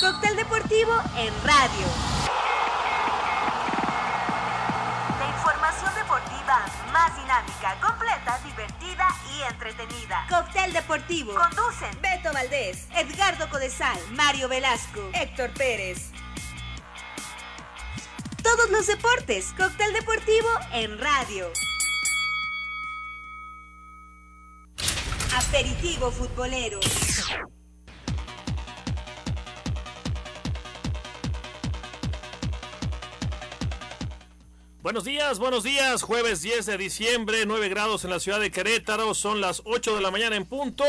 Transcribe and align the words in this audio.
Cóctel 0.00 0.34
Deportivo 0.34 0.92
en 1.18 1.34
radio. 1.44 1.86
La 5.18 5.28
información 5.28 5.94
deportiva 5.94 6.64
más 6.90 7.14
dinámica, 7.16 7.78
completa, 7.82 8.40
divertida 8.42 9.06
y 9.36 9.42
entretenida. 9.42 10.26
Cóctel 10.30 10.72
Deportivo. 10.72 11.34
Conducen 11.34 12.00
Beto 12.00 12.32
Valdés, 12.32 12.88
Edgardo 12.94 13.50
Codesal, 13.50 13.98
Mario 14.12 14.48
Velasco, 14.48 15.02
Héctor 15.12 15.50
Pérez. 15.52 16.12
Todos 18.42 18.70
los 18.70 18.86
deportes. 18.86 19.52
Cóctel 19.58 19.92
Deportivo 19.92 20.48
en 20.72 20.98
radio. 20.98 21.52
Aperitivo 25.36 26.10
futbolero. 26.10 26.80
Buenos 34.82 35.04
días, 35.04 35.38
buenos 35.38 35.62
días. 35.62 36.02
Jueves 36.02 36.40
10 36.40 36.64
de 36.64 36.78
diciembre, 36.78 37.44
9 37.44 37.68
grados 37.68 38.04
en 38.04 38.10
la 38.10 38.18
ciudad 38.18 38.40
de 38.40 38.50
Querétaro. 38.50 39.12
Son 39.12 39.42
las 39.42 39.60
8 39.66 39.94
de 39.94 40.00
la 40.00 40.10
mañana 40.10 40.36
en 40.36 40.46
punto. 40.46 40.84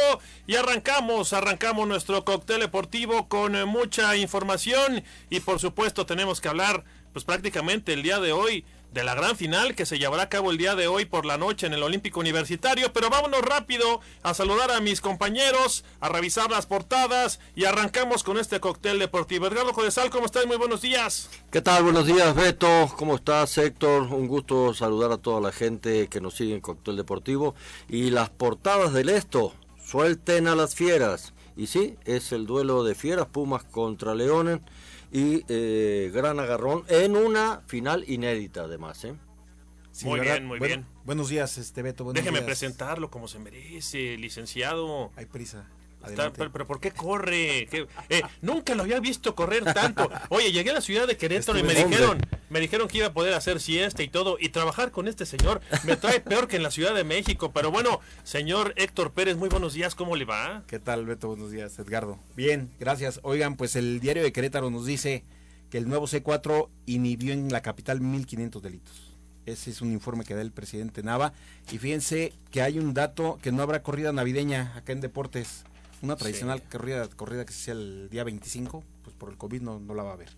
Y 0.47 0.55
arrancamos, 0.55 1.33
arrancamos 1.33 1.89
nuestro 1.89 2.23
cóctel 2.23 2.61
deportivo 2.61 3.27
con 3.27 3.67
mucha 3.67 4.15
información. 4.15 5.03
Y 5.29 5.41
por 5.41 5.59
supuesto, 5.59 6.05
tenemos 6.05 6.39
que 6.39 6.47
hablar, 6.47 6.85
pues 7.11 7.25
prácticamente 7.25 7.91
el 7.91 8.01
día 8.01 8.21
de 8.21 8.31
hoy 8.31 8.63
de 8.91 9.03
la 9.03 9.15
gran 9.15 9.37
final 9.37 9.73
que 9.73 9.85
se 9.85 9.99
llevará 9.99 10.23
a 10.23 10.29
cabo 10.29 10.51
el 10.51 10.57
día 10.57 10.75
de 10.75 10.87
hoy 10.87 11.05
por 11.05 11.25
la 11.25 11.37
noche 11.37 11.65
en 11.65 11.73
el 11.73 11.83
Olímpico 11.83 12.19
Universitario. 12.19 12.91
Pero 12.93 13.09
vámonos 13.09 13.41
rápido 13.41 14.01
a 14.21 14.33
saludar 14.33 14.71
a 14.71 14.81
mis 14.81 15.01
compañeros, 15.01 15.85
a 16.01 16.09
revisar 16.09 16.51
las 16.51 16.65
portadas 16.65 17.39
y 17.55 17.65
arrancamos 17.65 18.23
con 18.23 18.37
este 18.37 18.59
cóctel 18.59 18.99
deportivo. 18.99 19.47
Edgardo 19.47 19.73
Jodesal, 19.73 20.09
¿cómo 20.09 20.25
estás? 20.25 20.45
Muy 20.45 20.57
buenos 20.57 20.81
días. 20.81 21.29
¿Qué 21.51 21.61
tal? 21.61 21.83
Buenos 21.83 22.05
días, 22.05 22.35
Beto. 22.35 22.91
¿Cómo 22.97 23.15
estás, 23.15 23.57
Héctor? 23.57 24.03
Un 24.03 24.27
gusto 24.27 24.73
saludar 24.73 25.11
a 25.11 25.17
toda 25.17 25.39
la 25.39 25.51
gente 25.51 26.07
que 26.09 26.19
nos 26.19 26.35
sigue 26.35 26.53
en 26.53 26.61
Cóctel 26.61 26.97
Deportivo. 26.97 27.55
Y 27.87 28.09
las 28.09 28.29
portadas 28.29 28.91
del 28.91 29.09
esto, 29.09 29.53
suelten 29.83 30.47
a 30.47 30.55
las 30.55 30.75
fieras. 30.75 31.33
Y 31.55 31.67
sí, 31.67 31.95
es 32.05 32.31
el 32.31 32.45
duelo 32.45 32.83
de 32.83 32.95
fieras, 32.95 33.27
Pumas 33.27 33.63
contra 33.63 34.15
Leones 34.15 34.59
y 35.11 35.43
eh, 35.49 36.11
gran 36.13 36.39
agarrón 36.39 36.83
en 36.87 37.17
una 37.17 37.61
final 37.67 38.05
inédita 38.07 38.63
además. 38.63 39.03
¿eh? 39.03 39.15
muy 40.03 40.19
bien, 40.19 40.45
muy 40.45 40.59
bien. 40.59 40.85
Buenos 41.05 41.29
días, 41.29 41.57
este 41.57 41.81
Beto. 41.81 42.11
Déjeme 42.13 42.41
presentarlo 42.41 43.09
como 43.11 43.27
se 43.27 43.39
merece, 43.39 44.17
licenciado. 44.17 45.11
Hay 45.15 45.25
prisa 45.25 45.67
pero, 46.37 46.67
¿por 46.67 46.79
qué 46.79 46.91
corre? 46.91 47.67
Eh, 48.09 48.21
nunca 48.41 48.75
lo 48.75 48.83
había 48.83 48.99
visto 48.99 49.35
correr 49.35 49.63
tanto. 49.73 50.09
Oye, 50.29 50.51
llegué 50.51 50.71
a 50.71 50.73
la 50.73 50.81
ciudad 50.81 51.07
de 51.07 51.17
Querétaro 51.17 51.59
y 51.59 51.63
me 51.63 51.73
dijeron, 51.73 52.19
me 52.49 52.59
dijeron 52.59 52.87
que 52.87 52.99
iba 52.99 53.07
a 53.07 53.13
poder 53.13 53.33
hacer 53.33 53.59
siesta 53.59 54.03
y 54.03 54.07
todo 54.07 54.37
y 54.39 54.49
trabajar 54.49 54.91
con 54.91 55.07
este 55.07 55.25
señor 55.25 55.61
me 55.83 55.95
trae 55.95 56.19
peor 56.19 56.47
que 56.47 56.57
en 56.57 56.63
la 56.63 56.71
Ciudad 56.71 56.93
de 56.93 57.03
México. 57.03 57.51
Pero 57.51 57.71
bueno, 57.71 57.99
señor 58.23 58.73
Héctor 58.77 59.11
Pérez, 59.13 59.37
muy 59.37 59.49
buenos 59.49 59.73
días, 59.73 59.95
¿cómo 59.95 60.15
le 60.15 60.25
va? 60.25 60.63
¿Qué 60.67 60.79
tal, 60.79 61.05
Beto? 61.05 61.27
Buenos 61.27 61.51
días, 61.51 61.77
Edgardo. 61.79 62.19
Bien, 62.35 62.71
gracias. 62.79 63.19
Oigan, 63.23 63.55
pues 63.55 63.75
el 63.75 63.99
diario 63.99 64.23
de 64.23 64.31
Querétaro 64.31 64.69
nos 64.69 64.85
dice 64.85 65.23
que 65.69 65.77
el 65.77 65.87
nuevo 65.87 66.07
C4 66.07 66.69
inhibió 66.85 67.33
en 67.33 67.51
la 67.51 67.61
capital 67.61 68.01
1500 68.01 68.61
delitos. 68.61 69.11
Ese 69.45 69.71
es 69.71 69.81
un 69.81 69.91
informe 69.91 70.23
que 70.23 70.35
da 70.35 70.41
el 70.41 70.51
presidente 70.51 71.01
Nava. 71.01 71.33
Y 71.71 71.77
fíjense 71.77 72.33
que 72.51 72.61
hay 72.61 72.77
un 72.77 72.93
dato 72.93 73.39
que 73.41 73.51
no 73.51 73.63
habrá 73.63 73.81
corrida 73.81 74.11
navideña 74.11 74.73
acá 74.75 74.91
en 74.91 75.01
Deportes 75.01 75.63
una 76.01 76.15
tradicional 76.15 76.61
corrida, 76.63 77.07
corrida 77.09 77.45
que 77.45 77.53
se 77.53 77.61
hacía 77.61 77.73
el 77.73 78.09
día 78.09 78.23
25, 78.23 78.83
pues 79.03 79.15
por 79.15 79.29
el 79.29 79.37
COVID 79.37 79.61
no, 79.61 79.79
no 79.79 79.93
la 79.93 80.03
va 80.03 80.11
a 80.11 80.13
haber. 80.13 80.29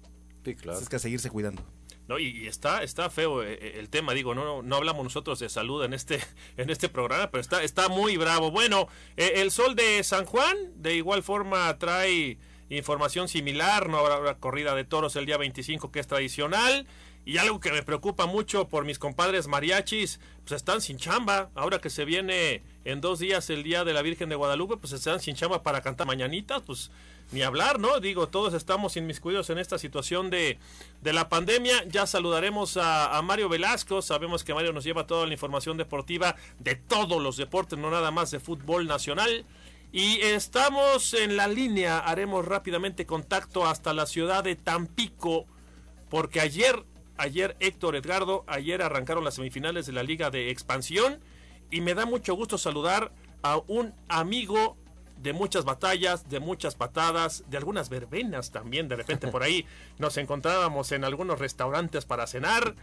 Sí, 0.44 0.56
claro. 0.56 0.80
Es 0.80 0.90
que 0.90 0.98
a 0.98 1.00
seguirse 1.00 1.30
cuidando. 1.30 1.64
No, 2.08 2.20
y, 2.20 2.48
está, 2.48 2.84
está 2.84 3.10
feo 3.10 3.44
eh, 3.44 3.54
eh, 3.54 3.76
el 3.80 3.90
tema, 3.90 4.14
digo, 4.14 4.36
no, 4.36 4.62
no 4.62 4.76
hablamos 4.76 5.04
nosotros 5.06 5.40
de 5.40 5.48
salud 5.48 5.86
en 5.86 5.94
este, 5.94 6.20
en 6.58 6.70
este 6.70 6.90
programa, 6.90 7.32
pero 7.32 7.42
está, 7.42 7.64
está 7.64 7.88
muy 7.88 8.18
bravo. 8.18 8.52
Bueno, 8.52 8.88
eh, 9.16 9.34
el 9.38 9.52
sol 9.52 9.76
de 9.76 10.04
San 10.04 10.26
Juan, 10.26 10.58
de 10.76 10.96
igual 10.96 11.24
forma 11.24 11.78
trae 11.78 12.38
información 12.70 13.28
similar, 13.28 13.88
no 13.90 14.00
habrá 14.00 14.36
corrida 14.36 14.76
de 14.76 14.84
toros 14.84 15.16
el 15.16 15.26
día 15.26 15.38
25 15.38 15.92
que 15.92 16.00
es 16.00 16.08
tradicional. 16.08 16.88
Y 17.26 17.38
algo 17.38 17.60
que 17.60 17.72
me 17.72 17.84
preocupa 17.84 18.26
mucho 18.26 18.68
por 18.68 18.84
mis 18.84 19.00
compadres 19.00 19.48
mariachis, 19.48 20.20
pues 20.46 20.58
están 20.58 20.82
sin 20.82 20.98
chamba. 20.98 21.50
Ahora 21.56 21.80
que 21.80 21.90
se 21.90 22.04
viene 22.04 22.64
en 22.84 23.00
dos 23.00 23.20
días 23.20 23.50
el 23.50 23.64
Día 23.64 23.86
de 23.86 23.94
la 23.94 24.02
Virgen 24.02 24.28
de 24.28 24.36
Guadalupe, 24.36 24.76
pues 24.76 24.92
están 24.92 25.22
sin 25.22 25.36
chamba 25.36 25.64
para 25.64 25.82
cantar 25.82 26.06
mañanitas, 26.06 26.62
pues 26.64 26.92
ni 27.32 27.42
hablar, 27.42 27.80
¿no? 27.80 28.02
Digo, 28.02 28.28
todos 28.28 28.54
estamos 28.54 28.98
inmiscuidos 28.98 29.50
en 29.50 29.58
esta 29.58 29.78
situación 29.78 30.30
de, 30.30 30.60
de 31.02 31.14
la 31.14 31.30
pandemia. 31.30 31.86
Ya 31.86 32.06
saludaremos 32.06 32.76
a, 32.76 33.18
a, 33.18 33.22
Mario 33.22 33.48
Velasco. 33.48 34.02
Sabemos 34.02 34.44
que 34.44 34.54
Mario 34.54 34.74
nos 34.74 34.84
lleva 34.84 35.08
toda 35.08 35.26
la 35.26 35.34
información 35.34 35.78
deportiva 35.78 36.36
de 36.60 36.76
todos 36.76 37.22
los 37.22 37.38
deportes, 37.38 37.80
no 37.80 37.90
nada 37.90 38.12
más 38.12 38.32
de 38.32 38.42
fútbol 38.42 38.86
nacional. 38.86 39.46
Y 39.94 40.20
estamos 40.22 41.14
en 41.14 41.38
la 41.38 41.48
línea, 41.48 42.00
haremos 42.00 42.46
rápidamente 42.46 43.06
contacto 43.06 43.66
hasta 43.66 43.94
la 43.94 44.08
ciudad 44.08 44.44
de 44.44 44.56
Tampico, 44.56 45.46
porque 46.10 46.42
ayer 46.42 46.84
Ayer 47.18 47.56
Héctor 47.60 47.96
Edgardo, 47.96 48.44
ayer 48.48 48.82
arrancaron 48.82 49.24
las 49.24 49.36
semifinales 49.36 49.86
de 49.86 49.94
la 49.94 50.04
Liga 50.04 50.32
de 50.32 50.50
Expansión 50.50 51.20
y 51.70 51.82
me 51.82 51.94
da 51.94 52.06
mucho 52.06 52.34
gusto 52.34 52.58
saludar 52.58 53.12
a 53.44 53.58
un 53.68 53.94
amigo 54.08 54.78
de 55.22 55.32
muchas 55.32 55.64
batallas, 55.64 56.30
de 56.30 56.40
muchas 56.40 56.76
patadas, 56.76 57.44
de 57.50 57.58
algunas 57.58 57.90
verbenas 57.90 58.52
también. 58.52 58.88
De 58.88 58.96
repente 58.96 59.28
por 59.28 59.44
ahí 59.44 59.66
nos 60.00 60.18
encontrábamos 60.18 60.92
en 60.92 61.04
algunos 61.04 61.40
restaurantes 61.40 62.06
para 62.06 62.28
cenar 62.28 62.76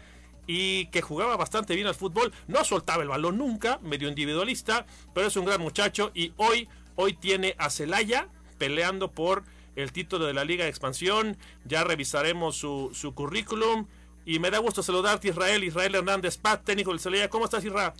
y 0.47 0.87
que 0.87 1.03
jugaba 1.03 1.37
bastante 1.37 1.75
bien 1.75 1.87
al 1.87 1.95
fútbol. 1.95 2.33
No 2.47 2.65
soltaba 2.65 3.03
el 3.03 3.09
balón 3.09 3.39
nunca, 3.39 3.79
medio 3.83 4.09
individualista, 4.09 4.87
pero 5.13 5.27
es 5.27 5.37
un 5.37 5.45
gran 5.45 5.61
muchacho 5.61 6.13
y 6.15 6.33
hoy, 6.37 6.69
hoy 6.95 7.15
tiene 7.15 7.55
a 7.59 7.69
Celaya 7.69 8.29
peleando 8.59 9.11
por 9.11 9.43
el 9.77 9.93
título 9.93 10.27
de 10.27 10.35
la 10.35 10.45
Liga 10.45 10.65
de 10.65 10.71
Expansión. 10.71 11.37
Ya 11.65 11.85
revisaremos 11.85 12.57
su, 12.57 12.91
su 12.95 13.15
currículum 13.15 13.87
y 14.31 14.39
me 14.39 14.49
da 14.49 14.59
gusto 14.59 14.81
saludarte, 14.81 15.27
Israel, 15.27 15.65
Israel 15.65 15.93
Hernández, 15.93 16.39
Pat, 16.39 16.63
técnico 16.63 16.93
del 16.93 17.01
Celaya. 17.01 17.29
¿Cómo 17.29 17.47
estás, 17.47 17.65
Israel? 17.65 17.91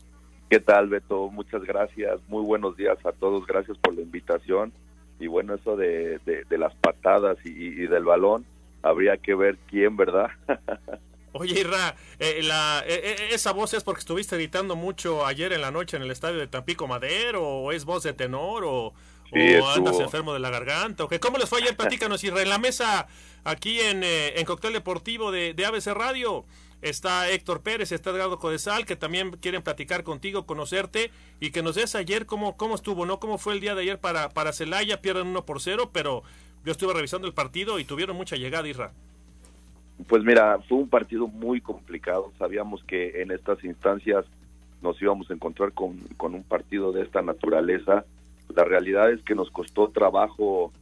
¿Qué 0.49 0.61
tal, 0.61 0.89
Beto? 0.89 1.29
Muchas 1.29 1.65
gracias. 1.65 2.21
Muy 2.29 2.45
buenos 2.45 2.77
días 2.77 2.97
a 3.05 3.11
todos. 3.11 3.45
Gracias 3.49 3.77
por 3.79 3.95
la 3.95 4.03
invitación. 4.03 4.73
Y 5.19 5.27
bueno, 5.27 5.57
eso 5.57 5.77
de, 5.77 6.21
de, 6.25 6.59
las 6.59 6.73
patadas 6.77 7.37
y, 7.45 7.85
del 7.87 8.05
balón, 8.05 8.47
habría 8.81 9.17
que 9.17 9.35
ver 9.35 9.59
quién, 9.69 9.97
¿verdad? 9.97 10.29
Oye, 11.33 11.61
Irra, 11.61 11.97
eh, 12.21 12.41
la, 12.45 12.85
eh, 12.87 13.01
eh, 13.05 13.29
¿esa 13.33 13.53
voz 13.53 13.75
es 13.75 13.83
porque 13.83 13.99
estuviste 13.99 14.37
editando 14.37 14.77
mucho 14.77 15.27
ayer 15.27 15.53
en 15.53 15.61
la 15.61 15.73
noche 15.73 15.97
en 15.97 16.05
el 16.05 16.13
estadio 16.13 16.39
de 16.39 16.47
Tampico 16.47 16.87
Madero? 16.87 17.45
¿O 17.45 17.73
es 17.73 17.85
voz 17.85 18.05
de 18.05 18.13
tenor? 18.13 18.65
¿O, 18.65 18.95
o 19.33 19.69
andas 19.69 19.99
enfermo 19.99 20.33
de 20.33 20.39
la 20.39 20.51
garganta? 20.51 21.07
¿Cómo 21.21 21.39
les 21.39 21.49
fue 21.49 21.61
ayer? 21.61 21.77
Platícanos, 21.77 22.23
Irra. 22.23 22.41
En 22.41 22.51
la 22.51 22.59
mesa 22.59 23.09
aquí 23.45 23.81
en, 23.81 24.03
eh, 24.05 24.39
en 24.39 24.45
Cóctel 24.47 24.73
Deportivo 24.73 25.31
de, 25.31 25.55
de, 25.55 25.67
ABC 25.67 25.89
Radio. 25.89 26.45
Está 26.83 27.29
Héctor 27.29 27.61
Pérez, 27.61 27.93
está 27.93 28.11
Edgardo 28.11 28.39
Codesal, 28.39 28.87
que 28.87 28.97
también 28.97 29.33
quieren 29.33 29.63
platicar 29.63 30.03
contigo, 30.03 30.47
conocerte 30.47 31.11
y 31.39 31.51
que 31.51 31.63
nos 31.63 31.75
des 31.75 31.95
ayer 31.95 32.25
cómo, 32.25 32.57
cómo 32.57 32.75
estuvo, 32.75 33.05
¿no? 33.05 33.21
¿Cómo 33.21 33.37
fue 33.37 33.53
el 33.53 33.61
día 33.61 33.75
de 33.75 33.83
ayer 33.83 33.99
para, 33.99 34.31
para 34.31 34.55
Celaya? 34.55 35.03
Pierden 35.03 35.27
1 35.27 35.45
por 35.45 35.61
0, 35.61 35.91
pero 35.93 36.23
yo 36.65 36.73
estuve 36.73 36.95
revisando 36.95 37.27
el 37.27 37.35
partido 37.35 37.79
y 37.79 37.85
tuvieron 37.85 38.17
mucha 38.17 38.37
llegada, 38.37 38.67
Isra. 38.67 38.93
Pues 40.07 40.25
mira, 40.25 40.59
fue 40.69 40.79
un 40.79 40.89
partido 40.89 41.27
muy 41.27 41.61
complicado. 41.61 42.33
Sabíamos 42.39 42.83
que 42.85 43.21
en 43.21 43.31
estas 43.31 43.63
instancias 43.65 44.25
nos 44.81 45.01
íbamos 45.03 45.31
a 45.31 45.35
encontrar 45.35 45.73
con, 45.73 45.99
con 46.17 46.35
un 46.35 46.43
partido 46.43 46.93
de 46.93 47.03
esta 47.03 47.21
naturaleza. 47.21 48.05
La 48.55 48.65
realidad 48.65 49.11
es 49.11 49.23
que 49.23 49.35
nos 49.35 49.51
costó 49.51 49.89
trabajo 49.89 50.73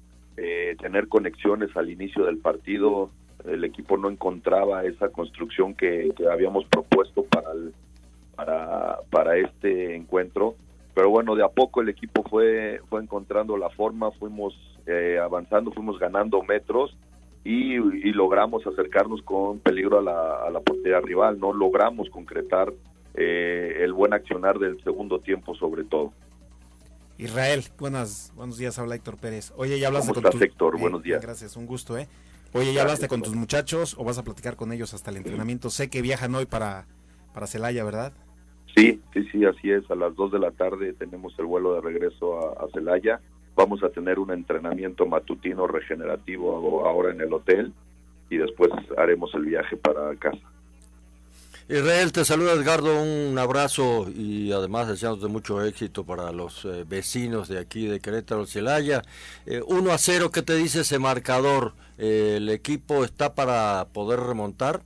eh, 0.41 0.76
tener 0.81 1.09
conexiones 1.09 1.76
al 1.76 1.91
inicio 1.91 2.25
del 2.25 2.38
partido. 2.38 3.11
El 3.44 3.64
equipo 3.64 3.96
no 3.96 4.08
encontraba 4.08 4.85
esa 4.85 5.08
construcción 5.08 5.75
que, 5.75 6.12
habíamos 6.31 6.64
propuesto 6.67 7.25
para, 7.25 7.50
para, 8.37 8.99
para 9.11 9.37
este 9.37 9.96
encuentro. 9.96 10.55
Pero 10.94 11.11
bueno, 11.11 11.35
de 11.35 11.44
a 11.44 11.49
poco 11.49 11.81
el 11.81 11.88
equipo 11.88 12.23
fue, 12.23 12.81
fue 12.88 13.00
encontrando 13.00 13.56
la 13.56 13.70
forma, 13.70 14.11
fuimos 14.12 14.55
eh, 14.87 15.19
avanzando, 15.23 15.70
fuimos 15.73 15.99
ganando 15.99 16.43
metros 16.43 16.96
y, 17.44 17.76
logramos 18.12 18.67
acercarnos 18.67 19.23
con 19.23 19.58
peligro 19.61 19.99
a 19.99 20.02
la, 20.02 20.58
a 20.58 20.61
portería 20.61 21.00
rival. 21.00 21.38
No 21.38 21.52
logramos 21.52 22.11
concretar 22.11 22.73
eh, 23.14 23.79
el 23.81 23.93
buen 23.93 24.12
accionar 24.12 24.58
del 24.58 24.82
segundo 24.82 25.19
tiempo 25.20 25.55
sobre 25.55 25.84
todo. 25.84 26.12
Israel, 27.19 27.65
buenas, 27.81 28.32
buenos 28.37 28.59
días, 28.59 28.79
habla 28.79 28.94
Héctor 28.94 29.17
Pérez. 29.17 29.53
Oye, 29.56 29.81
ya 29.81 29.88
hablaste 29.88 30.15
con 30.15 30.25
estás, 30.25 30.41
Héctor? 30.41 30.79
buenos 30.79 31.03
días. 31.03 31.20
Gracias, 31.20 31.56
un 31.56 31.67
gusto, 31.67 31.99
¿eh? 31.99 32.06
Oye, 32.53 32.73
¿ya 32.73 32.82
hablaste 32.82 33.09
con 33.09 33.23
tus 33.23 33.35
muchachos 33.35 33.97
o 33.99 34.05
vas 34.05 34.19
a 34.19 34.23
platicar 34.23 34.55
con 34.55 34.73
ellos 34.73 34.94
hasta 34.94 35.11
el 35.11 35.17
entrenamiento? 35.17 35.69
Sé 35.69 35.91
que 35.91 36.00
viajan 36.00 36.32
hoy 36.37 36.47
para, 36.47 36.87
para 37.35 37.49
Celaya, 37.49 37.82
¿verdad? 37.82 38.12
Sí, 38.76 39.03
sí, 39.12 39.25
sí, 39.32 39.44
así 39.44 39.73
es. 39.73 39.91
A 39.91 39.97
las 39.97 40.15
2 40.15 40.31
de 40.31 40.38
la 40.38 40.53
tarde 40.53 40.93
tenemos 40.93 41.37
el 41.41 41.47
vuelo 41.47 41.75
de 41.75 41.81
regreso 41.81 42.56
a, 42.62 42.69
Celaya. 42.73 43.20
vamos 43.56 43.82
a 43.82 43.88
tener 43.88 44.20
un 44.20 44.31
entrenamiento 44.31 45.05
matutino 45.05 45.67
regenerativo 45.67 46.87
ahora 46.87 47.11
en 47.11 47.20
el 47.20 47.32
hotel 47.32 47.73
y 48.31 48.37
después 48.37 48.70
haremos 48.97 49.35
el 49.35 49.44
viaje 49.44 49.76
para 49.76 50.15
casa. 50.15 50.38
Israel, 51.70 52.12
te 52.12 52.25
saluda 52.25 52.55
Edgardo, 52.55 53.03
un 53.03 53.37
abrazo 53.38 54.06
y 54.09 54.53
además 54.53 54.88
deseándote 54.88 55.31
mucho 55.31 55.62
éxito 55.62 56.03
para 56.03 56.32
los 56.32 56.65
eh, 56.65 56.85
vecinos 56.88 57.47
de 57.47 57.59
aquí 57.59 57.87
de 57.87 58.00
Querétaro, 58.00 58.47
Celaya. 58.47 59.03
1 59.67 59.93
a 59.93 59.99
0, 59.99 60.31
¿qué 60.32 60.41
te 60.41 60.56
dice 60.56 60.81
ese 60.81 60.99
marcador? 60.99 61.75
¿El 61.99 62.49
equipo 62.49 63.05
está 63.05 63.35
para 63.35 63.87
poder 63.93 64.19
remontar? 64.20 64.81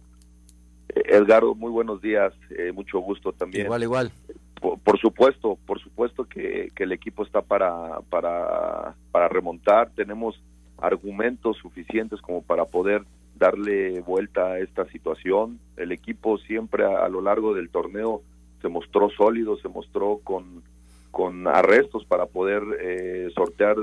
Edgardo, 0.88 1.54
muy 1.54 1.70
buenos 1.70 2.02
días, 2.02 2.32
eh, 2.50 2.72
mucho 2.72 2.98
gusto 2.98 3.32
también. 3.32 3.66
Igual, 3.66 3.84
igual. 3.84 4.12
Por, 4.60 4.98
supuesto, 4.98 5.56
por 5.64 5.80
supuesto 5.80 6.24
que, 6.24 6.72
el 6.76 6.90
equipo 6.90 7.22
está 7.22 7.42
para, 7.42 8.00
para, 8.10 8.96
para 9.12 9.28
remontar, 9.28 9.90
tenemos 9.94 10.34
argumentos 10.78 11.58
suficientes 11.58 12.20
como 12.20 12.42
para 12.42 12.64
poder 12.64 13.04
darle 13.42 14.00
vuelta 14.02 14.52
a 14.52 14.58
esta 14.60 14.84
situación. 14.92 15.58
El 15.76 15.90
equipo 15.90 16.38
siempre 16.38 16.84
a, 16.84 17.08
lo 17.08 17.20
largo 17.20 17.54
del 17.54 17.70
torneo 17.70 18.22
se 18.60 18.68
mostró 18.68 19.10
sólido, 19.10 19.56
se 19.56 19.68
mostró 19.68 20.20
con, 20.22 20.62
con 21.10 21.48
arrestos 21.48 22.04
para 22.04 22.26
poder 22.26 22.62
eh, 22.80 23.30
sortear 23.34 23.76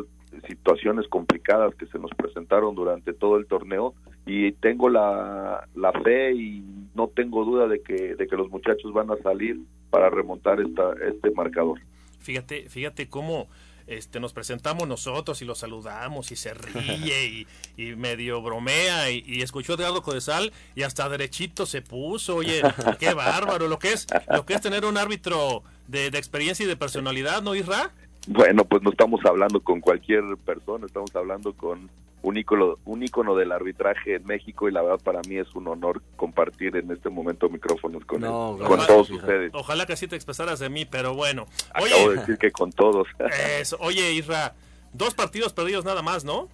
situaciones 0.47 1.09
complicadas 1.09 1.75
que 1.75 1.87
se 1.87 1.99
nos 1.99 2.11
presentaron 2.11 2.73
durante 2.73 3.13
todo 3.13 3.35
el 3.35 3.47
torneo 3.47 3.93
y 4.25 4.53
tengo 4.53 4.87
la, 4.87 5.67
la 5.75 5.91
fe 5.91 6.31
y 6.33 6.63
no 6.95 7.09
tengo 7.09 7.43
duda 7.43 7.67
de 7.67 7.81
que, 7.81 8.15
de 8.15 8.27
que 8.27 8.37
los 8.37 8.49
muchachos 8.49 8.93
van 8.93 9.11
a 9.11 9.17
salir 9.17 9.59
para 9.89 10.09
remontar 10.09 10.61
esta, 10.61 10.93
este 11.05 11.31
marcador. 11.31 11.81
Fíjate, 12.19 12.69
fíjate 12.69 13.09
cómo 13.09 13.47
este, 13.89 14.19
nos 14.19 14.33
presentamos 14.33 14.87
nosotros 14.87 15.41
y 15.41 15.45
lo 15.45 15.55
saludamos 15.55 16.31
y 16.31 16.35
se 16.35 16.53
ríe 16.53 17.47
y, 17.77 17.95
medio 17.95 18.41
bromea 18.41 19.11
y, 19.11 19.41
escuchó 19.41 19.73
Edgardo 19.73 20.01
Codesal 20.01 20.53
y 20.75 20.83
hasta 20.83 21.09
derechito 21.09 21.65
se 21.65 21.81
puso, 21.81 22.35
oye, 22.37 22.61
qué 22.99 23.13
bárbaro, 23.15 23.67
lo 23.67 23.79
que 23.79 23.93
es, 23.93 24.07
lo 24.29 24.45
que 24.45 24.53
es 24.53 24.61
tener 24.61 24.85
un 24.85 24.97
árbitro 24.97 25.63
de, 25.87 26.11
de 26.11 26.17
experiencia 26.17 26.63
y 26.63 26.67
de 26.67 26.77
personalidad, 26.77 27.41
¿no, 27.41 27.55
Isra? 27.55 27.91
Bueno, 28.27 28.63
pues 28.65 28.83
no 28.83 28.91
estamos 28.91 29.21
hablando 29.25 29.59
con 29.61 29.81
cualquier 29.81 30.23
persona, 30.45 30.85
estamos 30.85 31.15
hablando 31.15 31.53
con 31.53 31.89
un 32.21 32.37
ícono, 32.37 32.77
un 32.85 33.03
ícono 33.03 33.35
del 33.35 33.51
arbitraje 33.51 34.15
en 34.15 34.25
México 34.25 34.67
y 34.67 34.71
la 34.71 34.81
verdad 34.81 34.99
para 35.03 35.21
mí 35.21 35.37
es 35.37 35.53
un 35.55 35.67
honor 35.67 36.01
compartir 36.17 36.75
en 36.75 36.91
este 36.91 37.09
momento 37.09 37.49
micrófonos 37.49 38.03
con, 38.05 38.21
con 38.21 38.85
todos 38.85 39.09
ustedes. 39.09 39.51
Ojalá 39.53 39.85
que 39.85 39.93
así 39.93 40.07
te 40.07 40.15
expresaras 40.15 40.59
de 40.59 40.69
mí, 40.69 40.85
pero 40.85 41.13
bueno. 41.13 41.45
Oye, 41.81 41.93
Acabo 41.93 42.09
de 42.11 42.17
decir 42.17 42.37
que 42.37 42.51
con 42.51 42.71
todos. 42.71 43.07
oye, 43.79 44.11
Isra, 44.13 44.53
dos 44.93 45.13
partidos 45.13 45.53
perdidos 45.53 45.85
nada 45.85 46.01
más, 46.01 46.25
¿no? 46.25 46.49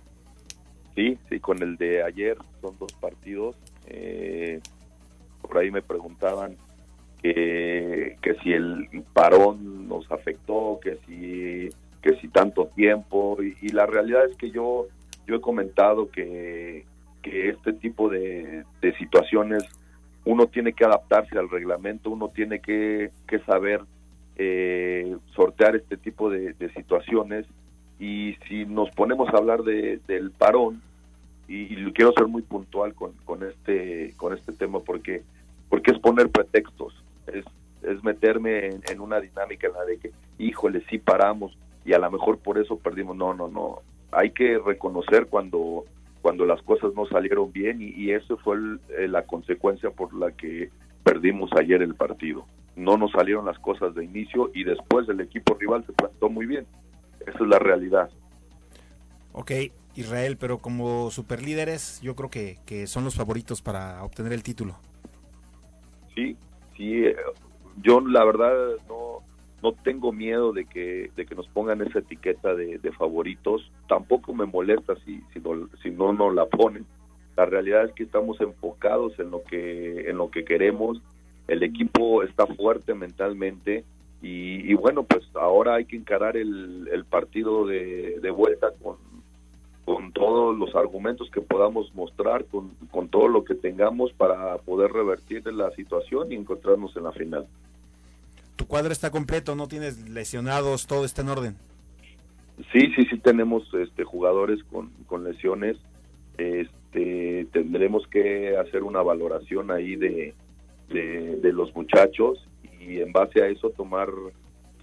Sí, 0.95 1.17
sí, 1.29 1.39
con 1.39 1.61
el 1.61 1.77
de 1.77 2.03
ayer 2.03 2.37
son 2.61 2.77
dos 2.77 2.93
partidos. 2.93 3.55
Eh, 3.87 4.61
por 5.41 5.57
ahí 5.57 5.71
me 5.71 5.81
preguntaban 5.81 6.57
que, 7.21 8.17
que 8.21 8.35
si 8.43 8.53
el 8.53 8.87
parón 9.13 9.87
nos 9.87 10.09
afectó, 10.11 10.79
que 10.81 10.99
si 11.07 11.69
que 12.01 12.19
si 12.21 12.27
tanto 12.27 12.67
tiempo 12.75 13.35
y 13.41 13.69
la 13.69 13.87
realidad 13.87 14.25
es 14.29 14.37
que 14.37 14.51
yo 14.51 14.85
yo 15.27 15.35
he 15.35 15.41
comentado 15.41 16.09
que, 16.09 16.85
que 17.21 17.49
este 17.49 17.73
tipo 17.73 18.09
de, 18.09 18.65
situaciones 18.97 19.63
uno 20.23 20.47
tiene 20.47 20.73
que 20.73 20.85
adaptarse 20.85 21.37
al 21.37 21.49
reglamento, 21.49 22.09
uno 22.09 22.29
tiene 22.29 22.59
que, 22.59 23.11
saber 23.45 23.81
eh, 24.37 25.15
sortear 25.35 25.75
este 25.75 25.97
tipo 25.97 26.29
de, 26.29 26.55
situaciones. 26.75 27.45
Y 27.99 28.35
si 28.47 28.65
nos 28.65 28.89
ponemos 28.91 29.29
a 29.33 29.37
hablar 29.37 29.63
de, 29.63 29.99
del 30.07 30.31
parón 30.31 30.81
y, 31.47 31.75
quiero 31.91 32.11
ser 32.11 32.27
muy 32.27 32.41
puntual 32.41 32.93
con, 32.93 33.13
con 33.23 33.43
este 33.43 34.13
con 34.17 34.33
este 34.33 34.51
tema 34.51 34.79
porque 34.79 35.21
porque 35.69 35.91
es 35.91 35.99
poner 35.99 36.29
pretextos 36.29 36.93
es, 37.27 37.45
es 37.83 38.03
meterme 38.03 38.65
en, 38.65 38.81
en 38.89 38.99
una 38.99 39.21
dinámica 39.21 39.67
en 39.67 39.73
la 39.73 39.85
de 39.85 39.97
que 39.97 40.11
híjole 40.39 40.83
sí 40.89 40.97
paramos 40.97 41.55
y 41.85 41.93
a 41.93 41.99
lo 41.99 42.11
mejor 42.11 42.39
por 42.39 42.57
eso 42.57 42.77
perdimos. 42.77 43.15
No 43.15 43.33
no 43.33 43.47
no 43.47 43.81
hay 44.11 44.31
que 44.31 44.57
reconocer 44.59 45.27
cuando 45.27 45.85
cuando 46.21 46.47
las 46.47 46.59
cosas 46.63 46.91
no 46.95 47.05
salieron 47.05 47.51
bien 47.51 47.83
y, 47.83 47.89
y 47.89 48.11
eso 48.11 48.35
fue 48.37 48.57
eh, 48.97 49.07
la 49.07 49.27
consecuencia 49.27 49.91
por 49.91 50.11
la 50.15 50.31
que 50.31 50.71
perdimos 51.03 51.51
ayer 51.53 51.83
el 51.83 51.93
partido. 51.93 52.47
No 52.75 52.97
nos 52.97 53.11
salieron 53.11 53.45
las 53.45 53.59
cosas 53.59 53.93
de 53.93 54.03
inicio 54.03 54.49
y 54.55 54.63
después 54.63 55.07
el 55.07 55.21
equipo 55.21 55.53
rival 55.53 55.85
se 55.85 55.93
plantó 55.93 56.27
muy 56.29 56.47
bien. 56.47 56.65
Esa 57.19 57.37
es 57.43 57.47
la 57.47 57.59
realidad. 57.59 58.09
Ok, 59.33 59.51
Israel, 59.93 60.37
pero 60.37 60.57
como 60.57 61.11
superlíderes 61.11 62.01
yo 62.01 62.15
creo 62.15 62.31
que, 62.31 62.57
que 62.65 62.87
son 62.87 63.03
los 63.03 63.13
favoritos 63.13 63.61
para 63.61 64.03
obtener 64.03 64.33
el 64.33 64.41
título. 64.41 64.77
Sí, 66.15 66.35
sí, 66.75 67.05
eh, 67.05 67.15
yo 67.83 68.01
la 68.01 68.25
verdad 68.25 68.51
no, 68.87 69.04
no 69.65 69.71
tengo 69.71 70.11
miedo 70.11 70.53
de 70.53 70.65
que, 70.65 71.09
de 71.15 71.25
que 71.25 71.33
nos 71.33 71.47
pongan 71.47 71.81
esa 71.81 71.97
etiqueta 71.97 72.53
de, 72.53 72.91
favoritos. 72.91 73.71
Tampoco 73.87 74.31
me 74.31 74.45
molesta 74.45 74.93
si, 75.03 75.21
si, 75.33 75.39
no, 75.39 75.55
no 75.91 76.13
nos 76.13 76.35
la 76.35 76.45
ponen. 76.45 76.85
La 77.35 77.47
realidad 77.47 77.85
es 77.85 77.91
que 77.93 78.03
estamos 78.03 78.39
enfocados 78.41 79.17
en 79.17 79.31
lo 79.31 79.43
que, 79.43 80.07
en 80.07 80.17
lo 80.17 80.29
que 80.29 80.45
queremos. 80.45 81.01
El 81.47 81.63
equipo 81.63 82.21
está 82.21 82.45
fuerte 82.45 82.93
mentalmente 82.93 83.83
y, 84.21 84.71
bueno, 84.75 85.01
pues 85.01 85.23
ahora 85.33 85.75
hay 85.75 85.85
que 85.85 85.95
encarar 85.95 86.37
el, 86.37 86.87
el 86.91 87.03
partido 87.05 87.65
de, 87.65 88.19
de 88.21 88.29
vuelta 88.29 88.71
con, 88.83 88.97
con 89.83 90.11
todos 90.11 90.55
los 90.55 90.75
argumentos 90.75 91.31
que 91.31 91.41
podamos 91.41 91.93
mostrar, 91.95 92.45
con, 92.45 92.69
con 92.91 93.07
todo 93.07 93.27
lo 93.27 93.43
que 93.43 93.55
tengamos 93.55 94.13
para 94.13 94.57
poder 94.59 94.91
revertir 94.91 95.43
la 95.47 95.71
situación 95.71 96.31
y 96.31 96.35
encontrarnos 96.35 96.95
en 96.95 97.03
la 97.03 97.11
final 97.13 97.47
tu 98.55 98.67
cuadro 98.67 98.91
está 98.91 99.11
completo, 99.11 99.55
no 99.55 99.67
tienes 99.67 100.09
lesionados, 100.09 100.87
todo 100.87 101.05
está 101.05 101.21
en 101.21 101.29
orden. 101.29 101.57
Sí, 102.71 102.91
sí, 102.95 103.05
sí 103.09 103.17
tenemos 103.17 103.63
este, 103.73 104.03
jugadores 104.03 104.63
con, 104.65 104.91
con 105.07 105.23
lesiones. 105.23 105.77
Este, 106.37 107.47
tendremos 107.51 108.07
que 108.07 108.57
hacer 108.57 108.83
una 108.83 109.01
valoración 109.01 109.71
ahí 109.71 109.95
de, 109.95 110.33
de, 110.89 111.53
los 111.53 111.75
muchachos 111.75 112.47
y 112.79 112.99
en 112.99 113.11
base 113.11 113.41
a 113.41 113.47
eso 113.47 113.69
tomar 113.71 114.09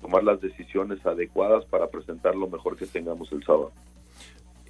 tomar 0.01 0.25
las 0.25 0.41
decisiones 0.41 1.05
adecuadas 1.07 1.65
para 1.67 1.89
presentar 1.89 2.35
lo 2.35 2.49
mejor 2.49 2.77
que 2.77 2.87
tengamos 2.87 3.31
el 3.31 3.45
sábado. 3.45 3.73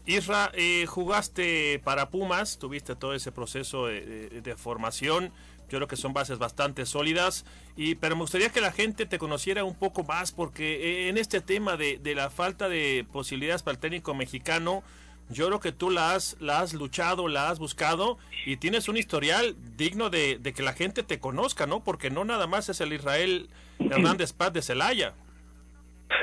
Isra, 0.04 0.50
eh, 0.54 0.84
jugaste 0.86 1.80
para 1.82 2.10
Pumas, 2.10 2.58
tuviste 2.58 2.96
todo 2.96 3.14
ese 3.14 3.32
proceso 3.32 3.86
de, 3.86 4.28
de 4.42 4.56
formación. 4.56 5.32
Yo 5.72 5.78
creo 5.78 5.88
que 5.88 5.96
son 5.96 6.12
bases 6.12 6.38
bastante 6.38 6.84
sólidas, 6.84 7.46
y, 7.78 7.94
pero 7.94 8.14
me 8.14 8.20
gustaría 8.20 8.50
que 8.50 8.60
la 8.60 8.72
gente 8.72 9.06
te 9.06 9.18
conociera 9.18 9.64
un 9.64 9.74
poco 9.74 10.04
más, 10.04 10.30
porque 10.30 11.06
eh, 11.06 11.08
en 11.08 11.16
este 11.16 11.40
tema 11.40 11.78
de, 11.78 11.98
la 12.14 12.28
falta 12.28 12.68
de 12.68 13.06
posibilidades 13.10 13.62
para 13.62 13.76
el 13.76 13.80
técnico 13.80 14.12
mexicano, 14.12 14.82
yo 15.30 15.46
creo 15.46 15.60
que 15.60 15.72
tú 15.72 15.88
la 15.88 16.14
has, 16.14 16.36
la 16.40 16.60
has 16.60 16.74
luchado, 16.74 17.26
la 17.26 17.48
has 17.48 17.58
buscado 17.58 18.18
y 18.44 18.58
tienes 18.58 18.86
un 18.90 18.98
historial 18.98 19.56
digno 19.78 20.10
de, 20.10 20.38
que 20.54 20.62
la 20.62 20.74
gente 20.74 21.02
te 21.02 21.18
conozca, 21.18 21.66
¿no? 21.66 21.80
Porque 21.80 22.10
no 22.10 22.26
nada 22.26 22.46
más 22.46 22.68
es 22.68 22.82
el 22.82 22.92
Israel 22.92 23.48
Hernández 23.78 24.34
Paz 24.34 24.52
de 24.52 24.60
Celaya. 24.60 25.14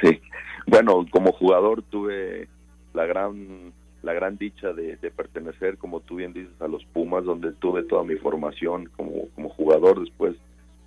Sí, 0.04 0.22
bueno, 0.68 1.08
como 1.10 1.32
jugador 1.32 1.82
tuve 1.82 2.48
la 2.94 3.08
gran 3.08 3.74
la 4.02 4.14
gran 4.14 4.38
dicha 4.38 4.74
de, 4.74 4.98
pertenecer, 5.16 5.78
como 5.78 6.00
tú 6.00 6.16
bien 6.16 6.34
dices, 6.34 6.62
a 6.62 6.68
los 6.68 6.86
Pumas, 6.86 7.24
donde 7.24 7.52
tuve 7.54 7.84
toda 7.84 8.04
mi 8.04 8.16
formación 8.16 8.90
como, 8.96 9.28
jugador. 9.50 10.00
Después 10.00 10.36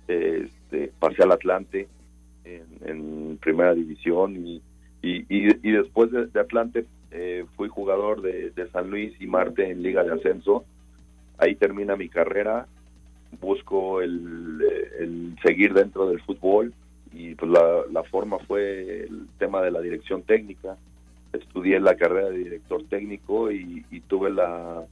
este, 0.07 0.91
pasé 0.99 1.23
al 1.23 1.31
Atlante 1.31 1.87
en, 2.45 3.37
primera 3.41 3.73
división 3.73 4.35
y, 4.37 4.61
y, 5.01 5.71
después 5.71 6.11
de, 6.11 6.39
Atlante 6.39 6.85
eh, 7.11 7.45
fui 7.55 7.67
jugador 7.67 8.21
de, 8.21 8.51
San 8.71 8.89
Luis 8.89 9.13
y 9.19 9.27
Marte 9.27 9.69
en 9.69 9.83
Liga 9.83 10.03
de 10.03 10.13
Ascenso. 10.13 10.65
Ahí 11.37 11.55
termina 11.55 11.95
mi 11.95 12.09
carrera, 12.09 12.67
busco 13.41 14.01
el, 14.01 15.35
seguir 15.45 15.73
dentro 15.73 16.07
del 16.07 16.21
fútbol 16.21 16.73
y 17.11 17.35
pues 17.35 17.51
la 17.51 18.03
forma 18.03 18.39
fue 18.39 19.03
el 19.03 19.27
tema 19.37 19.61
de 19.61 19.71
la 19.71 19.81
dirección 19.81 20.23
técnica 20.23 20.77
estudié 21.33 21.79
la 21.79 21.95
carrera 21.95 22.29
de 22.29 22.37
director 22.37 22.83
técnico 22.89 23.51
y, 23.51 23.83
tuve 24.07 24.29
la, 24.29 24.83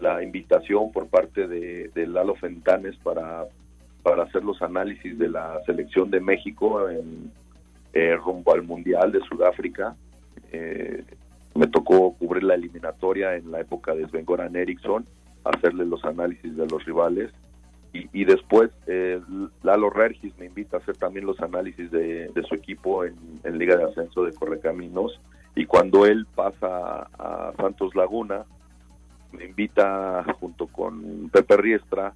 la, 0.00 0.22
invitación 0.22 0.90
por 0.92 1.08
parte 1.08 1.46
de, 1.46 2.06
Lalo 2.06 2.34
Fentanes 2.34 2.96
para, 2.96 3.46
para 4.02 4.24
hacer 4.24 4.42
los 4.42 4.60
análisis 4.62 5.18
de 5.18 5.28
la 5.28 5.60
selección 5.66 6.10
de 6.10 6.20
México 6.20 6.88
en, 6.88 7.30
eh, 7.92 8.16
rumbo 8.16 8.52
al 8.52 8.62
Mundial 8.62 9.12
de 9.12 9.20
Sudáfrica. 9.20 9.96
Eh, 10.52 11.04
me 11.54 11.66
tocó 11.66 12.14
cubrir 12.14 12.42
la 12.42 12.54
eliminatoria 12.54 13.36
en 13.36 13.50
la 13.50 13.60
época 13.60 13.94
de 13.94 14.06
Sven 14.08 14.24
Goran 14.24 14.56
Eriksson, 14.56 15.06
hacerle 15.44 15.86
los 15.86 16.04
análisis 16.04 16.56
de 16.56 16.66
los 16.66 16.84
rivales. 16.84 17.30
Y, 18.12 18.26
después 18.26 18.70
eh, 18.86 19.18
Lalo 19.62 19.88
Regis 19.88 20.36
me 20.38 20.44
invita 20.44 20.76
a 20.76 20.80
hacer 20.80 20.98
también 20.98 21.24
los 21.24 21.40
análisis 21.40 21.90
de, 21.90 22.30
su 22.46 22.54
equipo 22.54 23.06
en, 23.06 23.14
en 23.42 23.56
Liga 23.56 23.74
de 23.74 23.84
Ascenso 23.84 24.24
de 24.24 24.34
Correcaminos 24.34 25.18
Y 25.56 25.64
cuando 25.64 26.04
él 26.04 26.26
pasa 26.34 27.08
a 27.18 27.52
Santos 27.56 27.94
Laguna, 27.94 28.44
me 29.32 29.46
invita 29.46 30.22
junto 30.38 30.66
con 30.66 31.30
Pepe 31.30 31.56
Riestra 31.56 32.12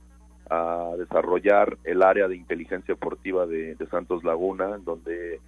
a 0.50 0.92
desarrollar 0.99 1.78
el 1.85 2.02
área 2.02 2.28
de 2.28 2.37
inteligencia 2.37 2.94
deportiva 2.94 3.47
de, 3.47 3.76
Santos 3.90 4.25
Laguna, 4.25 4.76
donde 4.85 5.40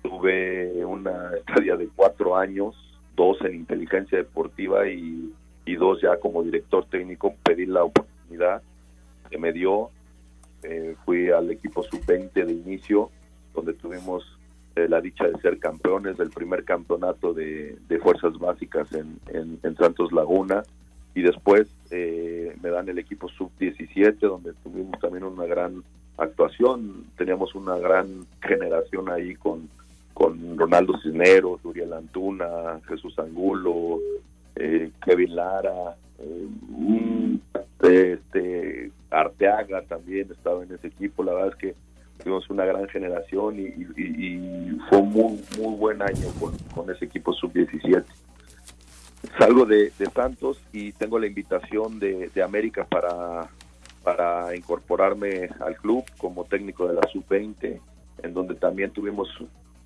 tuve 0.00 0.84
una 0.84 1.32
estadía 1.36 1.76
de 1.76 1.88
cuatro 1.88 2.36
años, 2.36 2.76
dos 3.16 3.40
en 3.40 3.56
inteligencia 3.56 4.18
deportiva 4.18 4.86
y, 4.88 5.32
dos 5.76 6.00
ya 6.00 6.16
como 6.20 6.44
director 6.44 6.86
técnico, 6.86 7.34
pedí 7.42 7.66
la 7.66 7.82
oportunidad 7.82 8.62
que 9.28 9.38
me 9.38 9.52
dio. 9.52 9.90
Eh, 10.62 10.94
fui 11.04 11.30
al 11.30 11.50
equipo 11.50 11.82
sub-20 11.82 12.32
de 12.32 12.52
inicio, 12.52 13.10
donde 13.54 13.74
tuvimos 13.74 14.33
eh, 14.76 14.88
la 14.88 15.00
dicha 15.00 15.26
de 15.28 15.40
ser 15.40 15.58
campeones 15.58 16.16
del 16.16 16.30
primer 16.30 16.64
campeonato 16.64 17.32
de, 17.32 17.78
fuerzas 18.02 18.38
básicas 18.38 18.88
en, 18.92 19.76
Santos 19.76 20.12
Laguna. 20.12 20.62
Y 21.14 21.22
después 21.22 21.68
eh, 21.90 22.56
me 22.60 22.70
dan 22.70 22.88
el 22.88 22.98
equipo 22.98 23.28
sub-17 23.28 24.18
donde 24.18 24.52
tuvimos 24.64 24.98
también 25.00 25.24
una 25.24 25.46
gran 25.46 25.82
actuación, 26.16 27.04
teníamos 27.16 27.54
una 27.54 27.76
gran 27.76 28.26
generación 28.42 29.08
ahí 29.08 29.34
con, 29.34 29.68
con 30.12 30.58
Ronaldo 30.58 30.98
Cisneros, 31.02 31.64
Uriel 31.64 31.92
Antuna, 31.92 32.80
Jesús 32.88 33.18
Angulo, 33.18 34.00
eh, 34.56 34.90
Kevin 35.04 35.36
Lara, 35.36 35.96
eh, 36.18 36.48
este 37.82 38.90
Arteaga 39.10 39.82
también 39.82 40.30
estaba 40.30 40.62
en 40.62 40.72
ese 40.72 40.88
equipo, 40.88 41.22
la 41.22 41.34
verdad 41.34 41.50
es 41.50 41.56
que 41.56 41.74
tuvimos 42.22 42.48
una 42.50 42.64
gran 42.64 42.88
generación 42.88 43.58
y, 43.58 44.78
fue 44.88 44.98
un 44.98 45.10
muy, 45.10 45.44
muy 45.58 45.74
buen 45.76 46.02
año 46.02 46.28
con, 46.74 46.90
ese 46.90 47.06
equipo 47.06 47.32
sub-17 47.32 48.04
salgo 49.38 49.64
de, 49.64 49.90
Santos 50.14 50.58
y 50.72 50.92
tengo 50.92 51.18
la 51.18 51.26
invitación 51.26 51.98
de, 51.98 52.30
América 52.42 52.84
para, 52.84 53.48
para 54.02 54.54
incorporarme 54.54 55.48
al 55.60 55.76
club 55.76 56.04
como 56.18 56.44
técnico 56.44 56.86
de 56.86 56.94
la 56.94 57.02
sub-20, 57.12 57.80
en 58.22 58.34
donde 58.34 58.54
también 58.54 58.90
tuvimos 58.90 59.28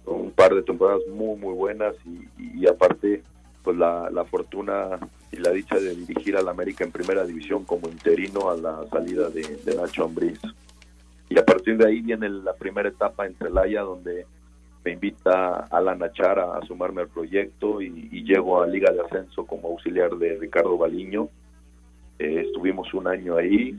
un 0.05 0.31
par 0.33 0.55
de 0.55 0.63
temporadas 0.63 1.03
muy, 1.13 1.39
muy 1.39 1.55
buenas 1.55 1.95
y, 2.39 2.67
aparte 2.67 3.23
pues 3.63 3.77
la, 3.77 4.25
fortuna 4.31 4.99
y 5.31 5.37
la 5.37 5.51
dicha 5.51 5.79
de 5.79 5.95
dirigir 5.95 6.37
al 6.37 6.49
América 6.49 6.85
en 6.85 6.93
primera 6.93 7.25
división 7.25 7.65
como 7.65 7.89
interino 7.89 8.51
a 8.51 8.57
la 8.57 8.87
salida 8.91 9.29
de, 9.29 9.43
de 9.65 9.75
Nacho 9.75 10.05
Ambriz. 10.05 10.41
Y 11.29 11.39
a 11.39 11.45
partir 11.45 11.77
de 11.77 11.87
ahí 11.87 12.01
viene 12.01 12.29
la 12.29 12.55
primera 12.55 12.89
etapa 12.89 13.27
en 13.27 13.35
Celaya 13.37 13.83
donde 13.83 14.27
me 14.85 14.93
invita 14.93 15.67
Alan 15.71 16.03
Achar 16.03 16.39
a, 16.39 16.61
sumarme 16.67 17.03
al 17.03 17.09
proyecto 17.09 17.83
y, 17.83 18.25
llego 18.25 18.63
a 18.63 18.67
Liga 18.67 18.93
de 18.93 19.01
Ascenso 19.01 19.47
como 19.47 19.69
auxiliar 19.69 20.17
de 20.17 20.37
Ricardo 20.37 20.77
Baliño. 20.77 21.29
Eh, 22.19 22.45
estuvimos 22.47 22.93
un 22.95 23.07
año 23.07 23.37
ahí 23.37 23.79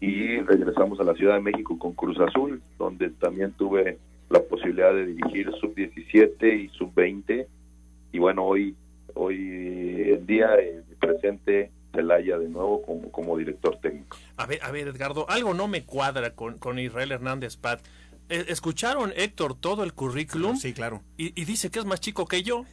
y 0.00 0.38
regresamos 0.40 0.98
a 1.00 1.04
la 1.04 1.14
Ciudad 1.14 1.34
de 1.34 1.40
México 1.40 1.78
con 1.78 1.92
Cruz 1.92 2.18
Azul, 2.20 2.60
donde 2.78 3.10
también 3.10 3.52
tuve 3.52 3.98
la 4.30 4.40
posibilidad 4.40 4.92
de 4.92 5.06
dirigir 5.06 5.50
sub-17 5.60 6.64
y 6.64 6.68
sub-20. 6.70 7.46
Y 8.12 8.18
bueno, 8.18 8.44
hoy, 8.44 8.74
hoy 9.14 9.36
en 10.06 10.26
día 10.26 10.54
eh, 10.58 10.82
presente 10.98 11.70
Celaya 11.92 12.38
de 12.38 12.48
nuevo 12.48 12.82
como, 12.82 13.10
como 13.10 13.36
director 13.36 13.78
técnico. 13.80 14.16
A 14.36 14.46
ver, 14.46 14.62
a 14.62 14.70
ver, 14.70 14.88
Edgardo, 14.88 15.28
algo 15.28 15.54
no 15.54 15.68
me 15.68 15.84
cuadra 15.84 16.34
con, 16.34 16.58
con 16.58 16.78
Israel 16.78 17.12
Hernández 17.12 17.56
Pat. 17.56 17.80
Eh, 18.28 18.46
¿Escucharon, 18.48 19.12
Héctor, 19.14 19.54
todo 19.54 19.84
el 19.84 19.92
currículum? 19.92 20.56
Sí, 20.56 20.72
claro. 20.72 21.02
Y, 21.16 21.44
dice 21.44 21.70
que 21.70 21.78
es 21.80 21.84
más 21.84 22.00
chico 22.00 22.26
que 22.26 22.42
yo. 22.42 22.64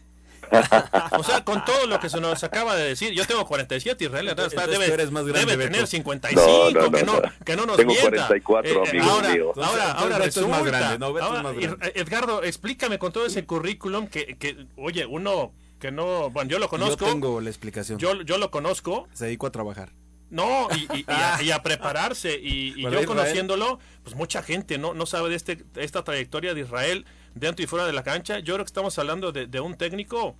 o 1.11 1.23
sea, 1.23 1.43
con 1.43 1.63
todo 1.65 1.85
lo 1.85 1.99
que 1.99 2.09
se 2.09 2.19
nos 2.19 2.43
acaba 2.43 2.75
de 2.75 2.87
decir, 2.87 3.11
yo 3.13 3.27
tengo 3.27 3.45
47 3.45 4.03
y 4.03 4.07
Israel 4.07 4.25
debe, 4.25 5.11
más 5.11 5.25
grande, 5.25 5.51
debe 5.51 5.65
tener 5.65 5.85
55, 5.85 6.91
que, 6.91 7.03
no, 7.03 7.21
que 7.45 7.55
no 7.55 7.65
nos 7.65 7.77
tengo 7.77 7.93
44, 7.93 8.71
eh, 8.71 8.89
eh, 8.93 8.99
ahora, 9.01 9.29
ahora, 9.57 9.91
ahora 9.91 10.17
resulta, 10.17 10.49
más 10.49 10.65
grande, 10.65 10.97
no, 10.97 11.07
ahora, 11.19 11.53
Edgardo, 11.93 12.41
explícame 12.41 12.97
con 12.97 13.11
todo 13.11 13.27
ese 13.27 13.45
currículum 13.45 14.07
que, 14.07 14.37
que, 14.37 14.65
oye, 14.77 15.05
uno 15.05 15.51
que 15.79 15.91
no, 15.91 16.29
bueno, 16.29 16.49
yo 16.49 16.59
lo 16.59 16.69
conozco. 16.69 17.05
Yo 17.05 17.11
tengo 17.11 17.41
la 17.41 17.49
explicación. 17.49 17.97
Yo, 17.99 18.21
yo 18.21 18.37
lo 18.37 18.51
conozco. 18.51 19.07
Se 19.13 19.25
dedicó 19.25 19.47
a 19.47 19.51
trabajar. 19.51 19.93
No, 20.29 20.67
y, 20.75 21.05
a, 21.51 21.63
prepararse. 21.63 22.37
Y, 22.41 22.81
yo 22.81 23.05
conociéndolo, 23.05 23.79
pues 24.03 24.15
mucha 24.15 24.43
gente 24.43 24.77
no, 24.77 24.93
no 24.93 25.05
sabe 25.05 25.29
de 25.29 25.35
este, 25.35 25.65
esta 25.75 26.03
trayectoria 26.03 26.53
de 26.53 26.61
Israel 26.61 27.05
dentro 27.33 27.63
y 27.63 27.67
fuera 27.67 27.85
de 27.85 27.93
la 27.93 28.03
cancha. 28.03 28.39
Yo 28.39 28.53
creo 28.53 28.65
que 28.65 28.69
estamos 28.69 28.97
hablando 28.99 29.31
de, 29.31 29.47
de 29.47 29.59
un 29.59 29.75
técnico 29.75 30.35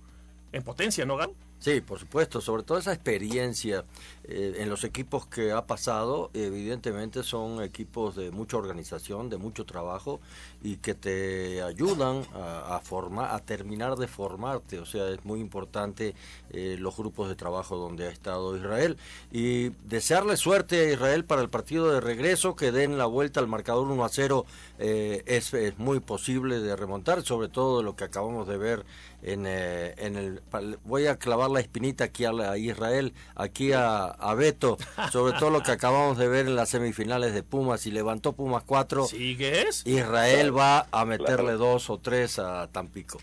en 0.52 0.62
potencia, 0.62 1.04
¿no, 1.06 1.16
Galo? 1.16 1.34
Sí, 1.60 1.82
por 1.82 1.98
supuesto, 1.98 2.40
sobre 2.40 2.62
todo 2.62 2.78
esa 2.78 2.94
experiencia 2.94 3.84
eh, 4.24 4.54
en 4.60 4.70
los 4.70 4.82
equipos 4.84 5.26
que 5.26 5.52
ha 5.52 5.66
pasado, 5.66 6.30
evidentemente 6.32 7.22
son 7.22 7.62
equipos 7.62 8.16
de 8.16 8.30
mucha 8.30 8.56
organización, 8.56 9.28
de 9.28 9.36
mucho 9.36 9.66
trabajo 9.66 10.20
y 10.62 10.76
que 10.76 10.94
te 10.94 11.62
ayudan 11.62 12.22
a, 12.34 12.80
formar, 12.82 13.34
a 13.34 13.40
terminar 13.40 13.96
de 13.96 14.08
formarte, 14.08 14.78
o 14.78 14.86
sea, 14.86 15.08
es 15.10 15.22
muy 15.26 15.40
importante 15.40 16.14
eh, 16.50 16.76
los 16.78 16.96
grupos 16.96 17.28
de 17.28 17.34
trabajo 17.34 17.76
donde 17.76 18.06
ha 18.06 18.10
estado 18.10 18.56
Israel. 18.56 18.96
Y 19.30 19.68
desearle 19.84 20.38
suerte 20.38 20.80
a 20.80 20.92
Israel 20.92 21.26
para 21.26 21.42
el 21.42 21.50
partido 21.50 21.92
de 21.92 22.00
regreso, 22.00 22.56
que 22.56 22.72
den 22.72 22.96
la 22.96 23.06
vuelta 23.06 23.38
al 23.38 23.48
marcador 23.48 23.86
1 23.88 24.02
a 24.02 24.08
0 24.08 24.46
eh, 24.78 25.22
es, 25.26 25.52
muy 25.78 26.00
posible 26.00 26.60
de 26.60 26.74
remontar, 26.74 27.22
sobre 27.22 27.48
todo 27.48 27.82
lo 27.82 27.96
que 27.96 28.04
acabamos 28.04 28.48
de 28.48 28.56
ver 28.56 28.86
en, 29.22 29.44
en 29.44 30.16
el... 30.16 30.40
Voy 30.84 31.06
a 31.06 31.16
clavar 31.16 31.49
la 31.52 31.60
espinita 31.60 32.04
aquí 32.04 32.24
a, 32.24 32.56
Israel, 32.56 33.12
aquí 33.34 33.72
a, 33.72 34.14
Beto, 34.36 34.78
sobre 35.12 35.38
todo 35.38 35.50
lo 35.50 35.62
que 35.62 35.72
acabamos 35.72 36.18
de 36.18 36.28
ver 36.28 36.46
en 36.46 36.56
las 36.56 36.70
semifinales 36.70 37.34
de 37.34 37.42
Pumas 37.42 37.86
y 37.86 37.90
levantó 37.90 38.32
Pumas 38.32 38.62
4. 38.64 39.04
¿Sigues? 39.04 39.86
Israel 39.86 40.56
va 40.56 40.86
a 40.90 41.04
meterle 41.04 41.52
dos 41.52 41.90
o 41.90 41.98
tres 41.98 42.38
a 42.38 42.68
Tampico. 42.68 43.18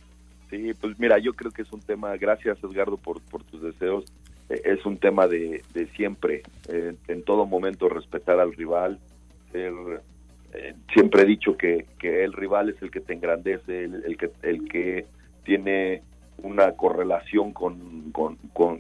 Sí, 0.50 0.74
pues 0.80 0.98
mira, 1.00 1.18
yo 1.18 1.34
creo 1.34 1.52
que 1.52 1.64
es 1.64 1.72
un 1.74 1.82
tema, 1.82 2.16
gracias 2.16 2.58
Edgardo 2.64 2.98
por, 2.98 3.22
por 3.22 3.44
tus 3.44 3.62
deseos, 3.62 4.06
e, 4.50 4.62
es 4.64 4.86
un 4.86 4.98
tema 4.98 5.28
de, 5.28 5.62
de 5.74 5.88
siempre, 5.88 6.44
eh, 6.70 6.96
en 7.08 7.24
todo 7.24 7.46
momento 7.46 7.90
respetar 7.90 8.40
al 8.40 8.54
rival, 8.54 9.00
eh, 9.54 9.72
siempre 10.94 11.24
he 11.24 11.26
dicho 11.26 11.58
que, 11.58 11.86
que 12.00 12.24
el 12.24 12.34
rival 12.34 12.70
es 12.70 12.82
el 12.82 12.92
que 12.92 13.02
te 13.02 13.14
engrandece, 13.14 13.84
el, 13.84 14.04
el 14.06 14.18
que, 14.18 14.32
el 14.44 14.70
que 14.70 15.06
tiene 15.44 16.02
una 16.44 16.72
correlación 16.74 17.52
con, 17.52 18.12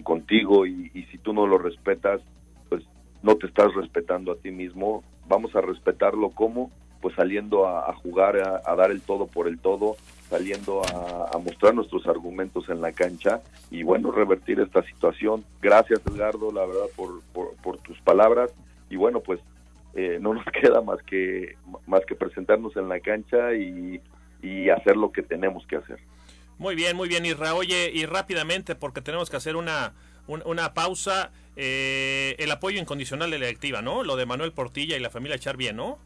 contigo 0.03 0.65
y, 0.65 0.89
si 1.11 1.17
tú 1.17 1.33
no 1.33 1.47
lo 1.47 1.57
respetas, 1.57 2.21
pues 2.69 2.83
no 3.23 3.35
te 3.35 3.47
estás 3.47 3.73
respetando 3.73 4.31
a 4.31 4.37
ti 4.37 4.51
mismo. 4.51 5.03
Vamos 5.27 5.55
a 5.55 5.61
respetarlo 5.61 6.29
como 6.29 6.71
pues 7.01 7.15
saliendo 7.15 7.67
a, 7.67 7.93
jugar, 7.93 8.37
a, 8.37 8.75
dar 8.75 8.89
el 8.89 9.01
todo 9.01 9.27
por 9.27 9.47
el 9.47 9.59
todo, 9.59 9.95
saliendo 10.29 10.81
a, 10.83 11.37
mostrar 11.37 11.75
nuestros 11.75 12.07
argumentos 12.07 12.67
en 12.69 12.81
la 12.81 12.91
cancha 12.91 13.41
y 13.69 13.83
bueno, 13.83 14.11
revertir 14.11 14.59
esta 14.59 14.81
situación. 14.83 15.45
Gracias 15.61 16.01
Edgardo, 16.05 16.51
la 16.51 16.65
verdad, 16.65 16.87
por, 16.95 17.21
por, 17.61 17.77
tus 17.77 17.99
palabras 18.01 18.51
y 18.89 18.95
bueno, 18.95 19.19
pues 19.19 19.39
eh, 19.93 20.17
no 20.19 20.33
nos 20.33 20.45
queda 20.61 20.81
más 20.81 21.01
que, 21.03 21.55
más 21.85 22.03
que 22.05 22.15
presentarnos 22.15 22.75
en 22.75 22.89
la 22.89 22.99
cancha 22.99 23.53
y, 23.53 24.01
y 24.41 24.69
hacer 24.69 24.97
lo 24.97 25.11
que 25.11 25.21
tenemos 25.21 25.65
que 25.67 25.77
hacer. 25.77 25.99
Muy 26.59 26.75
bien, 26.75 26.95
muy 26.97 27.07
bien, 27.07 27.25
Isra. 27.25 27.53
Oye, 27.53 27.91
y 27.93 28.05
rápidamente, 28.05 28.75
porque 28.75 29.01
tenemos 29.01 29.29
que 29.29 29.37
hacer 29.37 29.55
una, 29.55 29.93
una 30.27 30.73
pausa, 30.73 31.31
eh, 31.55 32.35
el 32.39 32.51
apoyo 32.51 32.79
incondicional 32.79 33.29
de 33.29 33.39
la 33.39 33.45
directiva, 33.45 33.81
¿no? 33.81 34.03
Lo 34.03 34.15
de 34.15 34.25
Manuel 34.25 34.51
Portilla 34.53 34.97
y 34.97 34.99
la 34.99 35.09
familia 35.09 35.35
Echar 35.35 35.57
bien, 35.57 35.75
¿no? 35.75 35.99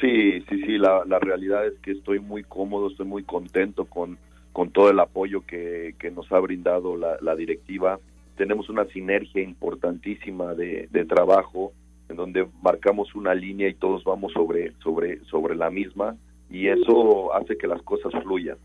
Sí, 0.00 0.40
sí, 0.48 0.62
sí, 0.64 0.78
la, 0.78 1.02
la 1.06 1.18
realidad 1.18 1.66
es 1.66 1.74
que 1.80 1.90
estoy 1.90 2.20
muy 2.20 2.44
cómodo, 2.44 2.88
estoy 2.88 3.06
muy 3.06 3.24
contento 3.24 3.84
con, 3.84 4.16
con 4.52 4.70
todo 4.70 4.90
el 4.90 5.00
apoyo 5.00 5.44
que, 5.44 5.94
que 5.98 6.10
nos 6.10 6.30
ha 6.32 6.38
brindado 6.38 6.96
la, 6.96 7.18
la 7.20 7.34
directiva. 7.34 7.98
Tenemos 8.36 8.68
una 8.70 8.84
sinergia 8.86 9.42
importantísima 9.42 10.54
de, 10.54 10.88
de 10.90 11.04
trabajo 11.04 11.72
en 12.08 12.16
donde 12.16 12.46
marcamos 12.62 13.14
una 13.14 13.34
línea 13.34 13.68
y 13.68 13.74
todos 13.74 14.04
vamos 14.04 14.32
sobre, 14.32 14.72
sobre, 14.82 15.22
sobre 15.24 15.56
la 15.56 15.68
misma 15.68 16.16
y 16.48 16.68
eso 16.68 17.34
hace 17.34 17.58
que 17.58 17.66
las 17.66 17.82
cosas 17.82 18.12
fluyan. 18.22 18.56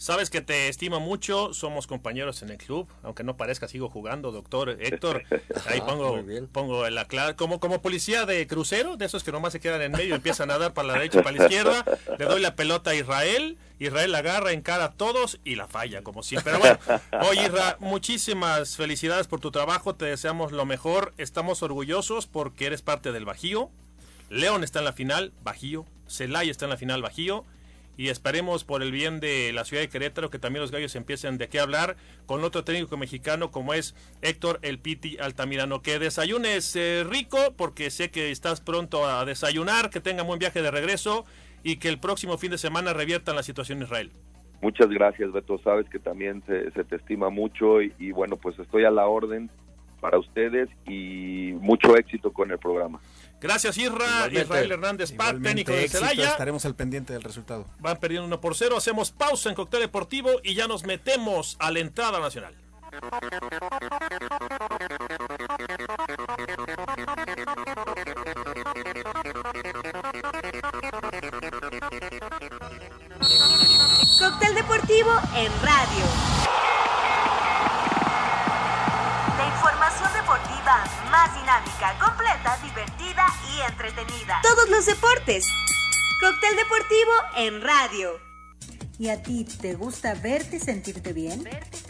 Sabes 0.00 0.30
que 0.30 0.40
te 0.40 0.68
estimo 0.68 0.98
mucho, 0.98 1.52
somos 1.52 1.86
compañeros 1.86 2.40
en 2.40 2.48
el 2.48 2.56
club, 2.56 2.88
aunque 3.02 3.22
no 3.22 3.36
parezca, 3.36 3.68
sigo 3.68 3.90
jugando, 3.90 4.32
doctor 4.32 4.78
Héctor. 4.80 5.24
Ahí 5.66 5.82
pongo, 5.82 6.18
pongo 6.52 6.88
la 6.88 7.04
clave, 7.04 7.36
como, 7.36 7.60
como 7.60 7.82
policía 7.82 8.24
de 8.24 8.46
crucero, 8.46 8.96
de 8.96 9.04
esos 9.04 9.22
que 9.24 9.30
nomás 9.30 9.52
se 9.52 9.60
quedan 9.60 9.82
en 9.82 9.92
medio, 9.92 10.14
empiezan 10.14 10.50
a 10.50 10.56
dar 10.56 10.72
para 10.72 10.88
la 10.88 10.94
derecha 10.94 11.20
y 11.20 11.22
para 11.22 11.36
la 11.36 11.42
izquierda, 11.44 11.84
le 12.18 12.24
doy 12.24 12.40
la 12.40 12.56
pelota 12.56 12.92
a 12.92 12.94
Israel, 12.94 13.58
Israel 13.78 14.12
la 14.12 14.20
agarra, 14.20 14.52
encara 14.52 14.84
a 14.84 14.92
todos 14.92 15.38
y 15.44 15.56
la 15.56 15.68
falla, 15.68 16.02
como 16.02 16.22
siempre. 16.22 16.54
Pero 16.54 16.60
bueno, 16.60 17.28
oye 17.28 17.44
Israel, 17.44 17.76
muchísimas 17.80 18.78
felicidades 18.78 19.26
por 19.26 19.40
tu 19.40 19.50
trabajo, 19.50 19.96
te 19.96 20.06
deseamos 20.06 20.50
lo 20.50 20.64
mejor, 20.64 21.12
estamos 21.18 21.62
orgullosos 21.62 22.26
porque 22.26 22.64
eres 22.64 22.80
parte 22.80 23.12
del 23.12 23.26
Bajío, 23.26 23.68
León 24.30 24.64
está 24.64 24.78
en 24.78 24.86
la 24.86 24.94
final, 24.94 25.34
Bajío, 25.42 25.84
Celaya 26.06 26.50
está 26.50 26.64
en 26.64 26.70
la 26.70 26.78
final, 26.78 27.02
Bajío, 27.02 27.44
y 28.00 28.08
esperemos 28.08 28.64
por 28.64 28.82
el 28.82 28.92
bien 28.92 29.20
de 29.20 29.52
la 29.52 29.66
ciudad 29.66 29.82
de 29.82 29.90
Querétaro 29.90 30.30
que 30.30 30.38
también 30.38 30.62
los 30.62 30.70
gallos 30.70 30.96
empiecen 30.96 31.36
de 31.36 31.50
qué 31.50 31.60
hablar 31.60 31.96
con 32.24 32.42
otro 32.44 32.64
técnico 32.64 32.96
mexicano 32.96 33.50
como 33.50 33.74
es 33.74 33.94
Héctor 34.22 34.58
El 34.62 34.78
Piti 34.78 35.18
Altamirano. 35.18 35.82
Que 35.82 35.98
desayunes 35.98 36.74
eh, 36.76 37.04
rico 37.06 37.36
porque 37.58 37.90
sé 37.90 38.10
que 38.10 38.30
estás 38.30 38.62
pronto 38.62 39.04
a 39.04 39.26
desayunar, 39.26 39.90
que 39.90 40.00
tenga 40.00 40.22
buen 40.22 40.38
viaje 40.38 40.62
de 40.62 40.70
regreso 40.70 41.26
y 41.62 41.76
que 41.76 41.90
el 41.90 42.00
próximo 42.00 42.38
fin 42.38 42.52
de 42.52 42.56
semana 42.56 42.94
reviertan 42.94 43.36
la 43.36 43.42
situación 43.42 43.76
en 43.80 43.84
Israel. 43.84 44.12
Muchas 44.62 44.88
gracias, 44.88 45.30
Beto. 45.30 45.58
Sabes 45.58 45.86
que 45.90 45.98
también 45.98 46.42
se, 46.46 46.70
te 46.70 46.96
estima 46.96 47.28
mucho 47.28 47.82
y 47.82 48.12
bueno, 48.12 48.38
pues 48.38 48.58
estoy 48.58 48.86
a 48.86 48.90
la 48.90 49.08
orden 49.08 49.50
para 50.00 50.18
ustedes 50.18 50.68
y 50.86 51.52
mucho 51.60 51.96
éxito 51.96 52.32
con 52.32 52.50
el 52.50 52.58
programa. 52.58 52.98
Gracias, 53.40 53.78
Isra. 53.78 54.28
Israel 54.30 54.72
Hernández 54.72 55.12
Pat, 55.12 55.40
técnico 55.42 55.72
de 55.72 55.88
Celaya. 55.88 56.30
Estaremos 56.30 56.64
al 56.64 56.74
pendiente 56.74 57.12
del 57.12 57.22
resultado. 57.22 57.66
Van 57.78 57.96
perdiendo 57.96 58.26
uno 58.26 58.40
por 58.40 58.54
cero. 58.54 58.76
Hacemos 58.76 59.10
pausa 59.10 59.48
en 59.48 59.54
Cóctel 59.54 59.80
Deportivo 59.80 60.30
y 60.42 60.54
ya 60.54 60.68
nos 60.68 60.84
metemos 60.84 61.56
a 61.58 61.70
la 61.70 61.80
entrada 61.80 62.20
nacional. 62.20 62.54
Cóctel 74.18 74.54
Deportivo 74.54 75.10
en 75.34 75.52
radio. 75.62 76.30
más 81.10 81.34
dinámica, 81.34 81.98
completa, 81.98 82.19
divertida 82.70 83.26
y 83.56 83.70
entretenida. 83.70 84.40
Todos 84.42 84.68
los 84.68 84.86
deportes. 84.86 85.46
Cóctel 86.20 86.56
deportivo 86.56 87.12
en 87.36 87.62
radio. 87.62 88.20
¿Y 88.98 89.08
a 89.08 89.22
ti 89.22 89.44
te 89.44 89.74
gusta 89.74 90.14
verte 90.14 90.56
y 90.56 90.60
sentirte 90.60 91.12
bien? 91.12 91.42
Verte 91.42 91.58
y 91.58 91.80
sentirte 91.80 91.89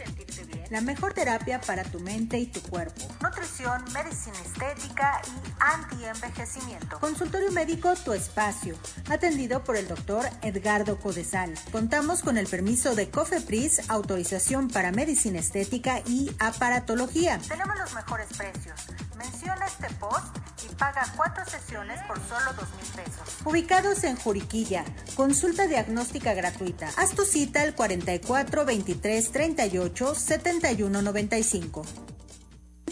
La 0.71 0.79
mejor 0.79 1.13
terapia 1.13 1.59
para 1.59 1.83
tu 1.83 1.99
mente 1.99 2.39
y 2.39 2.45
tu 2.45 2.61
cuerpo. 2.61 3.01
Nutrición, 3.21 3.83
medicina 3.91 4.37
estética 4.39 5.21
y 5.27 5.51
anti-envejecimiento. 5.59 6.97
Consultorio 7.01 7.51
médico 7.51 7.93
Tu 8.05 8.13
Espacio. 8.13 8.77
Atendido 9.09 9.65
por 9.65 9.75
el 9.75 9.89
doctor 9.89 10.25
Edgardo 10.41 10.97
Codesal. 10.97 11.53
Contamos 11.73 12.21
con 12.21 12.37
el 12.37 12.47
permiso 12.47 12.95
de 12.95 13.09
COFEPRIS, 13.09 13.89
autorización 13.89 14.69
para 14.69 14.93
medicina 14.93 15.39
estética 15.39 16.03
y 16.07 16.31
aparatología. 16.39 17.37
Tenemos 17.49 17.77
los 17.77 17.93
mejores 17.93 18.29
precios. 18.37 18.79
Menciona 19.17 19.65
este 19.65 19.93
post 19.95 20.37
y 20.63 20.73
paga 20.75 21.05
cuatro 21.17 21.43
sesiones 21.45 21.99
por 22.07 22.17
solo 22.29 22.53
dos 22.53 22.69
mil 22.77 23.03
pesos. 23.03 23.21
Ubicados 23.43 24.05
en 24.05 24.15
Juriquilla. 24.15 24.85
Consulta 25.15 25.67
diagnóstica 25.67 26.33
gratuita. 26.33 26.89
Haz 26.95 27.11
tu 27.11 27.25
cita 27.25 27.61
al 27.61 27.75
44 27.75 28.63
23 28.63 29.31
38 29.33 30.15
71 30.15 30.60
95. 30.61 31.85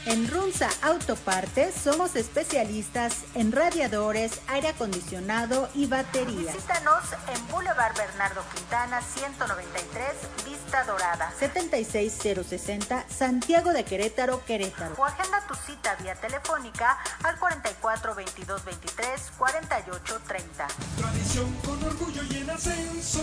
En 0.05 0.29
Runza 0.29 0.69
Autopartes 0.83 1.75
somos 1.75 2.17
especialistas 2.17 3.19
en 3.37 3.53
radiadores, 3.53 4.41
aire 4.49 4.69
acondicionado 4.69 5.69
y 5.75 5.87
baterías. 5.87 6.55
Visítanos 6.55 7.05
en 7.33 7.49
Boulevard 7.49 7.97
Bernardo 7.97 8.43
Quintana 8.53 9.01
193, 9.01 10.05
Vista 10.45 10.83
Dorada. 10.85 11.33
76060 11.39 13.05
Santiago 13.09 13.73
de 13.73 13.85
Querétaro, 13.85 14.45
Querétaro. 14.45 14.97
O 14.99 15.05
agenda 15.05 15.47
tu 15.47 15.55
cita 15.55 15.95
vía 16.03 16.17
telefónica 16.17 16.99
al 17.23 17.39
44 17.39 18.17
22 18.17 18.65
23 18.65 19.33
48 19.39 20.21
30. 20.27 20.67
Tradición 20.99 21.53
con 21.65 21.85
orgullo 21.85 22.23
y 22.29 22.39
en 22.39 22.51
ascenso. 22.51 23.21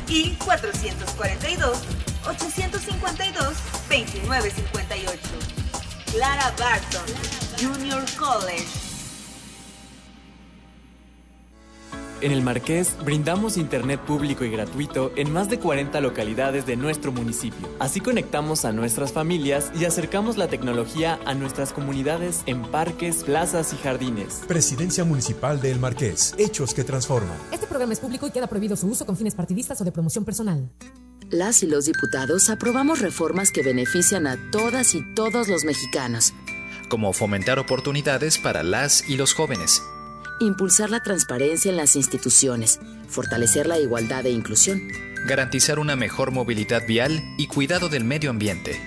y 0.07 0.35
442 0.35 2.12
852-2958. 2.23 5.19
Clara 6.11 6.51
Barton, 6.57 7.05
Junior 7.59 8.03
College. 8.17 8.65
En 12.21 12.31
el 12.31 12.41
Marqués 12.41 12.95
brindamos 13.03 13.57
internet 13.57 13.99
público 13.99 14.45
y 14.45 14.49
gratuito 14.49 15.11
en 15.17 15.33
más 15.33 15.49
de 15.49 15.59
40 15.59 15.99
localidades 15.99 16.65
de 16.65 16.77
nuestro 16.77 17.11
municipio. 17.11 17.67
Así 17.79 17.99
conectamos 17.99 18.63
a 18.63 18.71
nuestras 18.71 19.11
familias 19.11 19.73
y 19.75 19.83
acercamos 19.83 20.37
la 20.37 20.47
tecnología 20.47 21.19
a 21.25 21.33
nuestras 21.33 21.73
comunidades 21.73 22.43
en 22.45 22.61
parques, 22.61 23.25
plazas 23.25 23.73
y 23.73 23.75
jardines. 23.75 24.41
Presidencia 24.47 25.03
Municipal 25.03 25.59
de 25.59 25.71
El 25.71 25.81
Marqués. 25.81 26.33
Hechos 26.37 26.73
que 26.73 26.85
transforman. 26.85 27.37
Este 27.51 27.67
programa 27.67 27.91
es 27.91 27.99
público 27.99 28.25
y 28.25 28.31
queda 28.31 28.47
prohibido 28.47 28.77
su 28.77 28.87
uso 28.87 29.05
con 29.05 29.17
fines 29.17 29.35
partidistas 29.35 29.81
o 29.81 29.83
de 29.83 29.91
promoción 29.91 30.23
personal 30.23 30.69
las 31.29 31.63
y 31.63 31.67
los 31.67 31.85
diputados 31.85 32.49
aprobamos 32.49 32.99
reformas 32.99 33.51
que 33.51 33.63
benefician 33.63 34.27
a 34.27 34.37
todas 34.51 34.95
y 34.95 35.01
todos 35.13 35.47
los 35.47 35.63
mexicanos. 35.63 36.33
Como 36.89 37.13
fomentar 37.13 37.59
oportunidades 37.59 38.37
para 38.37 38.63
las 38.63 39.07
y 39.09 39.17
los 39.17 39.33
jóvenes. 39.33 39.81
Impulsar 40.39 40.89
la 40.89 41.01
transparencia 41.01 41.69
en 41.69 41.77
las 41.77 41.95
instituciones. 41.95 42.79
Fortalecer 43.07 43.67
la 43.67 43.79
igualdad 43.79 44.25
e 44.25 44.31
inclusión. 44.31 44.81
Garantizar 45.27 45.79
una 45.79 45.95
mejor 45.95 46.31
movilidad 46.31 46.85
vial 46.87 47.23
y 47.37 47.47
cuidado 47.47 47.89
del 47.89 48.03
medio 48.03 48.29
ambiente. 48.29 48.79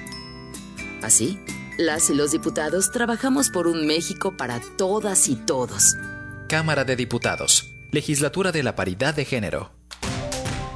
Así, 1.03 1.39
las 1.79 2.11
y 2.11 2.15
los 2.15 2.33
diputados 2.33 2.91
trabajamos 2.91 3.51
por 3.51 3.67
un 3.67 3.87
México 3.87 4.37
para 4.37 4.61
todas 4.77 5.29
y 5.29 5.37
todos. 5.37 5.97
Cámara 6.49 6.85
de 6.85 6.97
Diputados. 6.97 7.75
Legislatura 7.93 8.53
de 8.53 8.63
la 8.63 8.75
Paridad 8.77 9.15
de 9.15 9.25
Género. 9.25 9.76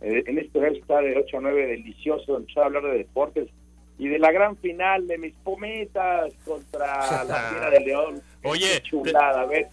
eh, 0.00 0.24
en 0.26 0.38
este 0.38 0.58
horario 0.58 0.80
está 0.80 1.00
de 1.00 1.16
8 1.16 1.38
a 1.38 1.40
9 1.40 1.66
delicioso, 1.66 2.36
empezar 2.36 2.64
a 2.64 2.66
hablar 2.66 2.84
de 2.84 2.98
deportes 2.98 3.48
y 3.98 4.08
de 4.08 4.18
la 4.18 4.30
gran 4.30 4.56
final 4.58 5.06
de 5.06 5.18
mis 5.18 5.34
pometas 5.36 6.32
contra 6.44 7.24
la 7.24 7.50
Fiera 7.50 7.70
de 7.70 7.80
León. 7.80 8.22
Oye, 8.42 8.82
chulada, 8.82 9.48
te, 9.48 9.66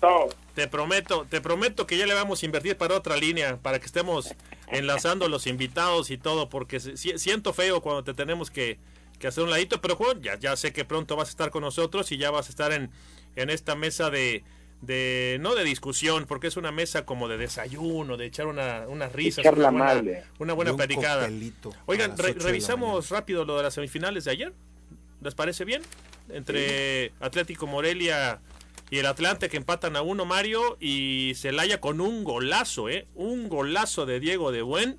Te 0.56 0.68
prometo, 0.68 1.26
te 1.30 1.42
prometo 1.42 1.86
que 1.86 1.98
ya 1.98 2.08
le 2.08 2.14
vamos 2.14 2.42
a 2.42 2.46
invertir 2.46 2.78
para 2.78 2.96
otra 2.96 3.18
línea, 3.18 3.58
para 3.62 3.80
que 3.80 3.86
estemos 3.86 4.34
enlazando 4.72 5.28
los 5.28 5.46
invitados 5.46 6.10
y 6.10 6.18
todo, 6.18 6.50
porque 6.50 6.80
siento 6.80 7.54
feo 7.54 7.82
cuando 7.82 8.04
te 8.04 8.14
tenemos 8.14 8.50
que, 8.50 8.80
que 9.24 9.30
hacer 9.30 9.46
un 9.46 9.52
ladito, 9.52 9.80
pero 9.80 9.98
ya, 10.20 10.38
ya 10.38 10.58
sé 10.58 10.74
que 10.74 10.84
pronto 10.84 11.16
vas 11.16 11.30
a 11.30 11.32
estar 11.32 11.50
con 11.50 11.62
nosotros 11.62 12.12
y 12.12 12.18
ya 12.18 12.30
vas 12.30 12.48
a 12.48 12.50
estar 12.50 12.74
en, 12.74 12.92
en 13.38 13.50
esta 13.50 13.74
mesa 13.74 14.10
de, 14.10 14.44
de 14.82 15.38
no 15.40 15.56
de 15.56 15.64
discusión, 15.64 16.26
porque 16.28 16.48
es 16.48 16.58
una 16.58 16.74
mesa 16.74 17.06
como 17.06 17.30
de 17.30 17.38
desayuno, 17.38 18.18
de 18.18 18.26
echar 18.26 18.48
una, 18.48 18.86
unas 18.90 19.14
risas, 19.14 19.46
una 19.46 19.70
buena, 19.70 20.24
una 20.40 20.54
buena 20.54 20.76
predicada. 20.76 21.30
Oigan, 21.86 22.18
revisamos 22.18 23.12
rápido 23.12 23.46
lo 23.46 23.56
de 23.56 23.64
las 23.64 23.76
semifinales 23.76 24.26
de 24.26 24.32
ayer. 24.32 24.54
¿Les 25.22 25.34
parece 25.36 25.64
bien? 25.64 25.82
Entre 26.28 27.14
Atlético 27.22 27.66
Morelia 27.66 28.42
y 28.90 28.98
el 28.98 29.06
Atlante 29.06 29.48
que 29.48 29.56
empatan 29.56 29.96
a 29.96 30.02
uno 30.02 30.26
Mario 30.26 30.76
y 30.82 31.32
Celaya 31.36 31.80
con 31.80 32.02
un 32.02 32.26
golazo, 32.26 32.90
¿eh? 32.90 33.08
Un 33.16 33.48
golazo 33.48 34.06
de 34.06 34.20
Diego 34.20 34.52
de 34.52 34.64
Buen. 34.64 34.98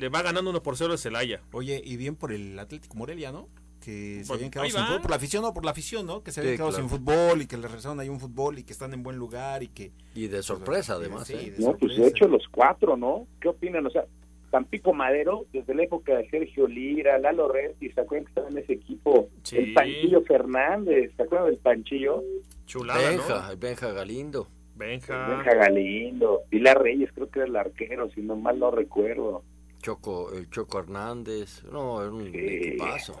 Le 0.00 0.08
va 0.08 0.22
ganando 0.22 0.50
uno 0.50 0.62
por 0.62 0.76
cero 0.76 0.94
el 0.94 0.98
Celaya. 0.98 1.42
Oye, 1.52 1.80
y 1.84 1.96
bien 1.96 2.16
por 2.16 2.32
el 2.32 2.58
Atlético 2.58 2.96
Morelia, 2.96 3.32
¿no? 3.32 3.48
que 3.80 4.22
se 4.24 4.32
habían 4.32 4.50
quedado 4.50 4.68
sin 4.68 4.84
fútbol, 4.84 5.00
por 5.00 5.10
la 5.10 5.16
afición, 5.16 5.42
no, 5.42 5.54
por 5.54 5.64
la 5.64 5.70
afición, 5.70 6.06
¿no? 6.06 6.22
Que 6.22 6.32
se 6.32 6.40
habían 6.40 6.56
quedado 6.56 6.72
sin 6.72 6.88
fútbol 6.88 7.40
y 7.42 7.46
que 7.46 7.56
les 7.56 7.64
regresaron 7.64 7.98
ahí 7.98 8.10
un 8.10 8.20
fútbol 8.20 8.58
y 8.58 8.62
que 8.62 8.72
están 8.72 8.92
en 8.92 9.02
buen 9.02 9.16
lugar 9.16 9.62
y 9.62 9.68
que... 9.68 9.92
Y 10.14 10.28
de 10.28 10.42
sorpresa, 10.42 10.94
además. 10.94 11.30
¿eh? 11.30 11.54
no, 11.58 11.74
pues 11.78 11.96
de 11.96 12.06
hecho 12.06 12.28
los 12.28 12.46
cuatro, 12.50 12.96
¿no? 12.96 13.26
¿Qué 13.40 13.48
opinan? 13.48 13.86
O 13.86 13.90
sea, 13.90 14.04
Tampico 14.50 14.92
Madero, 14.92 15.46
desde 15.52 15.74
la 15.74 15.84
época 15.84 16.16
de 16.16 16.28
Sergio 16.28 16.66
Lira, 16.66 17.18
Lalo 17.18 17.48
Resti, 17.48 17.90
¿se 17.90 18.00
acuerdan 18.00 18.26
que 18.26 18.30
estaba 18.30 18.48
en 18.48 18.58
ese 18.58 18.72
equipo? 18.74 19.28
El 19.52 19.72
Panchillo 19.72 20.22
Fernández, 20.22 21.12
¿se 21.16 21.22
acuerdan 21.22 21.48
del 21.48 21.58
Panchillo? 21.58 22.22
Chulada, 22.66 23.08
Benja, 23.08 23.54
Benja 23.56 23.92
Galindo. 23.92 24.48
Benja. 24.74 25.28
Benja 25.28 25.54
Galindo. 25.54 26.42
Pilar 26.48 26.82
Reyes 26.82 27.10
creo 27.14 27.30
que 27.30 27.40
era 27.40 27.48
el 27.48 27.56
arquero, 27.56 28.10
si 28.10 28.22
no 28.22 28.36
mal 28.36 28.58
no 28.58 28.70
recuerdo. 28.70 29.42
Choco, 29.80 30.32
el 30.32 30.48
Choco 30.50 30.78
Hernández, 30.78 31.64
no, 31.64 32.00
era 32.00 32.12
un 32.12 32.26
equipazo 32.28 33.20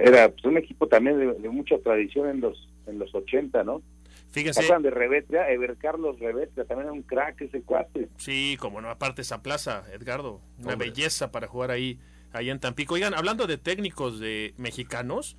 era 0.00 0.30
pues, 0.30 0.44
un 0.44 0.56
equipo 0.56 0.88
también 0.88 1.18
de, 1.40 1.48
mucha 1.48 1.78
tradición 1.78 2.28
en 2.28 2.40
los 2.40 2.68
en 2.86 2.98
los 2.98 3.14
80, 3.14 3.62
¿no? 3.62 3.82
Fíjense. 4.30 4.62
de 4.62 4.90
Revetria, 4.90 5.50
Ever 5.50 5.76
Carlos 5.76 6.18
Revetria, 6.20 6.64
también 6.64 6.86
era 6.86 6.92
un 6.92 7.02
crack 7.02 7.40
ese 7.40 7.62
cuate. 7.62 8.08
Sí, 8.16 8.56
como 8.60 8.80
no, 8.80 8.88
aparte 8.88 9.22
esa 9.22 9.42
plaza, 9.42 9.84
Edgardo, 9.92 10.40
una 10.58 10.76
belleza 10.76 11.32
para 11.32 11.48
jugar 11.48 11.72
ahí, 11.72 11.98
ahí 12.32 12.48
en 12.48 12.60
Tampico. 12.60 12.94
Oigan, 12.94 13.14
hablando 13.14 13.46
de 13.46 13.58
técnicos 13.58 14.20
de 14.20 14.54
mexicanos, 14.56 15.36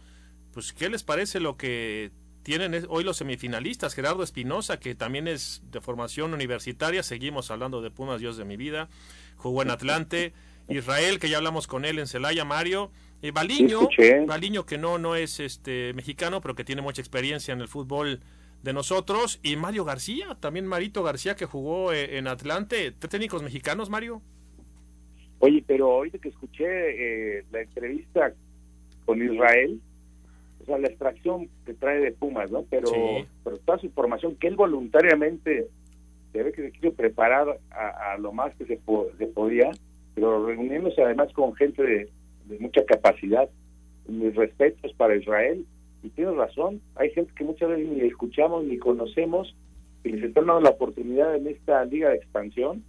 pues 0.54 0.74
¿qué 0.74 0.90
les 0.90 1.04
parece 1.04 1.40
lo 1.40 1.56
que 1.56 2.12
tienen 2.44 2.86
hoy 2.90 3.06
los 3.06 3.18
semifinalistas? 3.18 3.96
Gerardo 3.96 4.24
Espinosa, 4.24 4.78
que 4.78 4.94
también 4.94 5.28
es 5.28 5.62
de 5.72 5.80
formación 5.80 6.34
universitaria, 6.34 7.02
seguimos 7.02 7.50
hablando 7.50 7.82
de 7.82 7.92
Pumas, 7.92 8.20
Dios 8.20 8.36
de 8.36 8.44
mi 8.44 8.58
vida, 8.58 8.90
jugó 9.38 9.62
en 9.62 9.72
Atlante. 9.72 10.34
Israel, 10.72 11.20
que 11.20 11.30
ya 11.30 11.38
hablamos 11.38 11.68
con 11.68 11.86
él 11.86 12.00
en 12.00 12.08
Celaya, 12.08 12.46
Mario, 12.46 12.92
eh, 13.22 13.32
Baliño, 13.32 14.66
que 14.66 14.78
no, 14.78 14.98
no 14.98 15.16
es 15.16 15.40
este 15.40 15.94
mexicano, 15.94 16.42
pero 16.42 16.56
que 16.56 16.64
tiene 16.64 16.82
mucha 16.82 17.02
experiencia 17.02 17.54
en 17.54 17.62
el 17.62 17.68
fútbol 17.68 18.22
de 18.64 18.74
nosotros, 18.74 19.40
y 19.44 19.56
Mario 19.56 19.86
García, 19.86 20.38
también 20.40 20.68
Marito 20.68 21.04
García 21.04 21.36
que 21.36 21.46
jugó 21.46 21.94
eh, 21.94 22.18
en 22.18 22.28
Atlante, 22.28 22.92
técnicos 22.92 23.42
mexicanos, 23.42 23.90
Mario. 23.90 24.22
Oye, 25.40 25.64
pero 25.66 25.92
ahorita 25.92 26.20
que 26.20 26.30
escuché 26.30 26.66
eh, 27.40 27.44
la 27.52 27.62
entrevista 27.62 28.34
con 29.06 29.22
Israel, 29.22 29.82
o 30.62 30.66
sea, 30.66 30.78
la 30.78 30.88
extracción 30.88 31.50
que 31.66 31.74
trae 31.74 32.00
de 32.00 32.12
Pumas, 32.12 32.52
¿no? 32.52 32.64
Pero, 32.70 32.92
pero 33.44 33.58
toda 33.58 33.80
su 33.80 33.90
formación 33.90 34.36
que 34.36 34.48
él 34.48 34.56
voluntariamente 34.56 35.68
se 36.32 36.44
ve 36.44 36.52
que 36.52 36.62
se 36.62 36.72
quiso 36.72 36.94
preparar 36.94 37.60
a, 37.72 38.18
lo 38.20 38.32
más 38.32 38.56
que 38.56 38.66
se, 38.66 38.80
se 39.18 39.28
podía, 39.28 39.72
pero 40.22 40.46
reuniéndose 40.46 41.02
además 41.02 41.34
con 41.34 41.56
gente 41.56 41.82
de, 41.82 42.10
mucha 42.60 42.86
capacidad. 42.86 43.50
Mis 44.08 44.36
respetos 44.36 44.94
para 44.94 45.16
Israel. 45.16 45.66
Y 46.04 46.10
tienes 46.10 46.36
razón, 46.36 46.80
hay 46.96 47.10
gente 47.12 47.32
que 47.36 47.44
muchas 47.44 47.70
veces 47.70 47.88
ni 47.88 48.02
escuchamos 48.02 48.64
ni 48.64 48.78
conocemos 48.78 49.56
y 50.04 50.10
les 50.10 50.24
están 50.26 50.46
dando 50.46 50.62
la 50.62 50.72
oportunidad 50.72 51.36
en 51.36 51.48
esta 51.48 51.86
liga 51.86 52.10
de 52.10 52.18
expansión 52.18 52.84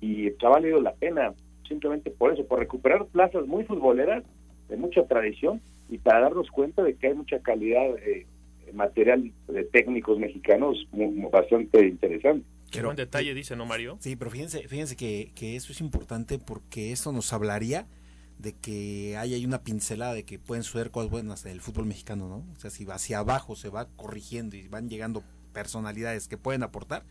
y 0.00 0.28
ha 0.28 0.48
valido 0.48 0.80
la 0.80 0.94
pena 0.94 1.34
simplemente 1.68 2.10
por 2.10 2.32
eso, 2.32 2.46
por 2.46 2.60
recuperar 2.60 3.06
plazas 3.06 3.46
muy 3.46 3.64
futboleras 3.64 4.22
de 4.68 4.76
mucha 4.76 5.04
tradición 5.06 5.60
y 5.88 5.98
para 5.98 6.20
darnos 6.20 6.48
cuenta 6.50 6.82
de 6.82 6.94
que 6.94 7.08
hay 7.08 7.14
mucha 7.14 7.40
calidad 7.40 7.94
de 7.94 8.26
material 8.72 9.32
de 9.48 9.64
técnicos 9.64 10.18
mexicanos 10.18 10.88
bastante 11.32 11.86
interesante. 11.86 12.46
Qué 12.80 12.84
buen 12.84 12.96
detalle 12.96 13.34
dice, 13.34 13.56
¿no, 13.56 13.66
Mario? 13.66 13.98
Sí, 14.00 14.16
pero 14.16 14.30
fíjense, 14.30 14.66
fíjense 14.68 14.96
que, 14.96 15.32
que 15.34 15.56
eso 15.56 15.72
es 15.72 15.80
importante 15.80 16.38
porque 16.38 16.92
eso 16.92 17.12
nos 17.12 17.32
hablaría 17.32 17.86
de 18.38 18.54
que 18.54 19.16
hay, 19.16 19.34
hay 19.34 19.44
una 19.44 19.62
pincelada 19.62 20.14
de 20.14 20.24
que 20.24 20.38
pueden 20.38 20.64
suceder 20.64 20.90
cosas 20.90 21.10
buenas 21.10 21.42
del 21.42 21.60
fútbol 21.60 21.86
mexicano, 21.86 22.28
¿no? 22.28 22.44
O 22.54 22.60
sea, 22.60 22.70
si 22.70 22.84
va 22.84 22.94
hacia 22.96 23.18
abajo 23.18 23.56
se 23.56 23.68
va 23.68 23.88
corrigiendo 23.96 24.56
y 24.56 24.68
van 24.68 24.88
llegando 24.88 25.22
personalidades 25.52 26.28
que 26.28 26.36
pueden 26.36 26.62
aportar, 26.62 27.04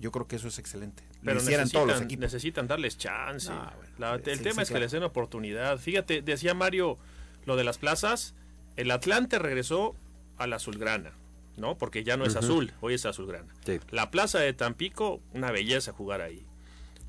yo 0.00 0.10
creo 0.10 0.26
que 0.26 0.36
eso 0.36 0.48
es 0.48 0.58
excelente. 0.58 1.02
Pero 1.22 1.40
necesitan, 1.42 2.08
necesitan 2.18 2.66
darles 2.66 2.96
chance. 2.96 3.52
el 3.98 4.40
tema 4.40 4.62
es 4.62 4.70
que 4.70 4.80
les 4.80 4.92
den 4.92 5.02
oportunidad. 5.02 5.78
Fíjate, 5.78 6.22
decía 6.22 6.54
Mario 6.54 6.98
lo 7.44 7.56
de 7.56 7.64
las 7.64 7.78
plazas, 7.78 8.34
el 8.76 8.90
Atlante 8.90 9.38
regresó 9.38 9.94
a 10.38 10.46
la 10.46 10.56
azulgrana, 10.56 11.12
¿no? 11.60 11.78
Porque 11.78 12.02
ya 12.02 12.16
no 12.16 12.24
es 12.24 12.36
azul, 12.36 12.72
hoy 12.80 12.94
es 12.94 13.06
azulgrana. 13.06 13.54
La 13.90 14.10
plaza 14.10 14.40
de 14.40 14.52
Tampico, 14.52 15.20
una 15.32 15.52
belleza 15.52 15.92
jugar 15.92 16.20
ahí. 16.20 16.46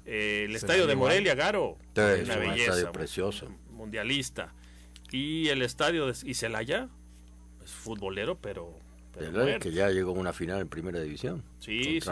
Eh, 0.06 0.46
el 0.48 0.56
estadio 0.56 0.88
de 0.88 0.96
Morelia, 0.96 1.36
Garo, 1.36 1.78
una 1.96 2.36
belleza, 2.36 2.92
precioso. 2.92 3.48
mundialista. 3.70 4.54
Y 5.12 5.50
el 5.50 5.62
estadio 5.62 6.08
de 6.08 6.16
y 6.24 6.34
Celaya, 6.34 6.90
es 7.64 7.72
futbolero, 7.72 8.38
pero... 8.40 8.78
que 9.60 9.72
ya 9.72 9.90
llegó 9.90 10.12
a 10.12 10.14
una 10.14 10.34
final 10.34 10.62
en 10.62 10.70
primera 10.70 11.00
división. 11.02 11.44
Sí, 11.60 12.00
sí, 12.02 12.10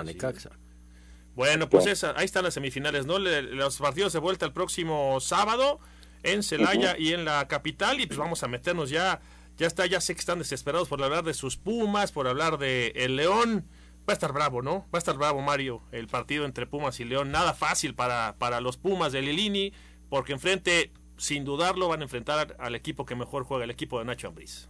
Bueno, 1.36 1.70
pues 1.70 1.86
esa, 1.86 2.14
ahí 2.18 2.26
están 2.26 2.44
las 2.44 2.54
semifinales, 2.54 3.06
¿no? 3.06 3.20
los 3.20 3.78
partidos 3.78 4.14
de 4.14 4.20
vuelta 4.20 4.46
el 4.46 4.52
próximo 4.52 5.20
sábado 5.22 5.80
en 6.24 6.44
Celaya 6.44 6.98
y 6.98 7.14
en 7.14 7.26
la 7.26 7.48
capital. 7.48 8.00
Y 8.00 8.08
pues 8.08 8.20
vamos 8.20 8.44
a 8.44 8.48
meternos 8.48 8.90
ya. 8.90 9.22
Ya 9.60 9.68
está, 9.68 9.86
ya 9.88 10.00
sé 10.00 10.14
que 10.14 10.22
están 10.22 10.40
desesperados 10.40 10.88
por 10.88 11.04
hablar 11.04 11.26
de 11.26 11.34
sus 11.34 11.58
Pumas, 11.58 12.14
por 12.14 12.30
hablar 12.30 12.58
de 12.60 12.94
el 12.96 13.18
León 13.18 13.66
va 14.08 14.14
a 14.14 14.14
estar 14.14 14.32
bravo, 14.32 14.62
¿no? 14.62 14.86
Va 14.86 14.94
a 14.94 14.98
estar 15.00 15.18
bravo, 15.18 15.42
Mario, 15.42 15.82
el 15.92 16.08
partido 16.08 16.46
entre 16.46 16.66
Pumas 16.66 17.02
y 17.02 17.04
León. 17.04 17.30
Nada 17.30 17.54
fácil 17.54 17.94
para, 17.94 18.38
para 18.40 18.62
los 18.62 18.78
Pumas 18.78 19.12
de 19.12 19.22
Lilini, 19.22 19.74
porque 20.08 20.32
enfrente, 20.32 20.92
sin 21.18 21.44
dudarlo, 21.44 21.90
van 21.90 22.00
a 22.00 22.04
enfrentar 22.04 22.56
al 22.58 22.74
equipo 22.74 23.06
que 23.06 23.16
mejor 23.16 23.44
juega, 23.44 23.66
el 23.66 23.70
equipo 23.70 24.00
de 24.00 24.06
Nacho 24.06 24.30
Ambriz. 24.30 24.70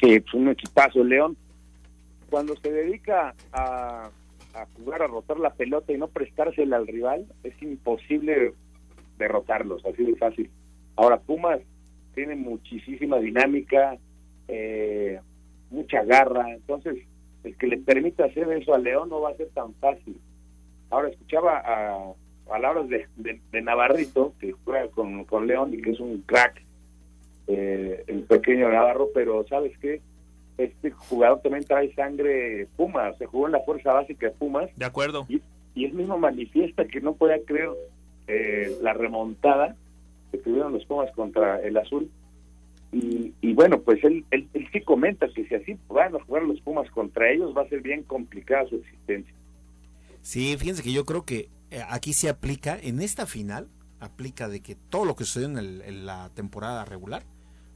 Sí, 0.00 0.18
pues 0.18 0.34
un 0.34 0.48
equipazo, 0.48 1.04
León. 1.04 1.36
Cuando 2.30 2.56
se 2.56 2.68
dedica 2.68 3.36
a, 3.52 4.10
a 4.54 4.66
jugar, 4.74 5.02
a 5.02 5.06
rotar 5.06 5.38
la 5.38 5.54
pelota 5.54 5.92
y 5.92 5.98
no 5.98 6.08
prestársela 6.08 6.78
al 6.78 6.88
rival, 6.88 7.26
es 7.44 7.54
imposible 7.62 8.54
derrotarlos, 9.18 9.86
así 9.86 10.02
de 10.02 10.16
fácil. 10.16 10.50
Ahora, 10.96 11.20
Pumas 11.20 11.60
tiene 12.14 12.36
muchísima 12.36 13.18
dinámica, 13.18 13.96
eh, 14.48 15.20
mucha 15.70 16.02
garra, 16.04 16.52
entonces 16.52 16.98
el 17.44 17.56
que 17.56 17.66
le 17.66 17.78
permita 17.78 18.24
hacer 18.24 18.50
eso 18.52 18.74
a 18.74 18.78
León 18.78 19.08
no 19.08 19.20
va 19.20 19.30
a 19.30 19.36
ser 19.36 19.48
tan 19.50 19.74
fácil. 19.74 20.18
Ahora 20.90 21.08
escuchaba 21.08 21.62
a 21.64 22.12
palabras 22.46 22.88
de, 22.88 23.06
de, 23.16 23.62
Navarrito, 23.62 24.34
que 24.40 24.52
juega 24.64 24.88
con, 24.88 25.24
con, 25.24 25.46
León 25.46 25.72
y 25.72 25.80
que 25.80 25.90
es 25.90 26.00
un 26.00 26.22
crack, 26.22 26.62
eh, 27.46 28.04
el 28.08 28.22
pequeño 28.24 28.68
Navarro, 28.68 29.08
pero 29.14 29.46
¿sabes 29.48 29.72
qué? 29.78 30.00
este 30.64 30.90
jugador 30.90 31.40
también 31.40 31.64
trae 31.64 31.92
sangre 31.94 32.68
Pumas, 32.76 33.16
se 33.18 33.26
jugó 33.26 33.46
en 33.46 33.52
la 33.52 33.60
fuerza 33.60 33.92
básica 33.92 34.26
de 34.26 34.32
Pumas. 34.32 34.70
De 34.76 34.84
acuerdo. 34.84 35.26
Y, 35.28 35.40
y 35.74 35.84
él 35.86 35.94
mismo 35.94 36.18
manifiesta 36.18 36.84
que 36.84 37.00
no 37.00 37.14
puede 37.14 37.42
creer 37.44 37.70
eh, 38.26 38.76
la 38.82 38.92
remontada 38.92 39.76
que 40.30 40.38
tuvieron 40.38 40.72
los 40.72 40.84
Pumas 40.84 41.10
contra 41.12 41.60
el 41.60 41.76
Azul. 41.76 42.10
Y, 42.92 43.32
y 43.40 43.52
bueno, 43.52 43.80
pues 43.80 44.02
él, 44.02 44.24
él, 44.30 44.48
él, 44.52 44.68
sí 44.72 44.80
comenta 44.80 45.28
que 45.28 45.46
si 45.46 45.54
así 45.54 45.76
van 45.88 46.14
a 46.14 46.24
jugar 46.24 46.42
los 46.42 46.60
Pumas 46.60 46.90
contra 46.90 47.30
ellos, 47.30 47.56
va 47.56 47.62
a 47.62 47.68
ser 47.68 47.82
bien 47.82 48.02
complicada 48.02 48.68
su 48.68 48.76
existencia. 48.76 49.32
Sí, 50.22 50.56
fíjense 50.58 50.82
que 50.82 50.92
yo 50.92 51.04
creo 51.04 51.24
que 51.24 51.48
eh, 51.70 51.82
aquí 51.88 52.12
se 52.12 52.28
aplica, 52.28 52.78
en 52.80 53.00
esta 53.00 53.26
final, 53.26 53.68
aplica 54.00 54.48
de 54.48 54.60
que 54.60 54.74
todo 54.74 55.04
lo 55.04 55.14
que 55.14 55.24
sucedió 55.24 55.48
en, 55.48 55.58
el, 55.58 55.82
en 55.82 56.06
la 56.06 56.30
temporada 56.34 56.84
regular 56.84 57.24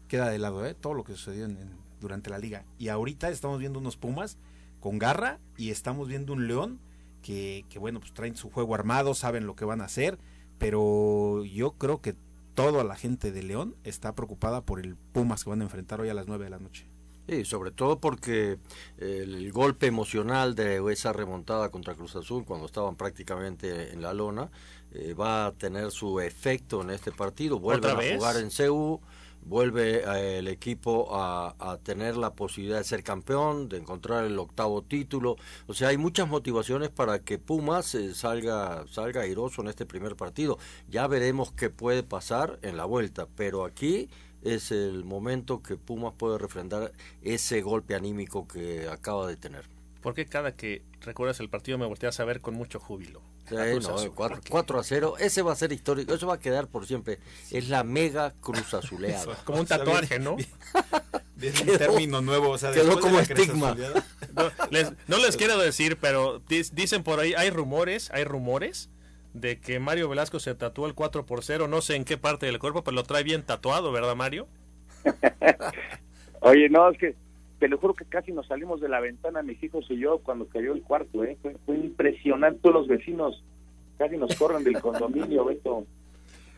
queda 0.09 0.31
de 0.31 0.39
lado, 0.39 0.67
¿eh? 0.67 0.75
todo 0.75 0.95
lo 0.95 1.05
que 1.05 1.13
sucedió 1.13 1.45
en, 1.45 1.53
en, 1.53 1.71
durante 2.01 2.31
la 2.31 2.39
liga. 2.39 2.65
Y 2.79 2.89
ahorita 2.89 3.31
estamos 3.31 3.59
viendo 3.61 3.79
unos 3.79 3.97
Pumas 3.97 4.39
con 4.81 4.99
garra 4.99 5.39
y 5.57 5.71
estamos 5.71 6.09
viendo 6.09 6.33
un 6.33 6.49
León 6.49 6.81
que, 7.23 7.65
que, 7.71 7.79
bueno, 7.79 8.01
pues 8.01 8.13
traen 8.13 8.37
su 8.37 8.51
juego 8.51 8.75
armado, 8.75 9.15
saben 9.15 9.47
lo 9.47 9.57
que 9.57 9.65
van 9.65 9.81
a 9.81 9.85
hacer, 9.85 10.19
pero 10.59 11.45
yo 11.45 11.73
creo 11.73 12.01
que 12.01 12.15
toda 12.55 12.85
la 12.85 12.97
gente 12.97 13.33
de 13.33 13.43
León 13.43 13.77
está 13.85 14.15
preocupada 14.15 14.63
por 14.63 14.81
el 14.81 14.97
Pumas 14.97 15.45
que 15.45 15.51
van 15.51 15.61
a 15.61 15.65
enfrentar 15.65 16.01
hoy 16.01 16.09
a 16.09 16.15
las 16.15 16.27
9 16.27 16.45
de 16.45 16.51
la 16.51 16.59
noche. 16.59 16.87
Sí, 17.29 17.45
sobre 17.47 17.71
todo 17.71 18.01
porque 18.01 18.59
el, 18.99 19.35
el, 19.35 19.51
golpe 19.51 19.87
emocional 19.87 20.55
de 20.55 20.83
esa 20.93 21.13
remontada 21.15 21.71
contra 21.71 21.95
Cruz 21.95 22.17
Azul 22.17 22.45
cuando 22.45 22.67
estaban 22.67 22.97
prácticamente 22.97 23.95
en 23.95 24.03
la 24.03 24.13
lona 24.13 24.51
eh, 24.95 25.13
va 25.13 25.47
a 25.47 25.53
tener 25.53 25.91
su 25.91 26.21
efecto 26.21 26.83
en 26.83 26.91
este 26.91 27.11
partido. 27.11 27.59
Vuelven 27.59 27.91
a 27.91 28.17
jugar 28.17 28.37
en 28.37 28.51
CEU, 28.51 29.01
vuelve 29.45 29.99
eh, 29.99 30.39
el 30.39 30.49
equipo 30.49 31.09
a, 31.13 31.79
tener 31.83 32.17
la 32.17 32.35
posibilidad 32.35 32.79
de 32.79 32.85
ser 32.85 33.03
campeón, 33.03 33.69
de 33.69 33.79
encontrar 33.79 34.25
el 34.25 34.39
octavo 34.39 34.83
título. 34.83 35.37
O 35.67 35.75
sea, 35.75 35.89
hay 35.89 35.99
muchas 35.99 36.29
motivaciones 36.29 36.91
para 36.91 37.21
que 37.21 37.39
Pumas 37.39 37.95
eh, 37.95 38.15
salga, 38.15 38.85
salga 38.89 39.23
airoso 39.23 39.63
en 39.63 39.69
este 39.69 39.87
primer 39.87 40.17
partido. 40.17 40.59
Ya 40.89 41.07
veremos 41.07 41.53
qué 41.53 41.71
puede 41.71 42.03
pasar 42.03 42.59
en 42.63 42.77
la 42.77 42.85
vuelta, 42.85 43.27
pero 43.37 43.65
aquí 43.65 44.09
es 44.43 44.71
el 44.71 45.05
momento 45.05 45.63
que 45.63 45.77
Pumas 45.77 46.15
puede 46.15 46.39
refrendar 46.39 46.93
ese 47.23 47.63
golpe 47.63 47.95
anímico 47.95 48.47
que 48.47 48.89
acaba 48.89 49.27
de 49.27 49.37
tener. 49.37 49.65
Porque 50.03 50.27
cada 50.27 50.55
que 50.55 50.83
recuerdas 51.01 51.41
el 51.41 51.49
partido 51.49 51.79
me 51.79 51.87
volteas 51.87 52.21
a 52.21 52.25
ver 52.25 52.41
con 52.41 52.55
mucho 52.55 52.79
júbilo? 52.79 53.23
Sí, 53.49 53.55
no, 53.55 54.15
4, 54.15 54.41
4, 54.49 54.79
a 54.79 54.85
0, 54.85 55.15
ese 55.19 55.43
va 55.43 55.53
a 55.53 55.57
ser 55.57 55.73
histórico, 55.73 56.15
eso 56.15 56.27
va 56.27 56.35
a 56.35 56.41
quedar 56.41 56.67
por 56.67 56.87
siempre. 56.87 57.19
Es 57.51 57.69
la 57.69 57.85
mega 57.85 58.33
cruz 58.41 58.73
azuleada. 58.73 59.37
como 59.45 59.61
un 59.61 59.67
tatuaje, 59.67 60.19
¿no? 60.19 60.37
Es 61.41 61.61
un 61.69 61.77
término 61.77 62.23
nuevo, 62.23 62.51
o 62.51 62.59
sea, 62.59 62.73
quedó 62.73 62.99
como 63.01 63.21
estigma. 63.21 63.77
No 64.35 64.51
les, 64.71 64.93
no 65.07 65.19
les 65.19 65.37
quiero 65.37 65.57
decir, 65.59 65.97
pero 66.01 66.43
dicen 66.49 67.05
por 67.05 67.21
ahí, 67.21 67.35
hay 67.35 67.51
rumores, 67.51 68.11
hay 68.11 68.25
rumores 68.25 68.91
de 69.33 69.61
que 69.61 69.79
Mario 69.79 70.09
Velasco 70.09 70.41
se 70.41 70.57
tatuó 70.57 70.89
el 70.89 70.95
4 70.95 71.25
por 71.25 71.45
0, 71.45 71.69
no 71.69 71.81
sé 71.83 71.95
en 71.95 72.05
qué 72.05 72.19
parte 72.19 72.47
del 72.47 72.59
cuerpo, 72.59 72.83
pero 72.83 72.97
lo 72.97 73.05
trae 73.05 73.23
bien 73.23 73.45
tatuado, 73.45 73.93
¿verdad, 73.93 74.17
Mario? 74.17 74.49
Oye, 76.41 76.69
no, 76.69 76.91
es 76.91 76.99
que 76.99 77.15
te 77.65 77.69
lo 77.71 77.79
juro 77.79 77.95
que 77.95 78.05
casi 78.05 78.31
nos 78.31 78.47
salimos 78.47 78.83
de 78.83 78.91
la 78.91 79.01
ventana, 79.01 79.43
mis 79.43 79.63
hijos 79.63 79.87
y 79.89 79.97
yo, 79.97 80.19
cuando 80.19 80.47
cayó 80.47 80.75
el 80.75 80.83
cuarto, 80.83 81.25
¿eh? 81.25 81.39
Fue, 81.41 81.57
fue 81.65 81.77
impresionante, 81.77 82.61
todos 82.61 82.75
los 82.75 82.89
vecinos 82.89 83.43
casi 83.97 84.19
nos 84.19 84.35
corren 84.37 84.63
del 84.65 84.79
condominio, 84.83 85.47
Beto. 85.47 85.87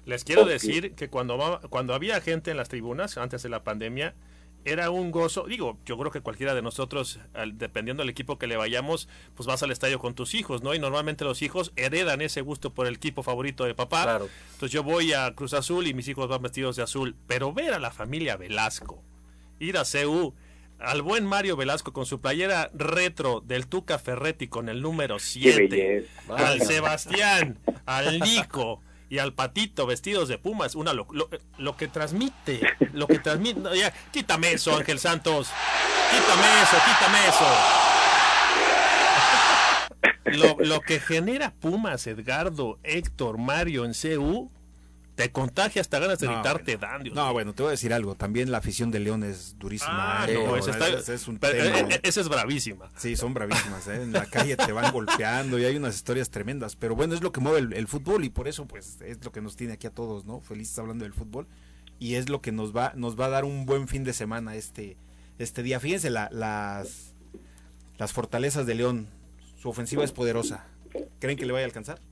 Les 0.04 0.24
quiero 0.24 0.44
decir 0.44 0.96
que 0.96 1.08
cuando, 1.08 1.60
cuando 1.70 1.94
había 1.94 2.20
gente 2.20 2.50
en 2.50 2.56
las 2.56 2.68
tribunas, 2.68 3.18
antes 3.18 3.44
de 3.44 3.48
la 3.48 3.62
pandemia, 3.62 4.16
era 4.64 4.90
un 4.90 5.12
gozo. 5.12 5.44
Digo, 5.46 5.78
yo 5.86 5.96
creo 5.96 6.10
que 6.10 6.22
cualquiera 6.22 6.56
de 6.56 6.62
nosotros, 6.62 7.20
al, 7.34 7.56
dependiendo 7.56 8.02
del 8.02 8.10
equipo 8.10 8.36
que 8.36 8.48
le 8.48 8.56
vayamos, 8.56 9.08
pues 9.36 9.46
vas 9.46 9.62
al 9.62 9.70
estadio 9.70 10.00
con 10.00 10.16
tus 10.16 10.34
hijos, 10.34 10.64
¿no? 10.64 10.74
Y 10.74 10.80
normalmente 10.80 11.24
los 11.24 11.40
hijos 11.40 11.72
heredan 11.76 12.20
ese 12.20 12.40
gusto 12.40 12.74
por 12.74 12.88
el 12.88 12.96
equipo 12.96 13.22
favorito 13.22 13.62
de 13.62 13.76
papá. 13.76 14.02
Claro. 14.02 14.28
Entonces 14.54 14.72
yo 14.72 14.82
voy 14.82 15.12
a 15.12 15.32
Cruz 15.36 15.54
Azul 15.54 15.86
y 15.86 15.94
mis 15.94 16.08
hijos 16.08 16.26
van 16.26 16.42
vestidos 16.42 16.74
de 16.74 16.82
azul. 16.82 17.14
Pero 17.28 17.52
ver 17.52 17.74
a 17.74 17.78
la 17.78 17.92
familia 17.92 18.36
Velasco, 18.36 19.04
ir 19.60 19.78
a 19.78 19.84
CU, 19.84 20.34
al 20.78 21.02
buen 21.02 21.24
Mario 21.24 21.56
Velasco 21.56 21.92
con 21.92 22.06
su 22.06 22.20
playera 22.20 22.70
retro 22.74 23.40
del 23.40 23.66
Tuca 23.66 23.98
Ferretti 23.98 24.48
con 24.48 24.68
el 24.68 24.82
número 24.82 25.18
7, 25.18 26.06
al 26.28 26.60
Sebastián, 26.60 27.58
al 27.86 28.20
Nico 28.20 28.80
y 29.08 29.18
al 29.18 29.32
patito 29.32 29.86
vestidos 29.86 30.28
de 30.28 30.38
pumas, 30.38 30.74
una 30.74 30.92
lo, 30.92 31.06
lo, 31.12 31.28
lo 31.58 31.76
que 31.76 31.88
transmite, 31.88 32.60
lo 32.92 33.06
que 33.06 33.18
transmite, 33.18 33.60
no, 33.60 33.74
ya, 33.74 33.92
quítame 34.10 34.52
eso, 34.52 34.76
Ángel 34.76 34.98
Santos, 34.98 35.50
quítame 36.10 36.62
eso, 36.62 36.76
quítame 36.84 37.28
eso. 37.28 37.46
Lo, 40.26 40.56
lo 40.58 40.80
que 40.80 40.98
genera 40.98 41.54
Pumas, 41.54 42.08
Edgardo, 42.08 42.80
Héctor, 42.82 43.38
Mario 43.38 43.84
en 43.84 43.92
CU, 43.92 44.50
te 45.16 45.32
contagia 45.32 45.80
hasta 45.80 45.98
ganas 45.98 46.18
de 46.18 46.26
gritarte 46.26 46.76
bueno. 46.76 46.92
Dan. 46.92 47.02
Dios 47.02 47.16
no, 47.16 47.32
bueno, 47.32 47.54
te 47.54 47.62
voy 47.62 47.70
a 47.70 47.72
decir 47.72 47.94
algo. 47.94 48.14
También 48.14 48.52
la 48.52 48.58
afición 48.58 48.90
de 48.90 49.00
León 49.00 49.24
es 49.24 49.58
durísima. 49.58 50.22
Ah, 50.22 50.26
no, 50.26 50.56
ese, 50.56 50.70
está, 50.70 50.88
es 50.88 51.26
un 51.26 51.38
pero, 51.38 51.72
tema. 51.72 51.88
Esa 52.02 52.20
es 52.20 52.28
bravísima. 52.28 52.90
Sí, 52.96 53.16
son 53.16 53.32
bravísimas. 53.32 53.88
¿eh? 53.88 54.02
En 54.02 54.12
la 54.12 54.26
calle 54.26 54.56
te 54.56 54.72
van 54.72 54.92
golpeando 54.92 55.58
y 55.58 55.64
hay 55.64 55.74
unas 55.76 55.94
historias 55.94 56.28
tremendas. 56.28 56.76
Pero 56.76 56.94
bueno, 56.94 57.14
es 57.14 57.22
lo 57.22 57.32
que 57.32 57.40
mueve 57.40 57.60
el, 57.60 57.72
el, 57.72 57.88
fútbol 57.88 58.26
y 58.26 58.28
por 58.28 58.46
eso, 58.46 58.66
pues, 58.66 59.00
es 59.00 59.24
lo 59.24 59.32
que 59.32 59.40
nos 59.40 59.56
tiene 59.56 59.72
aquí 59.72 59.86
a 59.86 59.90
todos, 59.90 60.26
¿no? 60.26 60.40
Felices 60.42 60.78
hablando 60.78 61.04
del 61.04 61.14
fútbol. 61.14 61.48
Y 61.98 62.16
es 62.16 62.28
lo 62.28 62.42
que 62.42 62.52
nos 62.52 62.76
va, 62.76 62.92
nos 62.94 63.18
va 63.18 63.24
a 63.24 63.30
dar 63.30 63.46
un 63.46 63.64
buen 63.64 63.88
fin 63.88 64.04
de 64.04 64.12
semana 64.12 64.54
este, 64.54 64.98
este 65.38 65.62
día. 65.62 65.80
Fíjense, 65.80 66.10
la, 66.10 66.28
las, 66.30 67.14
las 67.96 68.12
fortalezas 68.12 68.66
de 68.66 68.74
León. 68.74 69.08
Su 69.56 69.70
ofensiva 69.70 70.04
es 70.04 70.12
poderosa. 70.12 70.66
¿Creen 71.20 71.38
que 71.38 71.46
le 71.46 71.54
vaya 71.54 71.64
a 71.64 71.68
alcanzar? 71.68 72.02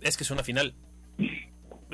Es 0.00 0.16
que 0.16 0.24
es 0.24 0.32
una 0.32 0.42
final 0.42 0.74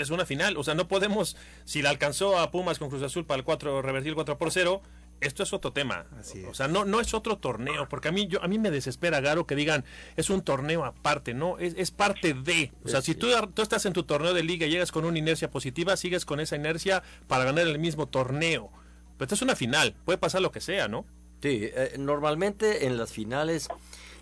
es 0.03 0.11
una 0.11 0.27
final. 0.27 0.57
O 0.57 0.65
sea, 0.65 0.75
no 0.75 0.89
podemos, 0.89 1.37
si 1.65 1.83
la 1.83 1.91
alcanzó 1.91 2.39
a 2.39 2.51
Pumas 2.51 2.79
con 2.79 2.89
Cruz 2.89 3.03
Azul 3.03 3.25
para 3.25 3.39
el 3.39 3.45
4, 3.45 3.83
revertir 3.83 4.11
el 4.11 4.15
4 4.15 4.39
por 4.39 4.51
0, 4.51 4.83
esto 5.21 5.43
es 5.43 5.53
otro 5.53 5.73
tema. 5.73 6.07
Así 6.19 6.45
o 6.45 6.55
sea, 6.55 6.69
no, 6.69 6.85
no 6.85 7.01
es 7.01 7.15
otro 7.15 7.39
torneo, 7.39 7.89
porque 7.89 8.09
a 8.09 8.13
mí, 8.13 8.27
yo, 8.27 8.43
a 8.43 8.49
mí 8.49 8.59
me 8.59 8.71
desespera, 8.71 9.21
Garo, 9.21 9.47
que 9.47 9.55
digan, 9.55 9.85
es 10.17 10.31
un 10.31 10.43
torneo 10.43 10.85
aparte, 10.85 11.35
no, 11.35 11.59
es, 11.59 11.75
es 11.77 11.91
parte 11.91 12.35
de. 12.35 12.73
O 12.85 12.89
sea, 12.89 13.03
si 13.03 13.15
tú, 13.15 13.29
tú 13.55 13.63
estás 13.63 13.85
en 13.87 13.93
tu 13.93 14.05
torneo 14.05 14.35
de 14.35 14.43
liga 14.43 14.67
y 14.67 14.71
llegas 14.71 14.93
con 14.93 15.05
una 15.05 15.19
inercia 15.19 15.51
positiva, 15.51 15.97
sigues 15.97 16.25
con 16.25 16.41
esa 16.41 16.57
inercia 16.57 17.03
para 17.27 17.45
ganar 17.45 17.67
el 17.67 17.79
mismo 17.79 18.07
torneo. 18.07 18.71
Pero 19.17 19.25
esto 19.25 19.35
es 19.35 19.43
una 19.43 19.57
final, 19.57 19.97
puede 20.05 20.19
pasar 20.19 20.41
lo 20.41 20.53
que 20.53 20.61
sea, 20.61 20.87
¿no? 20.87 21.05
Sí, 21.43 21.71
eh, 21.73 21.95
normalmente 21.99 22.87
en 22.87 22.97
las 22.97 23.13
finales 23.13 23.69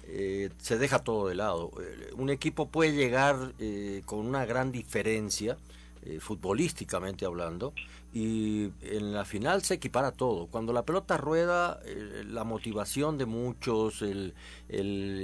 eh, 0.09 0.51
se 0.59 0.79
deja 0.79 1.01
todo 1.01 1.29
de 1.29 1.35
lado. 1.35 1.73
Eh, 1.81 2.11
un 2.17 2.31
equipo 2.31 2.69
puede 2.69 2.93
llegar 2.93 3.55
eh, 3.59 4.03
con 4.05 4.21
una 4.21 4.45
gran 4.45 4.71
diferencia, 4.71 5.57
eh, 6.09 6.21
futbolísticamente 6.21 7.25
hablando, 7.25 7.75
y 8.13 8.71
en 8.81 9.13
la 9.13 9.25
final 9.25 9.63
se 9.63 9.75
equipara 9.75 10.13
todo. 10.13 10.47
Cuando 10.47 10.73
la 10.73 10.85
pelota 10.85 11.17
rueda, 11.17 11.81
eh, 11.85 12.23
la 12.25 12.45
motivación 12.45 13.19
de 13.19 13.27
muchos, 13.27 14.03
el, 14.03 14.33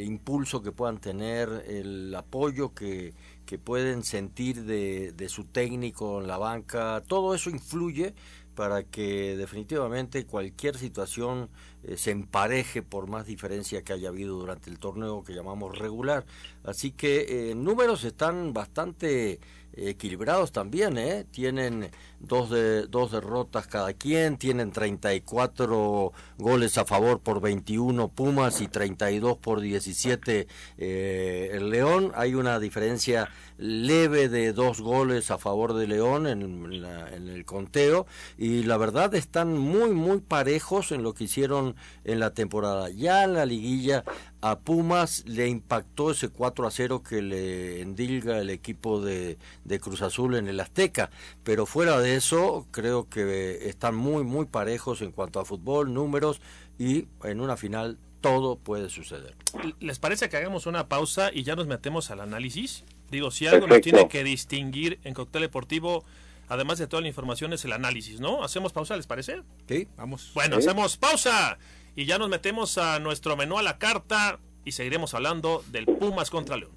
impulso 0.04 0.60
que 0.60 0.72
puedan 0.72 0.98
tener, 0.98 1.48
el 1.68 2.12
apoyo 2.16 2.74
que, 2.74 3.14
que 3.46 3.58
pueden 3.58 4.02
sentir 4.02 4.64
de, 4.64 5.12
de 5.12 5.28
su 5.28 5.44
técnico 5.44 6.20
en 6.20 6.26
la 6.26 6.38
banca, 6.38 7.00
todo 7.06 7.32
eso 7.32 7.48
influye 7.48 8.12
para 8.56 8.82
que 8.82 9.36
definitivamente 9.36 10.26
cualquier 10.26 10.76
situación 10.76 11.48
eh, 11.84 11.96
se 11.96 12.10
empareje 12.10 12.82
por 12.82 13.08
más 13.08 13.26
diferencia 13.26 13.82
que 13.82 13.92
haya 13.92 14.08
habido 14.08 14.36
durante 14.36 14.68
el 14.68 14.80
torneo 14.80 15.22
que 15.22 15.32
llamamos 15.32 15.78
regular. 15.78 16.26
Así 16.64 16.90
que 16.90 17.54
números 17.54 18.02
están 18.02 18.52
bastante 18.52 19.38
equilibrados 19.74 20.52
también, 20.52 20.98
¿eh? 20.98 21.24
Tienen 21.30 21.90
dos, 22.22 22.50
de, 22.50 22.86
dos 22.86 23.12
derrotas 23.12 23.66
cada 23.66 23.92
quien, 23.92 24.36
tienen 24.38 24.72
34 24.72 26.12
goles 26.38 26.78
a 26.78 26.84
favor 26.84 27.20
por 27.20 27.40
21 27.40 28.08
Pumas 28.08 28.60
y 28.60 28.68
32 28.68 29.38
por 29.38 29.60
17 29.60 30.46
eh, 30.78 31.50
el 31.52 31.70
León. 31.70 32.12
Hay 32.14 32.34
una 32.34 32.58
diferencia 32.58 33.28
leve 33.58 34.28
de 34.28 34.52
dos 34.52 34.80
goles 34.80 35.30
a 35.30 35.38
favor 35.38 35.74
de 35.74 35.86
León 35.86 36.26
en, 36.26 36.82
la, 36.82 37.08
en, 37.14 37.28
el 37.28 37.44
conteo 37.44 38.06
y 38.38 38.62
la 38.64 38.76
verdad 38.76 39.14
están 39.14 39.56
muy 39.56 39.90
muy 39.90 40.20
parejos 40.20 40.92
en 40.92 41.02
lo 41.02 41.14
que 41.14 41.24
hicieron 41.24 41.76
en 42.04 42.20
la 42.20 42.34
temporada. 42.34 42.90
Ya 42.90 43.24
en 43.24 43.34
la 43.34 43.46
liguilla 43.46 44.04
a 44.40 44.58
Pumas 44.58 45.24
le 45.26 45.48
impactó 45.48 46.10
ese 46.10 46.28
4 46.28 46.66
a 46.66 46.70
0 46.70 47.02
que 47.02 47.22
le 47.22 47.80
endilga 47.80 48.38
el 48.40 48.50
equipo 48.50 49.00
de, 49.00 49.38
de 49.64 49.80
Cruz 49.80 50.02
Azul 50.02 50.34
en 50.34 50.48
el 50.48 50.58
Azteca, 50.58 51.10
pero 51.44 51.64
fuera 51.64 52.00
de 52.00 52.11
eso 52.16 52.66
creo 52.70 53.08
que 53.08 53.68
están 53.68 53.94
muy 53.94 54.24
muy 54.24 54.46
parejos 54.46 55.02
en 55.02 55.12
cuanto 55.12 55.40
a 55.40 55.44
fútbol, 55.44 55.92
números 55.92 56.40
y 56.78 57.06
en 57.24 57.40
una 57.40 57.56
final 57.56 57.98
todo 58.20 58.56
puede 58.56 58.88
suceder. 58.88 59.34
¿Les 59.80 59.98
parece 59.98 60.28
que 60.28 60.36
hagamos 60.36 60.66
una 60.66 60.88
pausa 60.88 61.30
y 61.32 61.42
ya 61.42 61.56
nos 61.56 61.66
metemos 61.66 62.10
al 62.10 62.20
análisis? 62.20 62.84
Digo, 63.10 63.30
si 63.30 63.46
algo 63.46 63.66
Perfecto. 63.66 63.90
nos 63.90 63.98
tiene 63.98 64.08
que 64.08 64.24
distinguir 64.24 65.00
en 65.04 65.14
Cóctel 65.14 65.42
Deportivo 65.42 66.04
además 66.52 66.78
de 66.78 66.86
toda 66.86 67.00
la 67.00 67.08
información, 67.08 67.52
es 67.54 67.64
el 67.64 67.72
análisis, 67.72 68.20
¿no? 68.20 68.44
¿Hacemos 68.44 68.72
pausa, 68.72 68.94
les 68.96 69.06
parece? 69.06 69.42
Sí, 69.66 69.88
vamos. 69.96 70.32
Bueno, 70.34 70.56
hacemos 70.56 70.98
pausa 70.98 71.58
y 71.96 72.04
ya 72.04 72.18
nos 72.18 72.28
metemos 72.28 72.76
a 72.76 72.98
nuestro 72.98 73.36
menú 73.36 73.58
a 73.58 73.62
la 73.62 73.78
carta 73.78 74.38
y 74.64 74.72
seguiremos 74.72 75.14
hablando 75.14 75.64
del 75.68 75.86
Pumas 75.86 76.30
contra 76.30 76.58
León. 76.58 76.72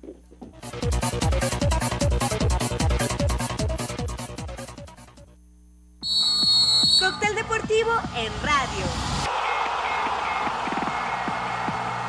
Cóctel 7.05 7.35
deportivo 7.35 7.91
en 8.15 8.33
radio. 8.41 8.85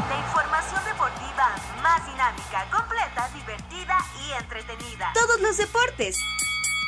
La 0.09 0.19
información 0.25 0.83
deportiva 0.87 1.55
más 1.83 2.07
dinámica, 2.07 2.67
completa, 2.71 3.29
divertida 3.35 3.99
y 4.27 4.33
entretenida. 4.41 5.13
Todos 5.13 5.39
los 5.43 5.59
deportes. 5.59 6.19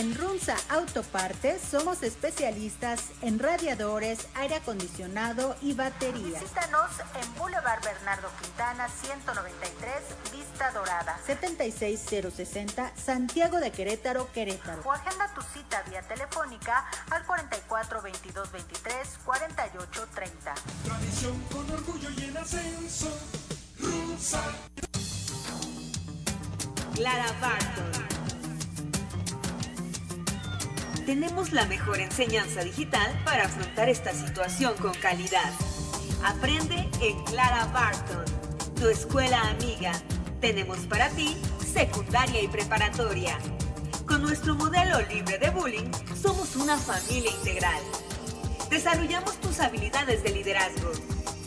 En 0.00 0.14
Runza 0.14 0.56
Autopartes 0.70 1.60
somos 1.60 2.02
especialistas 2.02 3.10
en 3.20 3.38
radiadores, 3.38 4.28
aire 4.34 4.54
acondicionado 4.54 5.54
y 5.60 5.74
baterías. 5.74 6.40
Visítanos 6.40 6.90
en 7.20 7.34
Boulevard 7.34 7.84
Bernardo 7.84 8.30
Quintana 8.40 8.88
193, 8.88 9.92
Vista 10.32 10.70
Dorada. 10.70 11.20
76060 11.26 12.92
Santiago 12.96 13.60
de 13.60 13.72
Querétaro, 13.72 14.32
Querétaro. 14.32 14.80
O 14.86 14.90
agenda 14.90 15.34
tu 15.34 15.42
cita 15.42 15.82
vía 15.90 16.00
telefónica 16.00 16.86
al 17.10 17.26
44 17.26 18.00
22 18.00 18.52
23 18.52 19.18
48 19.26 20.08
30. 20.14 20.54
Tradición 20.82 21.38
con 21.52 21.70
orgullo 21.70 22.08
y 22.16 22.24
en 22.24 22.38
ascenso. 22.38 23.14
Runza. 23.78 24.40
Clara 26.94 27.26
Barton. 27.42 28.19
Tenemos 31.06 31.52
la 31.52 31.64
mejor 31.66 31.98
enseñanza 31.98 32.62
digital 32.62 33.18
para 33.24 33.46
afrontar 33.46 33.88
esta 33.88 34.12
situación 34.12 34.74
con 34.76 34.92
calidad. 34.94 35.50
Aprende 36.24 36.88
en 37.00 37.24
Clara 37.24 37.64
Barton, 37.66 38.24
tu 38.76 38.88
escuela 38.88 39.40
amiga. 39.50 39.92
Tenemos 40.40 40.78
para 40.80 41.08
ti 41.10 41.36
secundaria 41.72 42.42
y 42.42 42.48
preparatoria. 42.48 43.38
Con 44.06 44.22
nuestro 44.22 44.54
modelo 44.54 45.00
libre 45.08 45.38
de 45.38 45.50
bullying, 45.50 45.90
somos 46.20 46.56
una 46.56 46.76
familia 46.76 47.30
integral. 47.30 47.80
Desarrollamos 48.68 49.40
tus 49.40 49.60
habilidades 49.60 50.22
de 50.22 50.30
liderazgo. 50.30 50.90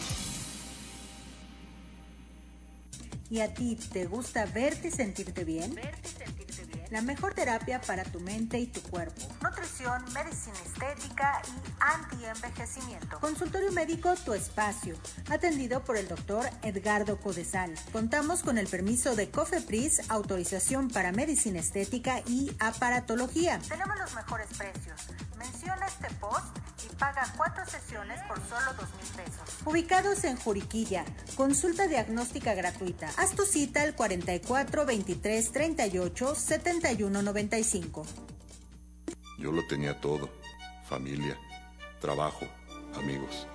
¿Y 3.29 3.41
a 3.41 3.53
ti 3.53 3.75
te 3.91 4.05
gusta 4.05 4.45
verte 4.45 4.87
y 4.87 4.91
sentirte 4.91 5.43
bien? 5.43 5.79
La 6.89 7.01
mejor 7.03 7.35
terapia 7.35 7.79
para 7.81 8.03
tu 8.03 8.19
mente 8.19 8.57
y 8.57 8.65
tu 8.65 8.81
cuerpo. 8.81 9.21
Nutrición, 9.43 10.03
medicina 10.11 10.57
estética 10.65 11.39
y 11.47 11.71
anti-envejecimiento. 11.79 13.19
Consultorio 13.19 13.71
médico 13.71 14.15
Tu 14.25 14.33
Espacio, 14.33 14.95
atendido 15.29 15.83
por 15.83 15.97
el 15.97 16.07
doctor 16.07 16.49
Edgardo 16.63 17.19
Codesal. 17.19 17.75
Contamos 17.91 18.41
con 18.41 18.57
el 18.57 18.67
permiso 18.67 19.15
de 19.15 19.29
COFEPRIS, 19.29 20.09
autorización 20.09 20.87
para 20.87 21.11
medicina 21.11 21.59
estética 21.59 22.21
y 22.25 22.51
aparatología. 22.59 23.59
Tenemos 23.69 23.99
los 23.99 24.15
mejores 24.15 24.47
precios. 24.57 24.99
Menciona 25.37 25.85
este 25.85 26.09
post 26.15 26.57
y 26.85 26.95
paga 26.95 27.33
cuatro 27.37 27.65
sesiones 27.65 28.19
por 28.27 28.37
solo 28.47 28.73
dos 28.73 28.89
mil 28.95 29.25
pesos. 29.25 29.41
Ubicados 29.65 30.23
en 30.23 30.37
Juriquilla, 30.37 31.05
consulta 31.35 31.87
diagnóstica 31.87 32.53
gratuita. 32.53 33.09
Haz 33.17 33.35
tu 33.35 33.45
cita 33.45 33.83
al 33.83 33.95
44 33.95 34.85
23 34.85 35.51
38 35.51 36.35
71 36.35 37.21
95. 37.21 38.05
Yo 39.37 39.51
lo 39.51 39.65
tenía 39.67 39.99
todo. 39.99 40.29
Familia, 40.85 41.37
trabajo, 42.01 42.45
amigos. 42.95 43.47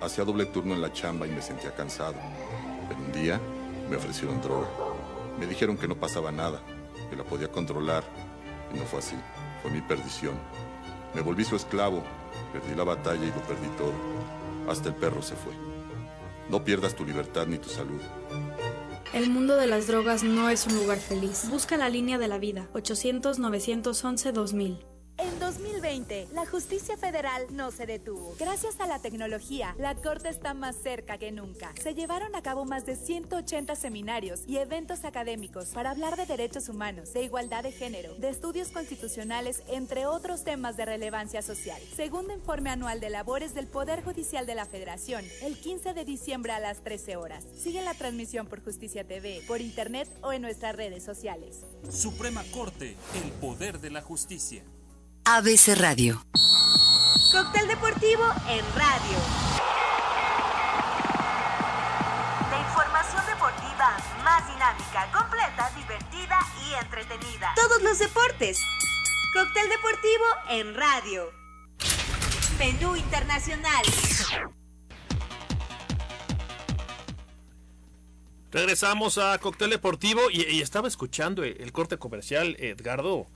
Hacía 0.00 0.24
doble 0.24 0.46
turno 0.46 0.74
en 0.74 0.80
la 0.80 0.92
chamba 0.92 1.26
y 1.26 1.30
me 1.30 1.42
sentía 1.42 1.74
cansado. 1.74 2.16
Pero 2.88 3.00
un 3.00 3.12
día 3.12 3.40
me 3.88 3.96
ofrecieron 3.96 4.40
droga. 4.40 4.68
Me 5.38 5.46
dijeron 5.46 5.76
que 5.76 5.86
no 5.86 5.96
pasaba 5.96 6.32
nada, 6.32 6.60
que 7.10 7.16
la 7.16 7.24
podía 7.24 7.48
controlar. 7.48 8.02
Y 8.74 8.78
no 8.78 8.84
fue 8.86 9.00
así. 9.00 9.16
Fue 9.62 9.70
mi 9.70 9.80
perdición. 9.82 10.34
Me 11.14 11.20
volví 11.20 11.44
su 11.44 11.56
esclavo. 11.56 12.02
Perdí 12.52 12.74
la 12.74 12.84
batalla 12.84 13.24
y 13.24 13.28
lo 13.28 13.42
perdí 13.42 13.68
todo. 13.76 13.92
Hasta 14.68 14.88
el 14.88 14.94
perro 14.94 15.22
se 15.22 15.36
fue. 15.36 15.52
No 16.48 16.64
pierdas 16.64 16.96
tu 16.96 17.04
libertad 17.04 17.46
ni 17.46 17.58
tu 17.58 17.68
salud. 17.68 18.00
El 19.12 19.30
mundo 19.30 19.56
de 19.56 19.66
las 19.66 19.86
drogas 19.86 20.22
no 20.22 20.48
es 20.48 20.66
un 20.66 20.76
lugar 20.76 20.98
feliz. 20.98 21.48
Busca 21.50 21.76
la 21.76 21.88
línea 21.88 22.18
de 22.18 22.28
la 22.28 22.38
vida. 22.38 22.68
800-911-2000. 22.74 24.89
En 25.22 25.38
2020, 25.38 26.28
la 26.32 26.46
justicia 26.46 26.96
federal 26.96 27.44
no 27.50 27.70
se 27.70 27.84
detuvo. 27.84 28.34
Gracias 28.38 28.80
a 28.80 28.86
la 28.86 29.00
tecnología, 29.00 29.74
la 29.78 29.94
Corte 29.94 30.30
está 30.30 30.54
más 30.54 30.76
cerca 30.76 31.18
que 31.18 31.30
nunca. 31.30 31.74
Se 31.78 31.94
llevaron 31.94 32.34
a 32.34 32.42
cabo 32.42 32.64
más 32.64 32.86
de 32.86 32.96
180 32.96 33.76
seminarios 33.76 34.44
y 34.46 34.56
eventos 34.56 35.04
académicos 35.04 35.68
para 35.74 35.90
hablar 35.90 36.16
de 36.16 36.24
derechos 36.24 36.70
humanos, 36.70 37.12
de 37.12 37.22
igualdad 37.22 37.64
de 37.64 37.72
género, 37.72 38.14
de 38.14 38.30
estudios 38.30 38.68
constitucionales, 38.68 39.62
entre 39.68 40.06
otros 40.06 40.42
temas 40.42 40.78
de 40.78 40.86
relevancia 40.86 41.42
social. 41.42 41.82
Segundo 41.94 42.32
informe 42.32 42.70
anual 42.70 42.98
de 43.00 43.10
labores 43.10 43.52
del 43.52 43.66
Poder 43.66 44.02
Judicial 44.02 44.46
de 44.46 44.54
la 44.54 44.64
Federación, 44.64 45.22
el 45.42 45.60
15 45.60 45.92
de 45.92 46.06
diciembre 46.06 46.52
a 46.52 46.60
las 46.60 46.82
13 46.82 47.16
horas. 47.16 47.44
Sigue 47.58 47.82
la 47.82 47.92
transmisión 47.92 48.46
por 48.46 48.64
Justicia 48.64 49.06
TV, 49.06 49.42
por 49.46 49.60
internet 49.60 50.08
o 50.22 50.32
en 50.32 50.40
nuestras 50.40 50.74
redes 50.74 51.04
sociales. 51.04 51.66
Suprema 51.90 52.42
Corte, 52.52 52.96
el 53.22 53.32
poder 53.32 53.80
de 53.80 53.90
la 53.90 54.00
justicia. 54.00 54.64
ABC 55.32 55.76
Radio. 55.76 56.24
Cóctel 57.30 57.68
deportivo 57.68 58.24
en 58.48 58.64
radio. 58.74 59.16
La 62.50 62.60
información 62.66 63.22
deportiva 63.26 63.96
más 64.24 64.44
dinámica, 64.48 65.08
completa, 65.12 65.70
divertida 65.76 66.36
y 66.66 66.74
entretenida. 66.82 67.52
Todos 67.54 67.80
los 67.80 68.00
deportes. 68.00 68.60
Cóctel 69.32 69.68
deportivo 69.68 70.24
en 70.48 70.74
radio. 70.74 71.30
Menú 72.58 72.96
internacional. 72.96 73.84
Regresamos 78.50 79.16
a 79.18 79.38
Cóctel 79.38 79.70
Deportivo 79.70 80.22
y, 80.28 80.42
y 80.42 80.60
estaba 80.60 80.88
escuchando 80.88 81.44
el, 81.44 81.56
el 81.60 81.70
corte 81.70 81.98
comercial, 81.98 82.56
Edgardo, 82.58 83.28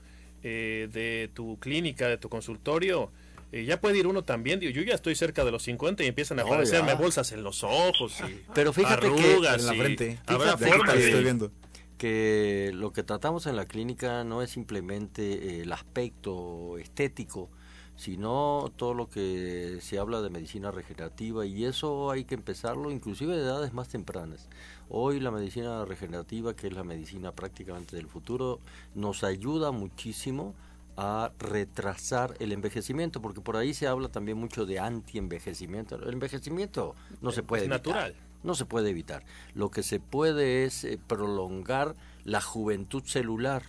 eh, 0.47 0.87
de 0.93 1.31
tu 1.33 1.57
clínica, 1.59 2.07
de 2.07 2.17
tu 2.19 2.29
consultorio. 2.29 3.11
Eh, 3.51 3.65
ya 3.65 3.81
puede 3.81 3.97
ir 3.97 4.05
uno 4.05 4.23
también. 4.23 4.59
Digo, 4.59 4.71
yo 4.71 4.83
ya 4.83 4.93
estoy 4.93 5.15
cerca 5.15 5.43
de 5.43 5.51
los 5.51 5.63
50 5.63 6.03
y 6.03 6.07
empiezan 6.07 6.37
a 6.39 6.43
aparecerme 6.43 6.89
ya. 6.89 6.95
bolsas 6.95 7.31
en 7.31 7.41
los 7.43 7.63
ojos. 7.63 8.15
Y 8.29 8.41
Pero 8.53 8.71
fíjate 8.73 9.11
que 9.15 9.33
en 9.35 9.41
la 9.41 9.73
frente. 9.73 10.19
Habrá 10.27 10.55
Fíjate 10.57 10.67
forma 10.77 10.93
que 10.93 10.99
de- 10.99 11.05
estoy 11.07 11.23
viendo 11.23 11.51
que 11.97 12.71
lo 12.73 12.91
que 12.93 13.03
tratamos 13.03 13.47
en 13.47 13.55
la 13.55 13.65
clínica 13.65 14.23
no 14.25 14.41
es 14.41 14.49
simplemente 14.51 15.21
eh, 15.31 15.61
el 15.61 15.71
aspecto 15.71 16.77
estético, 16.77 17.49
sino 17.95 18.71
todo 18.75 18.93
lo 18.93 19.09
que 19.09 19.79
se 19.81 19.97
habla 19.99 20.21
de 20.21 20.29
medicina 20.29 20.71
regenerativa 20.71 21.45
y 21.45 21.65
eso 21.65 22.11
hay 22.11 22.25
que 22.25 22.35
empezarlo 22.35 22.91
inclusive 22.91 23.35
de 23.35 23.43
edades 23.43 23.73
más 23.73 23.87
tempranas. 23.87 24.49
Hoy 24.89 25.19
la 25.19 25.31
medicina 25.31 25.85
regenerativa, 25.85 26.55
que 26.55 26.67
es 26.67 26.73
la 26.73 26.83
medicina 26.83 27.31
prácticamente 27.31 27.95
del 27.95 28.07
futuro, 28.07 28.59
nos 28.93 29.23
ayuda 29.23 29.71
muchísimo 29.71 30.53
a 30.97 31.31
retrasar 31.39 32.35
el 32.39 32.51
envejecimiento, 32.53 33.21
porque 33.21 33.41
por 33.41 33.57
ahí 33.57 33.73
se 33.73 33.87
habla 33.87 34.07
también 34.09 34.37
mucho 34.37 34.65
de 34.65 34.79
anti-envejecimiento. 34.79 35.95
El 35.95 36.13
envejecimiento 36.13 36.95
no 37.21 37.31
se 37.31 37.43
puede 37.43 37.63
Es 37.63 37.69
evitar. 37.69 37.85
natural. 37.87 38.15
No 38.43 38.53
se 38.55 38.65
puede 38.65 38.91
evitar. 38.91 39.23
Lo 39.55 39.71
que 39.71 39.81
se 39.83 39.99
puede 39.99 40.65
es 40.65 40.83
eh, 40.83 40.99
prolongar 41.07 41.95
la 42.23 42.41
juventud 42.41 43.03
celular 43.03 43.63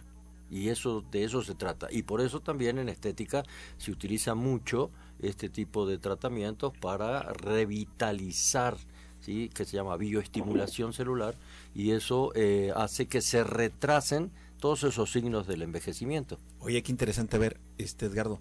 y 0.51 0.69
eso 0.69 1.05
de 1.11 1.25
eso 1.25 1.43
se 1.43 1.55
trata. 1.55 1.89
Y 1.91 2.03
por 2.03 2.21
eso 2.21 2.41
también 2.41 2.79
en 2.79 2.89
estética 2.89 3.45
se 3.79 3.91
utiliza 3.91 4.35
mucho 4.35 4.91
este 5.21 5.49
tipo 5.49 5.87
de 5.87 5.99
tratamientos 5.99 6.73
para 6.79 7.23
revitalizar, 7.33 8.77
¿sí? 9.21 9.51
que 9.55 9.65
se 9.65 9.77
llama 9.77 9.97
bioestimulación 9.97 10.93
celular, 10.93 11.35
y 11.75 11.93
eso 11.93 12.33
eh, 12.35 12.73
hace 12.77 13.07
que 13.07 13.21
se 13.21 13.45
retrasen 13.45 14.31
todos 14.61 14.85
esos 14.85 15.13
signos 15.13 15.47
del 15.47 15.63
envejecimiento. 15.63 16.39
Oye, 16.61 16.83
qué 16.83 16.93
interesante 16.93 17.39
ver, 17.39 17.61
este 17.79 18.07
Edgardo. 18.07 18.41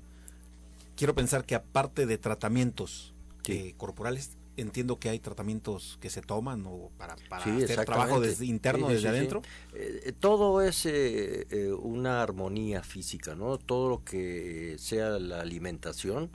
Quiero 0.95 1.13
pensar 1.13 1.45
que 1.45 1.55
aparte 1.55 2.05
de 2.05 2.17
tratamientos 2.17 3.13
eh, 3.47 3.73
corporales, 3.77 4.37
entiendo 4.57 4.99
que 4.99 5.09
hay 5.09 5.19
tratamientos 5.19 5.97
que 6.01 6.09
se 6.09 6.21
toman 6.21 6.65
o 6.65 6.91
para, 6.97 7.15
para 7.29 7.43
hacer 7.43 7.85
trabajo 7.85 8.19
desde, 8.19 8.45
interno 8.45 8.89
desde 8.89 9.09
adentro. 9.09 9.41
Eh, 9.73 10.13
todo 10.19 10.61
es 10.61 10.87
una 11.79 12.21
armonía 12.21 12.83
física, 12.83 13.35
¿no? 13.35 13.57
Todo 13.57 13.89
lo 13.89 14.03
que 14.03 14.75
sea 14.79 15.19
la 15.19 15.41
alimentación, 15.41 16.29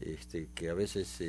este, 0.00 0.48
que 0.54 0.70
a 0.70 0.74
veces 0.74 1.20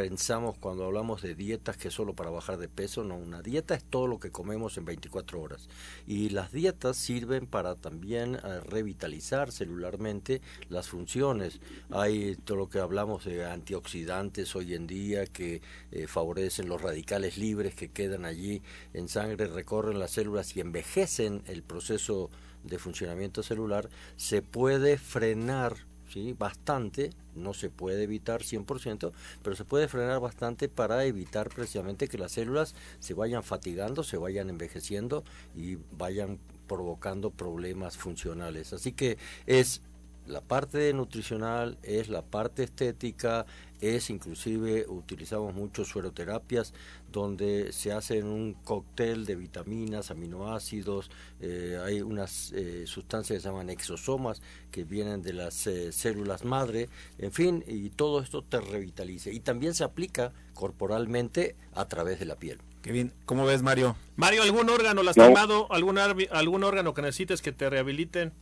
pensamos 0.00 0.56
cuando 0.56 0.86
hablamos 0.86 1.20
de 1.20 1.34
dietas 1.34 1.76
que 1.76 1.90
solo 1.90 2.14
para 2.14 2.30
bajar 2.30 2.56
de 2.56 2.70
peso, 2.70 3.04
no, 3.04 3.16
una 3.16 3.42
dieta 3.42 3.74
es 3.74 3.84
todo 3.84 4.06
lo 4.06 4.18
que 4.18 4.30
comemos 4.30 4.78
en 4.78 4.86
24 4.86 5.38
horas. 5.38 5.68
Y 6.06 6.30
las 6.30 6.52
dietas 6.52 6.96
sirven 6.96 7.46
para 7.46 7.74
también 7.74 8.36
eh, 8.36 8.60
revitalizar 8.60 9.52
celularmente 9.52 10.40
las 10.70 10.88
funciones. 10.88 11.60
Hay 11.90 12.36
todo 12.36 12.56
lo 12.56 12.70
que 12.70 12.78
hablamos 12.78 13.26
de 13.26 13.44
antioxidantes 13.44 14.56
hoy 14.56 14.72
en 14.72 14.86
día 14.86 15.26
que 15.26 15.60
eh, 15.92 16.06
favorecen 16.06 16.66
los 16.66 16.80
radicales 16.80 17.36
libres 17.36 17.74
que 17.74 17.90
quedan 17.90 18.24
allí 18.24 18.62
en 18.94 19.06
sangre, 19.06 19.48
recorren 19.48 19.98
las 19.98 20.12
células 20.12 20.56
y 20.56 20.60
envejecen 20.60 21.42
el 21.46 21.62
proceso 21.62 22.30
de 22.64 22.78
funcionamiento 22.78 23.42
celular, 23.42 23.90
se 24.16 24.40
puede 24.40 24.96
frenar 24.96 25.89
¿sí? 26.12 26.34
bastante, 26.38 27.10
no 27.34 27.54
se 27.54 27.70
puede 27.70 28.02
evitar 28.02 28.42
100%, 28.42 29.12
pero 29.42 29.56
se 29.56 29.64
puede 29.64 29.88
frenar 29.88 30.20
bastante 30.20 30.68
para 30.68 31.04
evitar 31.04 31.48
precisamente 31.48 32.08
que 32.08 32.18
las 32.18 32.32
células 32.32 32.74
se 32.98 33.14
vayan 33.14 33.42
fatigando, 33.42 34.02
se 34.02 34.16
vayan 34.16 34.50
envejeciendo 34.50 35.24
y 35.56 35.76
vayan 35.92 36.38
provocando 36.66 37.30
problemas 37.30 37.96
funcionales. 37.96 38.72
Así 38.72 38.92
que 38.92 39.18
es 39.46 39.82
la 40.30 40.40
parte 40.40 40.92
nutricional, 40.92 41.78
es 41.82 42.08
la 42.08 42.22
parte 42.22 42.62
estética, 42.62 43.46
es 43.80 44.10
inclusive 44.10 44.86
utilizamos 44.88 45.54
mucho 45.54 45.84
sueroterapias 45.84 46.74
donde 47.10 47.72
se 47.72 47.92
hacen 47.92 48.26
un 48.26 48.54
cóctel 48.54 49.24
de 49.26 49.36
vitaminas, 49.36 50.10
aminoácidos, 50.10 51.10
eh, 51.40 51.78
hay 51.84 52.00
unas 52.02 52.52
eh, 52.52 52.86
sustancias 52.86 53.38
que 53.38 53.42
se 53.42 53.48
llaman 53.48 53.70
exosomas 53.70 54.42
que 54.70 54.84
vienen 54.84 55.22
de 55.22 55.32
las 55.32 55.66
eh, 55.66 55.92
células 55.92 56.44
madre, 56.44 56.88
en 57.18 57.32
fin, 57.32 57.64
y 57.66 57.90
todo 57.90 58.20
esto 58.20 58.42
te 58.42 58.60
revitaliza. 58.60 59.30
Y 59.30 59.40
también 59.40 59.74
se 59.74 59.84
aplica 59.84 60.32
corporalmente 60.54 61.56
a 61.74 61.86
través 61.88 62.20
de 62.20 62.26
la 62.26 62.36
piel. 62.36 62.58
Qué 62.82 62.92
bien. 62.92 63.12
¿Cómo 63.26 63.44
ves, 63.44 63.62
Mario? 63.62 63.96
Mario, 64.16 64.42
¿algún 64.42 64.70
órgano 64.70 65.02
lastimado, 65.02 65.70
algún, 65.70 65.98
algún 65.98 66.64
órgano 66.64 66.94
que 66.94 67.02
necesites 67.02 67.42
que 67.42 67.52
te 67.52 67.68
rehabiliten? 67.68 68.32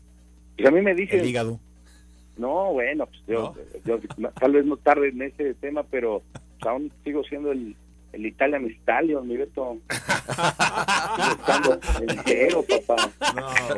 Y 0.56 0.66
a 0.66 0.70
mí 0.70 0.80
me 0.80 0.94
dice... 0.94 1.18
El 1.18 1.26
hígado. 1.26 1.60
No, 2.38 2.72
bueno, 2.72 3.06
pues 3.06 3.20
yo, 3.26 3.54
tal 4.40 4.52
vez 4.52 4.64
no 4.64 4.76
tarde 4.76 5.08
en 5.08 5.22
ese 5.22 5.54
tema, 5.54 5.82
pero 5.82 6.22
aún 6.60 6.92
sigo 7.04 7.24
siendo 7.24 7.50
el, 7.50 7.74
el 8.12 8.26
Italian 8.26 8.66
Stallion, 8.82 9.26
mi 9.26 9.36
Beto. 9.36 9.78
entero, 12.00 12.64
papá. 12.86 13.10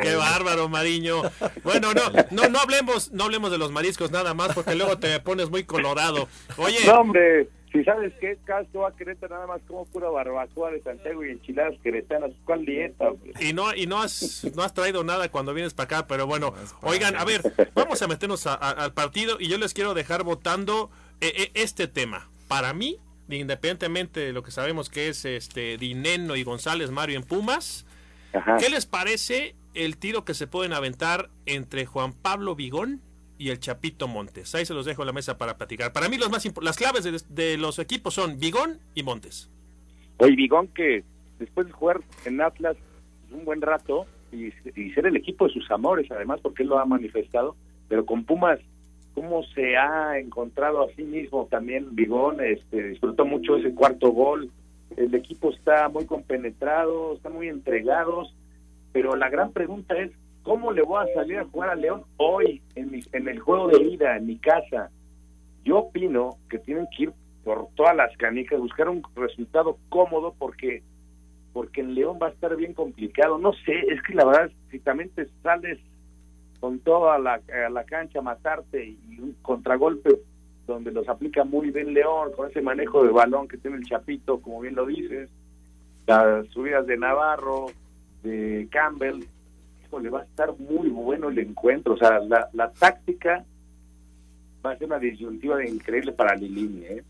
qué 0.01 0.15
bárbaro, 0.15 0.69
Mariño. 0.69 1.23
Bueno, 1.65 1.89
no, 1.95 2.03
no, 2.31 2.49
no 2.49 2.59
hablemos, 2.59 3.11
no 3.13 3.25
hablemos 3.25 3.51
de 3.51 3.59
los 3.59 3.73
mariscos 3.73 4.11
nada 4.11 4.35
más, 4.35 4.55
porque 4.55 4.75
luego 4.75 4.99
te 4.99 5.19
pones 5.21 5.51
muy 5.51 5.65
colorado. 5.65 6.29
Oye. 6.59 6.79
No, 6.87 7.01
hombre, 7.01 7.49
si 7.73 7.85
sabes 7.85 8.12
qué, 8.21 8.37
caso 8.45 8.85
a 8.85 8.97
Querétaro 8.97 9.35
nada 9.35 9.47
más 9.47 9.61
como 9.66 9.85
pura 9.87 10.09
barbacoa 10.09 10.73
de 10.73 10.83
Santiago 10.83 11.25
y 11.25 11.31
enchiladas 11.31 11.75
queretanas. 11.83 12.33
¿Cuál 12.45 12.64
dieta? 12.64 13.11
Y 13.39 13.53
no 13.53 13.75
y 13.75 13.87
no 13.87 14.01
has 14.01 14.45
no 14.57 14.62
has 14.62 14.75
traído 14.75 15.05
nada 15.05 15.31
cuando 15.31 15.55
vienes 15.55 15.75
para 15.75 15.85
acá, 15.85 16.07
pero 16.07 16.27
bueno, 16.27 16.53
oigan, 16.83 17.16
a 17.16 17.25
ver, 17.25 17.43
vamos 17.75 18.03
a 18.03 18.09
meternos 18.09 18.47
al 18.47 18.93
partido 18.93 19.37
y 19.39 19.49
yo 19.49 19.59
les 19.59 19.73
quiero 19.73 19.95
dejar 19.95 20.25
votando 20.25 20.91
eh, 21.21 21.33
eh, 21.37 21.51
este 21.55 21.87
tema. 21.87 22.29
Para 22.49 22.73
mí, 22.75 22.99
independientemente 23.29 24.21
de 24.21 24.33
lo 24.33 24.43
que 24.43 24.51
sabemos 24.51 24.91
que 24.91 25.09
es 25.09 25.25
este 25.25 25.77
Dineno 25.77 26.35
y 26.35 26.43
González 26.43 26.91
Mario 26.91 27.16
en 27.18 27.23
Pumas, 27.23 27.87
¿qué 28.59 28.68
les 28.68 28.87
parece 28.87 29.55
el 29.75 29.97
tiro 29.97 30.25
que 30.25 30.35
se 30.35 30.49
pueden 30.49 30.73
aventar 30.73 31.31
entre 31.47 31.87
Juan 31.87 32.12
Pablo 32.12 32.57
Vigón 32.57 33.01
y 33.41 33.49
el 33.49 33.59
Chapito 33.59 34.07
Montes. 34.07 34.55
Ahí 34.55 34.66
se 34.66 34.74
los 34.74 34.84
dejo 34.84 35.01
en 35.01 35.07
la 35.07 35.12
mesa 35.14 35.38
para 35.38 35.57
platicar. 35.57 35.95
Para 35.95 36.11
mí 36.11 36.18
los 36.18 36.30
más 36.30 36.47
las 36.62 36.76
claves 36.76 37.24
de, 37.34 37.57
los 37.57 37.78
equipos 37.78 38.12
son 38.12 38.38
Vigón 38.38 38.78
y 38.95 39.03
Montes. 39.03 39.51
Oye, 40.18 40.36
Vigón 40.36 40.68
que 40.68 41.03
después 41.38 41.66
de 41.66 41.72
jugar 41.72 42.03
en 42.26 42.43
Atlas 42.43 42.76
un 43.32 43.47
buen 43.47 43.62
rato 43.62 44.05
y, 44.30 44.51
ser 44.91 45.07
el 45.07 45.16
equipo 45.16 45.47
de 45.47 45.55
sus 45.55 45.70
amores 45.70 46.11
además 46.11 46.41
porque 46.43 46.64
él 46.64 46.68
lo 46.68 46.78
ha 46.78 46.84
manifestado, 46.84 47.57
pero 47.88 48.05
con 48.05 48.24
Pumas 48.24 48.61
cómo 49.14 49.43
se 49.55 49.74
ha 49.78 50.18
encontrado 50.18 50.82
a 50.82 50.95
sí 50.95 51.03
mismo 51.03 51.49
también 51.51 51.97
Vigón, 51.97 52.45
este 52.45 52.91
disfrutó 52.91 53.24
mucho 53.24 53.57
ese 53.57 53.74
cuarto 53.74 54.11
gol. 54.11 54.51
El 54.99 55.14
equipo 55.14 55.51
está 55.51 55.88
muy 55.88 56.05
compenetrado, 56.05 57.14
están 57.14 57.32
muy 57.32 57.49
entregados, 57.49 58.34
pero 58.93 59.16
la 59.16 59.30
gran 59.30 59.53
pregunta 59.53 59.97
es 59.97 60.11
¿Cómo 60.51 60.73
le 60.73 60.83
voy 60.83 61.01
a 61.01 61.15
salir 61.15 61.39
a 61.39 61.45
jugar 61.45 61.71
a 61.71 61.75
León 61.77 62.03
hoy 62.17 62.61
en, 62.75 63.01
en 63.13 63.29
el 63.29 63.39
juego 63.39 63.69
de 63.69 63.85
vida, 63.85 64.17
en 64.17 64.27
mi 64.27 64.37
casa? 64.37 64.91
Yo 65.65 65.79
opino 65.79 66.39
que 66.49 66.59
tienen 66.59 66.89
que 66.89 67.05
ir 67.05 67.13
por 67.45 67.69
todas 67.77 67.95
las 67.95 68.17
canicas, 68.17 68.59
buscar 68.59 68.89
un 68.89 69.01
resultado 69.15 69.79
cómodo 69.91 70.35
porque 70.37 70.83
porque 71.53 71.83
en 71.83 71.95
León 71.95 72.19
va 72.21 72.27
a 72.27 72.31
estar 72.31 72.57
bien 72.57 72.75
complicado. 72.75 73.39
No 73.39 73.53
sé, 73.65 73.79
es 73.93 74.03
que 74.03 74.13
la 74.13 74.25
verdad, 74.25 74.51
si 74.73 74.81
también 74.81 75.11
te 75.11 75.29
sales 75.41 75.79
con 76.59 76.81
toda 76.81 77.21
la, 77.21 77.41
la 77.71 77.85
cancha 77.85 78.19
a 78.19 78.23
matarte 78.23 78.97
y 79.09 79.21
un 79.21 79.37
contragolpe 79.43 80.19
donde 80.67 80.91
los 80.91 81.09
aplica 81.09 81.45
muy 81.45 81.71
bien 81.71 81.95
León, 81.95 82.33
con 82.37 82.51
ese 82.51 82.61
manejo 82.61 83.05
de 83.05 83.13
balón 83.13 83.47
que 83.47 83.57
tiene 83.57 83.77
el 83.77 83.85
Chapito, 83.85 84.41
como 84.41 84.63
bien 84.63 84.75
lo 84.75 84.87
dices, 84.87 85.31
las 86.09 86.45
subidas 86.49 86.89
de 86.89 86.97
Navarro, 86.97 87.67
de 88.25 88.67
Campbell, 88.73 89.23
le 89.99 90.11
va 90.11 90.20
a 90.20 90.24
estar 90.24 90.57
muy 90.59 90.88
bueno 90.88 91.28
el 91.28 91.38
encuentro. 91.38 91.95
O 91.95 91.97
sea, 91.97 92.20
la, 92.20 92.72
táctica 92.78 93.45
va 94.64 94.72
a 94.72 94.78
ser 94.78 94.86
una 94.86 94.99
disyuntiva 94.99 95.64
increíble 95.66 96.12
para 96.12 96.36
Lilini. 96.36 96.84
¿eh? 96.84 97.05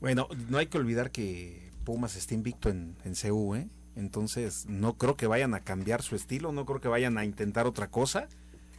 Bueno, 0.00 0.28
no 0.48 0.58
hay 0.58 0.66
que 0.66 0.78
olvidar 0.78 1.10
que 1.10 1.70
Pumas 1.84 2.16
está 2.16 2.34
invicto 2.34 2.68
en, 2.68 2.96
en 3.04 3.14
CU, 3.14 3.54
¿eh? 3.54 3.68
Entonces, 3.96 4.66
no 4.68 4.98
creo 4.98 5.16
que 5.16 5.26
vayan 5.26 5.54
a 5.54 5.60
cambiar 5.60 6.02
su 6.02 6.16
estilo, 6.16 6.52
no 6.52 6.66
creo 6.66 6.80
que 6.80 6.88
vayan 6.88 7.16
a 7.16 7.24
intentar 7.24 7.66
otra 7.66 7.88
cosa. 7.88 8.28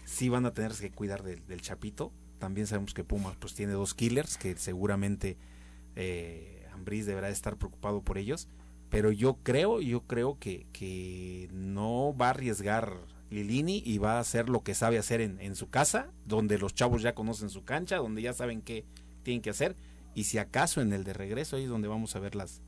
Sí 0.05 0.29
van 0.29 0.45
a 0.45 0.53
tener 0.53 0.73
que 0.73 0.91
cuidar 0.91 1.23
del, 1.23 1.61
Chapito. 1.61 2.13
También 2.37 2.67
sabemos 2.67 2.93
que 2.93 3.03
Pumas 3.03 3.35
pues 3.35 3.55
tiene 3.55 3.73
dos 3.73 3.95
killers 3.95 4.37
que 4.37 4.55
seguramente 4.57 5.37
eh, 5.95 6.67
deberá 6.85 7.29
estar 7.29 7.57
preocupado 7.57 8.01
por 8.01 8.19
ellos. 8.19 8.47
Pero 8.89 9.11
yo 9.11 9.39
creo, 9.41 9.81
yo 9.81 10.01
creo 10.01 10.37
que, 10.39 10.67
que 10.71 11.49
no 11.51 12.15
va 12.15 12.27
a 12.27 12.29
arriesgar 12.29 12.93
Lilini 13.29 13.81
y 13.85 13.97
va 13.97 14.17
a 14.17 14.19
hacer 14.19 14.49
lo 14.49 14.63
que 14.63 14.75
sabe 14.75 14.97
hacer 14.97 15.21
en, 15.21 15.39
en, 15.41 15.55
su 15.55 15.69
casa, 15.69 16.11
donde 16.25 16.57
los 16.57 16.73
chavos 16.73 17.01
ya 17.01 17.15
conocen 17.15 17.49
su 17.49 17.63
cancha, 17.63 17.97
donde 17.97 18.21
ya 18.21 18.33
saben 18.33 18.61
qué 18.61 18.85
tienen 19.23 19.41
que 19.41 19.49
hacer. 19.49 19.75
Y 20.15 20.23
si 20.23 20.37
acaso 20.37 20.81
en 20.81 20.93
el 20.93 21.03
de 21.03 21.13
regreso 21.13 21.55
ahí 21.55 21.63
es 21.63 21.69
donde 21.69 21.87
vamos 21.87 22.15
a 22.15 22.19
ver 22.19 22.35
las, 22.35 22.61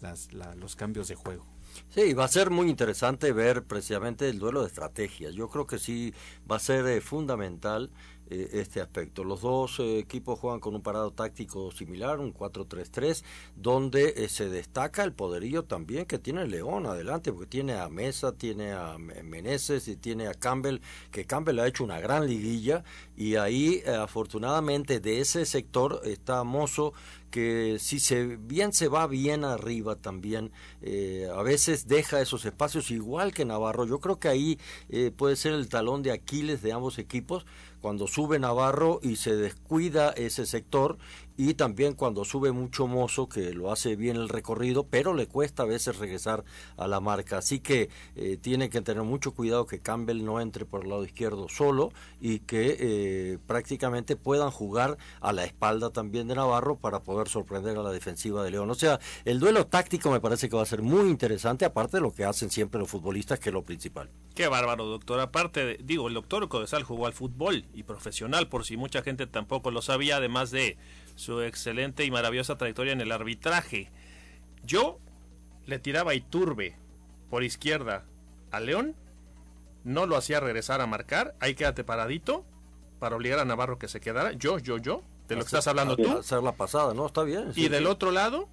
las 0.00 0.32
los 0.32 0.76
cambios 0.76 1.08
de 1.08 1.14
juego. 1.14 1.46
Sí, 1.90 2.12
va 2.12 2.24
a 2.24 2.28
ser 2.28 2.50
muy 2.50 2.68
interesante 2.68 3.32
ver 3.32 3.64
precisamente 3.64 4.28
el 4.28 4.38
duelo 4.38 4.62
de 4.62 4.68
estrategias. 4.68 5.34
Yo 5.34 5.48
creo 5.48 5.66
que 5.66 5.78
sí 5.78 6.14
va 6.50 6.56
a 6.56 6.60
ser 6.60 6.86
eh, 6.86 7.00
fundamental 7.00 7.90
eh, 8.30 8.48
este 8.54 8.80
aspecto. 8.80 9.22
Los 9.22 9.42
dos 9.42 9.78
eh, 9.80 9.98
equipos 9.98 10.38
juegan 10.38 10.58
con 10.58 10.74
un 10.74 10.80
parado 10.80 11.10
táctico 11.10 11.70
similar, 11.72 12.20
un 12.20 12.32
4-3-3, 12.32 13.22
donde 13.54 14.14
eh, 14.16 14.30
se 14.30 14.48
destaca 14.48 15.04
el 15.04 15.12
poderío 15.12 15.64
también 15.64 16.06
que 16.06 16.18
tiene 16.18 16.46
León 16.46 16.86
adelante, 16.86 17.32
porque 17.32 17.48
tiene 17.48 17.74
a 17.74 17.90
Mesa, 17.90 18.32
tiene 18.32 18.72
a 18.72 18.96
Meneses 18.96 19.88
y 19.88 19.96
tiene 19.96 20.28
a 20.28 20.32
Campbell, 20.32 20.78
que 21.10 21.26
Campbell 21.26 21.58
ha 21.58 21.66
hecho 21.66 21.84
una 21.84 22.00
gran 22.00 22.26
liguilla 22.26 22.82
y 23.14 23.36
ahí 23.36 23.82
afortunadamente 23.82 25.00
de 25.00 25.20
ese 25.20 25.44
sector 25.44 26.00
está 26.04 26.44
Mozo 26.44 26.94
que 27.30 27.78
si 27.80 27.98
se 27.98 28.36
bien 28.36 28.72
se 28.72 28.88
va 28.88 29.06
bien 29.08 29.44
arriba 29.44 29.96
también 29.96 30.52
a 31.34 31.42
veces 31.42 31.88
deja 31.88 32.20
esos 32.20 32.44
espacios 32.44 32.92
igual 32.92 33.34
que 33.34 33.44
Navarro 33.44 33.86
yo 33.86 33.98
creo 33.98 34.20
que 34.20 34.28
ahí 34.28 34.58
puede 35.16 35.34
ser 35.34 35.52
el 35.52 35.68
talón 35.68 36.02
de 36.02 36.12
Aquiles 36.12 36.62
de 36.62 36.72
ambos 36.72 36.98
equipos 36.98 37.44
cuando 37.84 38.06
sube 38.06 38.38
Navarro 38.38 38.98
y 39.02 39.16
se 39.16 39.36
descuida 39.36 40.08
ese 40.12 40.46
sector 40.46 40.96
y 41.36 41.54
también 41.54 41.94
cuando 41.94 42.24
sube 42.24 42.52
mucho 42.52 42.86
mozo 42.86 43.28
que 43.28 43.52
lo 43.52 43.72
hace 43.72 43.96
bien 43.96 44.16
el 44.16 44.28
recorrido 44.28 44.86
pero 44.86 45.14
le 45.14 45.26
cuesta 45.26 45.64
a 45.64 45.66
veces 45.66 45.98
regresar 45.98 46.44
a 46.76 46.86
la 46.86 47.00
marca. 47.00 47.38
Así 47.38 47.60
que 47.60 47.90
eh, 48.16 48.38
tiene 48.40 48.70
que 48.70 48.80
tener 48.80 49.02
mucho 49.02 49.32
cuidado 49.32 49.66
que 49.66 49.80
Campbell 49.80 50.24
no 50.24 50.40
entre 50.40 50.64
por 50.64 50.84
el 50.84 50.90
lado 50.90 51.04
izquierdo 51.04 51.48
solo 51.48 51.92
y 52.20 52.40
que 52.40 52.76
eh, 52.78 53.38
prácticamente 53.46 54.16
puedan 54.16 54.50
jugar 54.50 54.96
a 55.20 55.32
la 55.32 55.44
espalda 55.44 55.90
también 55.90 56.28
de 56.28 56.34
Navarro 56.34 56.76
para 56.76 57.00
poder 57.00 57.28
sorprender 57.28 57.76
a 57.76 57.82
la 57.82 57.90
defensiva 57.90 58.44
de 58.44 58.50
León. 58.50 58.70
O 58.70 58.74
sea 58.74 59.00
el 59.24 59.40
duelo 59.40 59.66
táctico 59.66 60.10
me 60.10 60.20
parece 60.20 60.48
que 60.48 60.56
va 60.56 60.62
a 60.62 60.66
ser 60.66 60.82
muy 60.82 61.08
interesante 61.10 61.64
aparte 61.64 61.96
de 61.96 62.02
lo 62.02 62.12
que 62.12 62.24
hacen 62.24 62.50
siempre 62.50 62.78
los 62.78 62.90
futbolistas 62.90 63.40
que 63.40 63.50
es 63.50 63.54
lo 63.54 63.62
principal. 63.62 64.10
Qué 64.34 64.48
bárbaro 64.48 64.86
doctor. 64.86 65.20
Aparte 65.20 65.78
digo 65.82 66.08
el 66.08 66.14
doctor 66.14 66.48
Codesal 66.48 66.82
jugó 66.82 67.06
al 67.06 67.12
fútbol 67.12 67.64
y 67.74 67.82
profesional 67.82 68.48
por 68.48 68.64
si 68.64 68.76
mucha 68.76 69.02
gente 69.02 69.26
tampoco 69.26 69.70
lo 69.70 69.82
sabía 69.82 70.16
además 70.16 70.50
de 70.50 70.76
su 71.14 71.40
excelente 71.42 72.04
y 72.04 72.10
maravillosa 72.10 72.58
trayectoria 72.58 72.92
en 72.92 73.00
el 73.00 73.12
arbitraje. 73.12 73.90
Yo 74.64 74.98
le 75.66 75.78
tiraba 75.78 76.12
a 76.12 76.14
Iturbe 76.14 76.76
por 77.30 77.42
izquierda 77.42 78.04
a 78.50 78.60
León, 78.60 78.94
no 79.82 80.06
lo 80.06 80.16
hacía 80.16 80.40
regresar 80.40 80.80
a 80.80 80.86
marcar, 80.86 81.34
ahí 81.40 81.54
quédate 81.54 81.84
paradito 81.84 82.44
para 82.98 83.16
obligar 83.16 83.38
a 83.38 83.44
Navarro 83.44 83.78
que 83.78 83.88
se 83.88 84.00
quedara. 84.00 84.32
Yo, 84.32 84.58
yo, 84.58 84.78
yo, 84.78 85.02
de 85.28 85.36
lo 85.36 85.42
que 85.42 85.46
estás 85.46 85.66
hablando 85.66 85.96
tú. 85.96 86.18
Hacer 86.18 86.42
la 86.42 86.52
pasada, 86.52 86.94
¿no? 86.94 87.06
Está 87.06 87.22
bien. 87.22 87.52
y 87.54 87.68
del 87.68 87.86
otro 87.86 88.10
lado, 88.10 88.48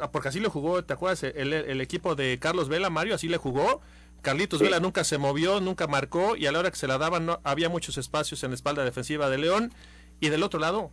ah, 0.00 0.10
porque 0.10 0.28
así 0.28 0.40
le 0.40 0.48
jugó, 0.48 0.84
¿te 0.84 0.92
acuerdas? 0.92 1.22
El, 1.24 1.80
equipo 1.80 2.14
de 2.14 2.38
Carlos 2.38 2.68
Vela, 2.68 2.90
Mario, 2.90 3.14
así 3.14 3.28
le 3.28 3.36
jugó. 3.36 3.80
Carlitos 4.22 4.60
Vela 4.60 4.80
nunca 4.80 5.02
se 5.02 5.16
movió, 5.16 5.60
nunca 5.60 5.86
marcó 5.86 6.36
y 6.36 6.44
a 6.46 6.52
la 6.52 6.58
hora 6.58 6.70
que 6.70 6.76
se 6.76 6.86
la 6.86 6.98
daban 6.98 7.24
no, 7.24 7.40
había 7.42 7.70
muchos 7.70 7.96
espacios 7.96 8.44
en 8.44 8.50
la 8.50 8.54
espalda 8.54 8.84
defensiva 8.84 9.30
de 9.30 9.38
León. 9.38 9.72
Y 10.20 10.28
del 10.28 10.42
otro 10.42 10.60
lado, 10.60 10.90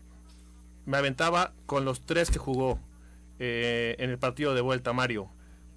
me 0.87 0.97
aventaba 0.97 1.51
con 1.65 1.85
los 1.85 2.01
tres 2.01 2.31
que 2.31 2.39
jugó 2.39 2.79
eh, 3.39 3.95
en 3.99 4.09
el 4.09 4.17
partido 4.17 4.55
de 4.55 4.61
vuelta, 4.61 4.93
Mario. 4.93 5.29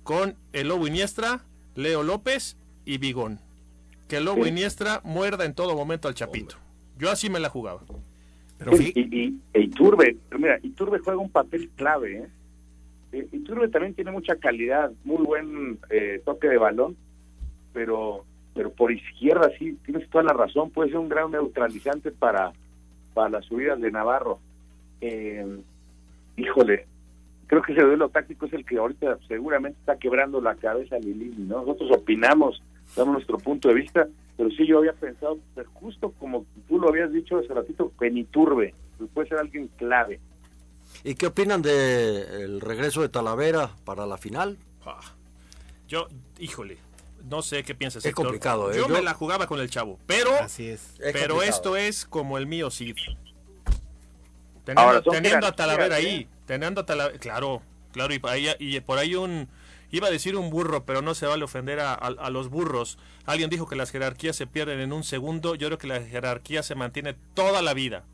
Con 0.04 0.36
el 0.52 0.68
Lobo 0.68 0.86
Iniestra, 0.86 1.42
Leo 1.74 2.04
López 2.04 2.56
y 2.84 2.98
Bigón. 2.98 3.40
Que 4.08 4.18
el 4.18 4.24
Lobo 4.24 4.46
Iniestra 4.46 5.00
muerda 5.02 5.44
en 5.44 5.54
todo 5.54 5.74
momento 5.74 6.06
al 6.06 6.14
Chapito. 6.14 6.56
Yo 6.96 7.10
así 7.10 7.28
me 7.28 7.40
la 7.40 7.48
jugaba. 7.48 7.82
Pero 8.58 8.76
y, 8.76 8.92
y, 8.94 9.40
e 9.52 9.62
Iturbe, 9.62 10.16
mira, 10.38 10.58
Iturbe 10.62 11.00
juega 11.00 11.18
un 11.18 11.30
papel 11.30 11.70
clave. 11.74 12.18
¿eh? 12.18 12.28
¿eh? 13.12 13.28
Iturbe 13.32 13.68
también 13.68 13.94
tiene 13.94 14.12
mucha 14.12 14.36
calidad, 14.36 14.92
muy 15.02 15.24
buen 15.24 15.78
eh, 15.90 16.22
toque 16.24 16.48
de 16.48 16.56
balón, 16.56 16.96
pero 17.72 18.24
pero 18.54 18.72
por 18.72 18.92
izquierda 18.92 19.50
sí, 19.58 19.78
tienes 19.84 20.08
toda 20.10 20.24
la 20.24 20.32
razón, 20.32 20.70
puede 20.70 20.90
ser 20.90 20.98
un 20.98 21.08
gran 21.08 21.30
neutralizante 21.30 22.10
para, 22.10 22.52
para 23.14 23.30
las 23.30 23.44
subidas 23.46 23.80
de 23.80 23.90
Navarro 23.92 24.40
eh, 25.00 25.58
híjole, 26.36 26.86
creo 27.46 27.62
que 27.62 27.72
ese 27.72 27.82
duelo 27.82 28.08
táctico 28.08 28.46
es 28.46 28.52
el 28.52 28.64
que 28.64 28.78
ahorita 28.78 29.18
seguramente 29.26 29.78
está 29.80 29.96
quebrando 29.96 30.40
la 30.40 30.54
cabeza 30.54 30.96
a 30.96 30.98
Lilini, 30.98 31.44
¿no? 31.44 31.60
Nosotros 31.60 31.90
opinamos, 31.92 32.62
damos 32.96 33.14
nuestro 33.14 33.38
punto 33.38 33.68
de 33.68 33.74
vista, 33.74 34.06
pero 34.36 34.50
sí 34.50 34.66
yo 34.66 34.78
había 34.78 34.92
pensado, 34.92 35.38
pues, 35.54 35.66
justo 35.74 36.12
como 36.18 36.46
tú 36.68 36.78
lo 36.78 36.88
habías 36.88 37.12
dicho 37.12 37.38
hace 37.38 37.52
ratito, 37.52 37.90
Peniturbe, 37.98 38.74
pues, 38.98 39.10
puede 39.12 39.28
ser 39.28 39.38
alguien 39.38 39.68
clave. 39.76 40.20
¿Y 41.04 41.14
qué 41.14 41.26
opinan 41.26 41.62
de 41.62 42.44
el 42.44 42.60
regreso 42.60 43.02
de 43.02 43.08
Talavera 43.08 43.70
para 43.84 44.06
la 44.06 44.18
final? 44.18 44.58
Ah, 44.84 45.00
yo, 45.88 46.06
híjole, 46.38 46.78
no 47.28 47.42
sé 47.42 47.62
qué 47.64 47.74
piensas. 47.74 48.04
Es 48.04 48.14
complicado, 48.14 48.72
¿eh? 48.72 48.76
Yo, 48.76 48.88
me 48.88 49.02
la 49.02 49.14
jugaba 49.14 49.46
con 49.46 49.60
el 49.60 49.68
chavo, 49.70 49.98
pero, 50.06 50.32
Así 50.40 50.68
es. 50.68 51.00
pero 51.12 51.42
esto 51.42 51.76
es 51.76 52.04
como 52.04 52.38
el 52.38 52.46
mío 52.46 52.70
sí. 52.70 52.94
Teniendo, 54.64 55.46
a 55.46 55.52
Talavera 55.52 55.96
ahí, 55.96 56.28
teniendo 56.46 56.82
a 56.82 56.86
Talavera, 56.86 57.18
claro, 57.18 57.62
claro, 57.92 58.14
y, 58.14 58.20
y 58.58 58.80
por 58.80 58.98
ahí 58.98 59.14
un, 59.14 59.48
iba 59.90 60.08
a 60.08 60.10
decir 60.10 60.36
un 60.36 60.50
burro, 60.50 60.84
pero 60.84 61.02
no 61.02 61.14
se 61.14 61.26
vale 61.26 61.44
ofender 61.44 61.80
a, 61.80 62.30
los 62.30 62.48
burros. 62.48 62.98
Alguien 63.26 63.50
dijo 63.50 63.66
que 63.66 63.76
las 63.76 63.90
jerarquías 63.90 64.36
se 64.36 64.46
pierden 64.46 64.80
en 64.80 64.92
un 64.92 65.04
segundo, 65.04 65.54
yo 65.54 65.68
creo 65.68 65.78
que 65.78 65.86
la 65.86 66.00
jerarquía 66.00 66.62
se 66.62 66.74
mantiene 66.74 67.14
toda 67.34 67.62
la 67.62 67.74
vida. 67.74 68.04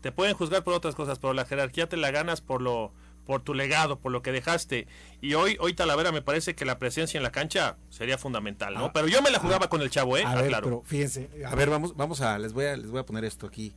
Te 0.00 0.10
pueden 0.10 0.34
juzgar 0.34 0.64
por 0.64 0.74
otras 0.74 0.94
cosas, 0.94 1.18
pero 1.18 1.32
la 1.32 1.44
jerarquía 1.44 1.88
te 1.88 1.96
la 1.96 2.10
ganas 2.10 2.40
por 2.40 2.60
lo 2.60 2.92
por 3.24 3.40
tu 3.40 3.54
legado, 3.54 4.00
por 4.00 4.10
lo 4.10 4.20
que 4.20 4.32
dejaste. 4.32 4.88
Y 5.20 5.34
hoy 5.34 5.56
hoy 5.60 5.74
Talavera 5.74 6.10
me 6.10 6.22
parece 6.22 6.56
que 6.56 6.64
la 6.64 6.80
presencia 6.80 7.18
en 7.18 7.22
la 7.22 7.30
cancha 7.30 7.76
sería 7.88 8.18
fundamental, 8.18 8.74
¿no? 8.74 8.86
Ah, 8.86 8.92
pero 8.92 9.06
yo 9.06 9.22
me 9.22 9.30
la 9.30 9.38
jugaba 9.38 9.66
ah, 9.66 9.68
con 9.68 9.80
el 9.80 9.90
chavo, 9.90 10.16
¿eh? 10.16 10.24
A 10.26 10.34
ver, 10.34 10.52
pero 10.60 10.82
fíjense, 10.84 11.30
a 11.46 11.54
ver, 11.54 11.70
vamos 11.70 11.96
vamos 11.96 12.20
a 12.20 12.36
les 12.40 12.52
voy 12.52 12.64
a 12.64 12.76
les 12.76 12.90
voy 12.90 12.98
a 12.98 13.06
poner 13.06 13.24
esto 13.24 13.46
aquí 13.46 13.72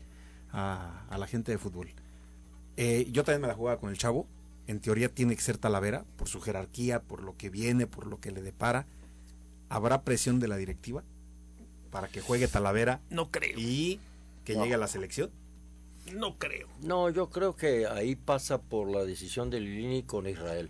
a, 0.51 1.03
a 1.07 1.17
la 1.19 1.27
gente 1.27 1.51
de 1.51 1.59
fútbol. 1.59 1.93
Eh, 2.77 3.07
yo 3.11 3.23
también 3.23 3.41
me 3.41 3.47
la 3.47 3.53
jugaba 3.53 3.79
con 3.79 3.89
el 3.89 3.97
chavo. 3.97 4.27
En 4.67 4.79
teoría 4.79 5.09
tiene 5.09 5.35
que 5.35 5.41
ser 5.41 5.57
Talavera 5.57 6.05
por 6.17 6.27
su 6.27 6.41
jerarquía, 6.41 7.01
por 7.01 7.21
lo 7.21 7.37
que 7.37 7.49
viene, 7.49 7.87
por 7.87 8.07
lo 8.07 8.19
que 8.19 8.31
le 8.31 8.41
depara. 8.41 8.87
¿Habrá 9.69 10.03
presión 10.03 10.39
de 10.39 10.47
la 10.47 10.57
directiva 10.57 11.03
para 11.91 12.07
que 12.07 12.21
juegue 12.21 12.47
Talavera? 12.47 13.01
No 13.09 13.29
creo. 13.31 13.57
¿Y 13.57 13.99
que 14.43 14.55
llegue 14.55 14.73
a 14.73 14.77
la 14.77 14.87
selección? 14.87 15.31
No 16.13 16.37
creo. 16.37 16.67
No, 16.81 17.09
yo 17.09 17.29
creo 17.29 17.55
que 17.55 17.87
ahí 17.87 18.15
pasa 18.15 18.61
por 18.61 18.89
la 18.89 19.03
decisión 19.03 19.49
de 19.49 19.59
Lilini 19.59 20.03
con 20.03 20.27
Israel. 20.27 20.69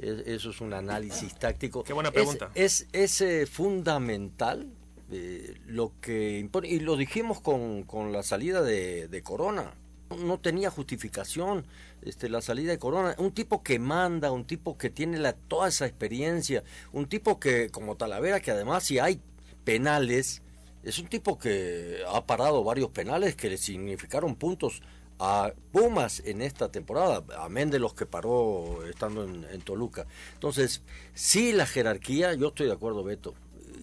eso 0.00 0.50
es 0.50 0.60
un 0.60 0.72
análisis 0.72 1.34
táctico. 1.36 1.84
Qué 1.84 1.92
buena 1.92 2.10
pregunta. 2.10 2.50
Es, 2.54 2.86
es, 2.92 3.22
fundamental 3.50 4.68
eh, 5.10 5.56
lo 5.66 5.92
que 6.00 6.38
impone. 6.38 6.68
Y 6.68 6.80
lo 6.80 6.96
dijimos 6.96 7.40
con, 7.40 7.84
con 7.84 8.12
la 8.12 8.22
salida 8.22 8.62
de, 8.62 9.08
de 9.08 9.22
Corona 9.22 9.74
no 10.16 10.38
tenía 10.38 10.70
justificación 10.70 11.64
este, 12.02 12.28
la 12.28 12.42
salida 12.42 12.72
de 12.72 12.78
Corona. 12.78 13.14
Un 13.18 13.32
tipo 13.32 13.62
que 13.62 13.78
manda, 13.78 14.32
un 14.32 14.44
tipo 14.44 14.76
que 14.76 14.90
tiene 14.90 15.18
la, 15.18 15.32
toda 15.32 15.68
esa 15.68 15.86
experiencia, 15.86 16.62
un 16.92 17.08
tipo 17.08 17.38
que, 17.38 17.70
como 17.70 17.96
Talavera, 17.96 18.40
que 18.40 18.50
además 18.50 18.84
si 18.84 18.98
hay 18.98 19.20
penales, 19.64 20.42
es 20.82 20.98
un 20.98 21.06
tipo 21.06 21.38
que 21.38 22.02
ha 22.08 22.26
parado 22.26 22.64
varios 22.64 22.90
penales 22.90 23.36
que 23.36 23.50
le 23.50 23.58
significaron 23.58 24.34
puntos 24.34 24.82
a 25.18 25.52
Pumas 25.70 26.20
en 26.24 26.42
esta 26.42 26.72
temporada, 26.72 27.22
amén 27.38 27.70
de 27.70 27.78
los 27.78 27.94
que 27.94 28.06
paró 28.06 28.84
estando 28.86 29.24
en, 29.24 29.46
en 29.52 29.60
Toluca. 29.60 30.06
Entonces, 30.34 30.82
sí 31.14 31.52
la 31.52 31.66
jerarquía, 31.66 32.34
yo 32.34 32.48
estoy 32.48 32.66
de 32.66 32.72
acuerdo, 32.72 33.04
Beto, 33.04 33.34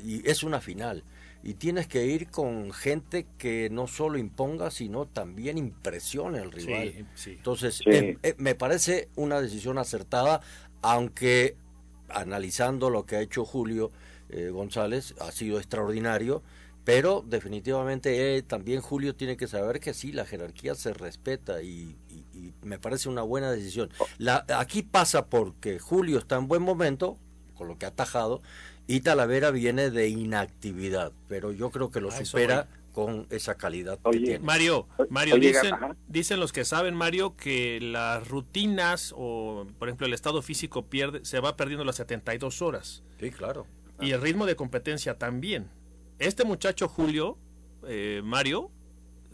y 0.03 0.27
es 0.29 0.43
una 0.43 0.59
final 0.59 1.03
y 1.41 1.53
tienes 1.53 1.87
que 1.87 2.05
ir 2.05 2.29
con 2.29 2.71
gente 2.71 3.25
que 3.37 3.69
no 3.71 3.87
solo 3.87 4.17
imponga, 4.17 4.71
sino 4.71 5.05
también 5.05 5.57
impresione 5.57 6.39
al 6.39 6.51
rival. 6.51 7.07
Entonces, 7.25 7.81
eh, 7.85 8.17
eh, 8.23 8.35
me 8.37 8.55
parece 8.55 9.09
una 9.15 9.39
decisión 9.39 9.77
acertada, 9.77 10.41
aunque 10.81 11.55
analizando 12.09 12.89
lo 12.89 13.05
que 13.05 13.15
ha 13.15 13.21
hecho 13.21 13.45
Julio 13.45 13.91
eh, 14.29 14.49
González, 14.49 15.15
ha 15.21 15.31
sido 15.31 15.59
extraordinario, 15.59 16.43
pero 16.83 17.23
definitivamente 17.25 18.41
también 18.43 18.81
Julio 18.81 19.15
tiene 19.15 19.37
que 19.37 19.47
saber 19.47 19.79
que 19.79 19.93
sí, 19.93 20.11
la 20.11 20.25
jerarquía 20.25 20.75
se 20.75 20.93
respeta 20.93 21.61
y, 21.61 21.95
me 22.61 22.79
parece 22.79 23.07
una 23.09 23.21
buena 23.21 23.51
decisión. 23.51 23.89
La, 24.17 24.45
aquí 24.57 24.81
pasa 24.81 25.27
porque 25.27 25.79
Julio 25.79 26.19
está 26.19 26.35
en 26.35 26.47
buen 26.47 26.61
momento, 26.61 27.17
con 27.55 27.67
lo 27.67 27.77
que 27.77 27.85
ha 27.85 27.89
atajado, 27.89 28.41
y 28.89 29.01
Talavera 29.01 29.51
viene 29.51 29.91
de 29.91 30.09
inactividad, 30.09 31.11
pero 31.27 31.51
yo 31.51 31.69
creo 31.69 31.91
que 31.91 32.01
lo 32.01 32.09
ah, 32.09 32.25
supera 32.25 32.67
con 32.91 33.27
esa 33.29 33.53
calidad 33.53 33.99
que 33.99 34.17
tiene. 34.17 34.39
Mario, 34.39 34.87
Mario 35.11 35.35
dicen, 35.35 35.75
dicen 36.07 36.39
los 36.39 36.51
que 36.51 36.65
saben, 36.65 36.95
Mario, 36.95 37.35
que 37.35 37.79
las 37.79 38.27
rutinas 38.27 39.13
o, 39.15 39.67
por 39.77 39.89
ejemplo, 39.89 40.07
el 40.07 40.13
estado 40.15 40.41
físico 40.41 40.87
pierde, 40.87 41.23
se 41.23 41.39
va 41.39 41.55
perdiendo 41.55 41.85
las 41.85 41.97
72 41.97 42.63
horas. 42.63 43.03
Sí, 43.19 43.29
claro. 43.29 43.67
Y 44.01 44.09
el 44.09 44.21
ritmo 44.21 44.47
de 44.47 44.55
competencia 44.55 45.19
también. 45.19 45.69
Este 46.17 46.43
muchacho 46.43 46.87
Julio, 46.87 47.37
eh, 47.87 48.21
Mario, 48.23 48.71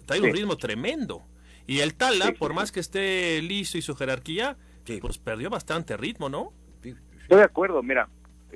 trae 0.05 0.19
un 0.19 0.33
ritmo 0.33 0.57
tremendo. 0.57 1.23
Y 1.65 1.79
el 1.79 1.95
Tala, 1.95 2.33
por 2.37 2.53
más 2.53 2.73
que 2.73 2.81
esté 2.81 3.41
liso 3.41 3.77
y 3.77 3.81
su 3.81 3.95
jerarquía, 3.95 4.57
pues 4.99 5.17
perdió 5.17 5.49
bastante 5.49 5.95
ritmo, 5.95 6.27
¿no? 6.27 6.51
Estoy 6.83 7.37
de 7.37 7.43
acuerdo, 7.43 7.81
mira, 7.81 8.09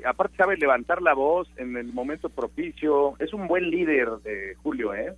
aparte 0.05 0.37
sabe 0.37 0.57
levantar 0.57 1.01
la 1.01 1.13
voz 1.13 1.49
en 1.57 1.75
el 1.77 1.93
momento 1.93 2.29
propicio, 2.29 3.15
es 3.19 3.33
un 3.33 3.47
buen 3.47 3.69
líder 3.69 4.09
de 4.23 4.55
Julio, 4.61 4.93
¿eh? 4.93 5.13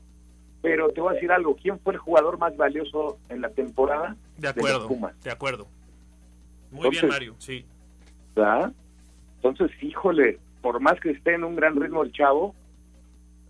Pero 0.61 0.89
te 0.89 1.01
voy 1.01 1.11
a 1.11 1.13
decir 1.15 1.31
algo, 1.31 1.55
¿quién 1.55 1.79
fue 1.79 1.93
el 1.93 1.99
jugador 1.99 2.37
más 2.37 2.55
valioso 2.55 3.17
en 3.29 3.41
la 3.41 3.49
temporada? 3.49 4.15
De 4.37 4.47
acuerdo, 4.47 4.89
de, 5.23 5.31
acuerdo. 5.31 5.67
Muy 6.71 6.89
bien, 6.89 7.07
Mario, 7.07 7.35
sí. 7.39 7.65
¿verdad? 8.35 8.71
Entonces, 9.37 9.71
híjole, 9.81 10.39
por 10.61 10.79
más 10.79 10.99
que 10.99 11.11
esté 11.11 11.33
en 11.33 11.43
un 11.43 11.55
gran 11.55 11.75
ritmo 11.75 12.03
el 12.03 12.11
chavo, 12.11 12.53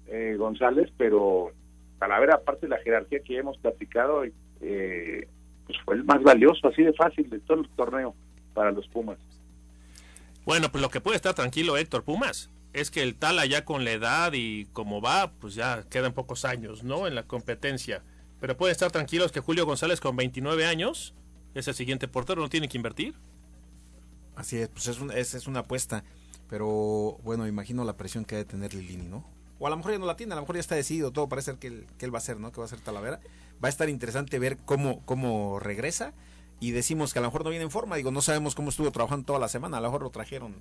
eh, 0.07 0.35
González, 0.37 0.91
pero 0.97 1.51
para 1.99 2.19
ver 2.19 2.31
aparte 2.31 2.65
de 2.65 2.69
la 2.69 2.81
jerarquía 2.81 3.19
que 3.19 3.37
hemos 3.37 3.57
platicado, 3.57 4.23
eh, 4.61 5.27
pues 5.65 5.77
fue 5.83 5.95
el 5.95 6.03
más 6.03 6.23
valioso, 6.23 6.67
así 6.67 6.81
de 6.81 6.93
fácil 6.93 7.29
de 7.29 7.39
todo 7.39 7.61
el 7.61 7.69
torneo 7.69 8.15
para 8.53 8.71
los 8.71 8.87
Pumas. 8.87 9.17
Bueno, 10.45 10.71
pues 10.71 10.81
lo 10.81 10.89
que 10.89 11.01
puede 11.01 11.15
estar 11.15 11.33
tranquilo 11.33 11.77
Héctor 11.77 12.03
Pumas 12.03 12.49
es 12.73 12.89
que 12.89 13.03
el 13.03 13.15
Tala 13.15 13.45
ya 13.45 13.65
con 13.65 13.83
la 13.83 13.91
edad 13.91 14.33
y 14.33 14.65
como 14.73 15.01
va, 15.01 15.31
pues 15.33 15.55
ya 15.55 15.83
quedan 15.89 16.13
pocos 16.13 16.45
años, 16.45 16.83
¿no? 16.83 17.07
En 17.07 17.15
la 17.15 17.23
competencia. 17.23 18.03
Pero 18.39 18.57
pueden 18.57 18.71
estar 18.71 18.91
tranquilos 18.91 19.31
que 19.31 19.39
Julio 19.39 19.65
González 19.65 19.99
con 19.99 20.15
29 20.15 20.65
años 20.65 21.13
es 21.53 21.67
el 21.67 21.75
siguiente 21.75 22.07
portero, 22.07 22.41
no 22.41 22.49
tiene 22.49 22.69
que 22.69 22.77
invertir. 22.77 23.15
Así 24.35 24.57
es, 24.57 24.69
pues 24.69 24.87
es, 24.87 25.33
es, 25.35 25.47
una 25.47 25.59
apuesta. 25.59 26.03
Pero 26.49 27.19
bueno, 27.23 27.45
imagino 27.47 27.83
la 27.83 27.97
presión 27.97 28.25
que 28.25 28.35
ha 28.35 28.37
de 28.39 28.45
tener 28.45 28.73
Lilini, 28.73 29.07
¿no? 29.07 29.25
O 29.59 29.67
a 29.67 29.69
lo 29.69 29.77
mejor 29.77 29.91
ya 29.91 29.99
no 29.99 30.05
la 30.05 30.15
tiene, 30.15 30.33
a 30.33 30.35
lo 30.35 30.41
mejor 30.41 30.55
ya 30.55 30.61
está 30.61 30.75
decidido 30.75 31.11
todo, 31.11 31.29
parece 31.29 31.55
que 31.57 31.85
que 31.99 32.05
él 32.05 32.13
va 32.13 32.17
a 32.17 32.21
ser, 32.21 32.39
¿no? 32.39 32.51
Que 32.51 32.59
va 32.59 32.65
a 32.65 32.69
ser 32.69 32.79
Talavera. 32.79 33.19
Va 33.63 33.67
a 33.67 33.69
estar 33.69 33.89
interesante 33.89 34.39
ver 34.39 34.57
cómo, 34.65 35.05
cómo 35.05 35.59
regresa. 35.59 36.13
Y 36.61 36.71
decimos 36.71 37.11
que 37.11 37.19
a 37.19 37.21
lo 37.23 37.27
mejor 37.27 37.43
no 37.43 37.49
viene 37.49 37.65
en 37.65 37.71
forma, 37.71 37.97
digo, 37.97 38.11
no 38.11 38.21
sabemos 38.21 38.55
cómo 38.55 38.69
estuvo 38.69 38.89
trabajando 38.91 39.25
toda 39.25 39.39
la 39.39 39.49
semana, 39.49 39.77
a 39.77 39.81
lo 39.81 39.87
mejor 39.87 40.03
lo 40.03 40.11
trajeron 40.11 40.55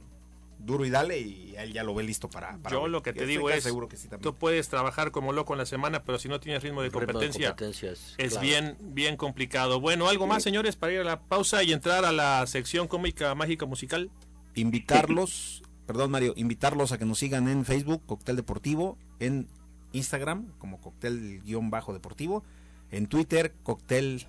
duro 0.58 0.84
y 0.84 0.90
dale 0.90 1.18
y 1.18 1.54
él 1.56 1.72
ya 1.72 1.84
lo 1.84 1.94
ve 1.94 2.02
listo 2.02 2.28
para... 2.28 2.58
para 2.58 2.74
Yo 2.74 2.88
lo 2.88 3.02
que 3.02 3.12
te 3.12 3.26
digo 3.26 3.48
es, 3.50 3.62
seguro 3.62 3.88
que 3.88 3.96
sí 3.96 4.08
también. 4.08 4.22
tú 4.22 4.34
puedes 4.38 4.68
trabajar 4.68 5.10
como 5.10 5.32
loco 5.32 5.54
en 5.54 5.58
la 5.58 5.66
semana, 5.66 6.02
pero 6.02 6.18
si 6.18 6.28
no 6.28 6.40
tienes 6.40 6.62
ritmo 6.62 6.82
de 6.82 6.90
competencia, 6.90 7.50
competencias, 7.50 8.14
es 8.18 8.32
claro. 8.32 8.46
bien, 8.46 8.76
bien 8.80 9.16
complicado. 9.16 9.80
Bueno, 9.80 10.08
algo 10.08 10.26
más, 10.26 10.42
señores, 10.42 10.76
para 10.76 10.92
ir 10.92 11.00
a 11.00 11.04
la 11.04 11.20
pausa 11.20 11.62
y 11.62 11.72
entrar 11.72 12.06
a 12.06 12.12
la 12.12 12.46
sección 12.46 12.88
cómica, 12.88 13.34
mágica, 13.34 13.66
musical. 13.66 14.10
Invitarlos, 14.54 15.62
perdón 15.86 16.10
Mario, 16.10 16.32
invitarlos 16.36 16.92
a 16.92 16.98
que 16.98 17.04
nos 17.04 17.18
sigan 17.18 17.48
en 17.48 17.64
Facebook, 17.64 18.02
Cóctel 18.06 18.36
Deportivo, 18.36 18.96
en 19.18 19.48
Instagram 19.92 20.52
como 20.58 20.80
Cóctel-Deportivo, 20.80 22.42
en 22.90 23.06
Twitter, 23.06 23.54
Cóctel-Dep 23.62 24.24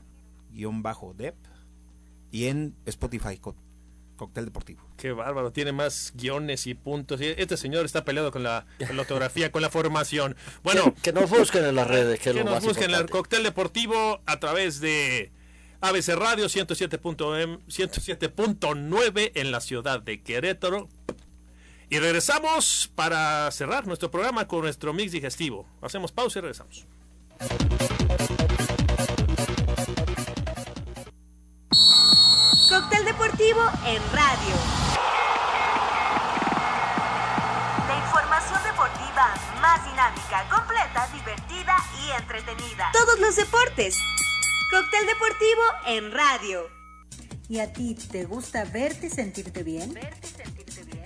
y 2.32 2.48
en 2.48 2.76
Spotify, 2.86 3.38
Co- 3.38 3.56
Cóctel 4.16 4.46
Deportivo. 4.46 4.82
Qué 4.98 5.12
bárbaro, 5.14 5.52
tiene 5.52 5.72
más 5.72 6.14
guiones 6.16 6.68
y 6.68 6.76
puntos. 6.76 7.20
Este 7.22 7.58
señor 7.58 7.86
está 7.86 8.06
peleado 8.06 8.32
con 8.32 8.44
la, 8.44 8.66
con 8.86 8.96
la 8.96 9.02
ortografía, 9.02 9.52
con 9.52 9.62
la 9.64 9.70
formación. 9.70 10.36
Bueno, 10.64 10.94
que, 10.96 11.02
que 11.12 11.14
nos 11.14 11.30
busquen 11.30 11.66
en 11.66 11.76
las 11.76 11.88
redes, 11.88 12.20
que, 12.20 12.32
que 12.32 12.34
lo 12.40 12.44
nos 12.46 12.54
más 12.56 12.64
busquen 12.64 12.92
en 12.92 12.98
el 12.98 13.10
cóctel 13.10 13.42
deportivo 13.44 14.22
a 14.28 14.40
través 14.40 14.80
de 14.80 15.32
ABC 15.82 16.10
Radio 16.10 16.46
107.9 16.46 17.60
107.9 17.68 19.32
en 19.34 19.52
la 19.52 19.60
ciudad 19.62 20.00
de 20.02 20.22
Querétaro. 20.22 20.88
Y 21.90 21.98
regresamos 22.00 22.90
para 22.96 23.50
cerrar 23.52 23.86
nuestro 23.88 24.12
programa 24.12 24.48
con 24.48 24.62
nuestro 24.62 24.94
mix 24.94 25.12
digestivo. 25.12 25.68
Hacemos 25.82 26.12
pausa 26.12 26.40
y 26.40 26.42
regresamos. 26.44 26.86
Cóctel 32.72 33.04
deportivo 33.04 33.60
en 33.86 34.02
radio. 34.14 34.56
La 37.86 37.98
información 37.98 38.64
deportiva 38.64 39.34
más 39.60 39.84
dinámica, 39.84 40.48
completa, 40.50 41.10
divertida 41.14 41.76
y 42.00 42.12
entretenida. 42.12 42.90
Todos 42.94 43.20
los 43.20 43.36
deportes. 43.36 43.98
Cóctel 44.72 45.06
deportivo 45.06 45.62
en 45.86 46.12
radio. 46.14 46.70
¿Y 47.50 47.60
a 47.60 47.74
ti 47.74 47.94
te 48.10 48.24
gusta 48.24 48.64
verte 48.64 49.08
y 49.08 49.10
sentirte 49.10 49.64
bien? 49.64 50.00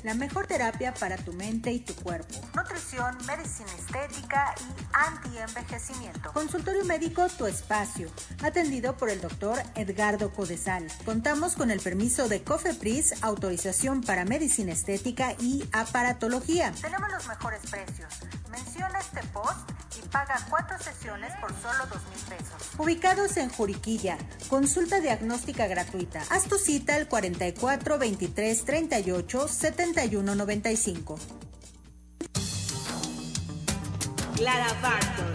La 0.05 0.13
mejor 0.13 0.45
terapia 0.45 0.93
para 0.93 1.17
tu 1.17 1.33
mente 1.33 1.71
y 1.71 1.79
tu 1.79 1.95
cuerpo. 1.95 2.35
Nutrición, 2.55 3.17
medicina 3.25 3.71
estética 3.75 4.53
y 4.59 4.85
anti-envejecimiento. 4.93 6.31
Consultorio 6.31 6.85
médico 6.85 7.25
Tu 7.35 7.47
Espacio, 7.47 8.11
atendido 8.43 8.97
por 8.97 9.09
el 9.09 9.19
doctor 9.19 9.57
Edgardo 9.73 10.31
Codesal. 10.31 10.85
Contamos 11.05 11.55
con 11.55 11.71
el 11.71 11.79
permiso 11.79 12.29
de 12.29 12.43
COFEPRIS, 12.43 13.23
autorización 13.23 14.01
para 14.01 14.25
medicina 14.25 14.73
estética 14.73 15.33
y 15.39 15.67
aparatología. 15.71 16.71
Tenemos 16.79 17.11
los 17.11 17.27
mejores 17.27 17.61
precios. 17.71 18.13
Menciona 18.55 18.99
este 18.99 19.21
post 19.33 19.69
y 19.97 20.07
paga 20.07 20.39
cuatro 20.49 20.77
sesiones 20.79 21.33
por 21.41 21.51
solo 21.61 21.85
dos 21.87 22.01
mil 22.09 22.37
pesos. 22.37 22.69
Ubicados 22.77 23.35
en 23.35 23.49
Juriquilla, 23.49 24.17
consulta 24.47 25.01
diagnóstica 25.01 25.67
gratuita. 25.67 26.23
Haz 26.29 26.45
tu 26.45 26.57
cita 26.57 26.95
al 26.95 27.09
44 27.09 27.97
23 27.99 28.63
38 28.63 29.47
71 29.49 30.35
95. 30.35 31.19
Clara 34.37 34.67
Barton. 34.81 35.33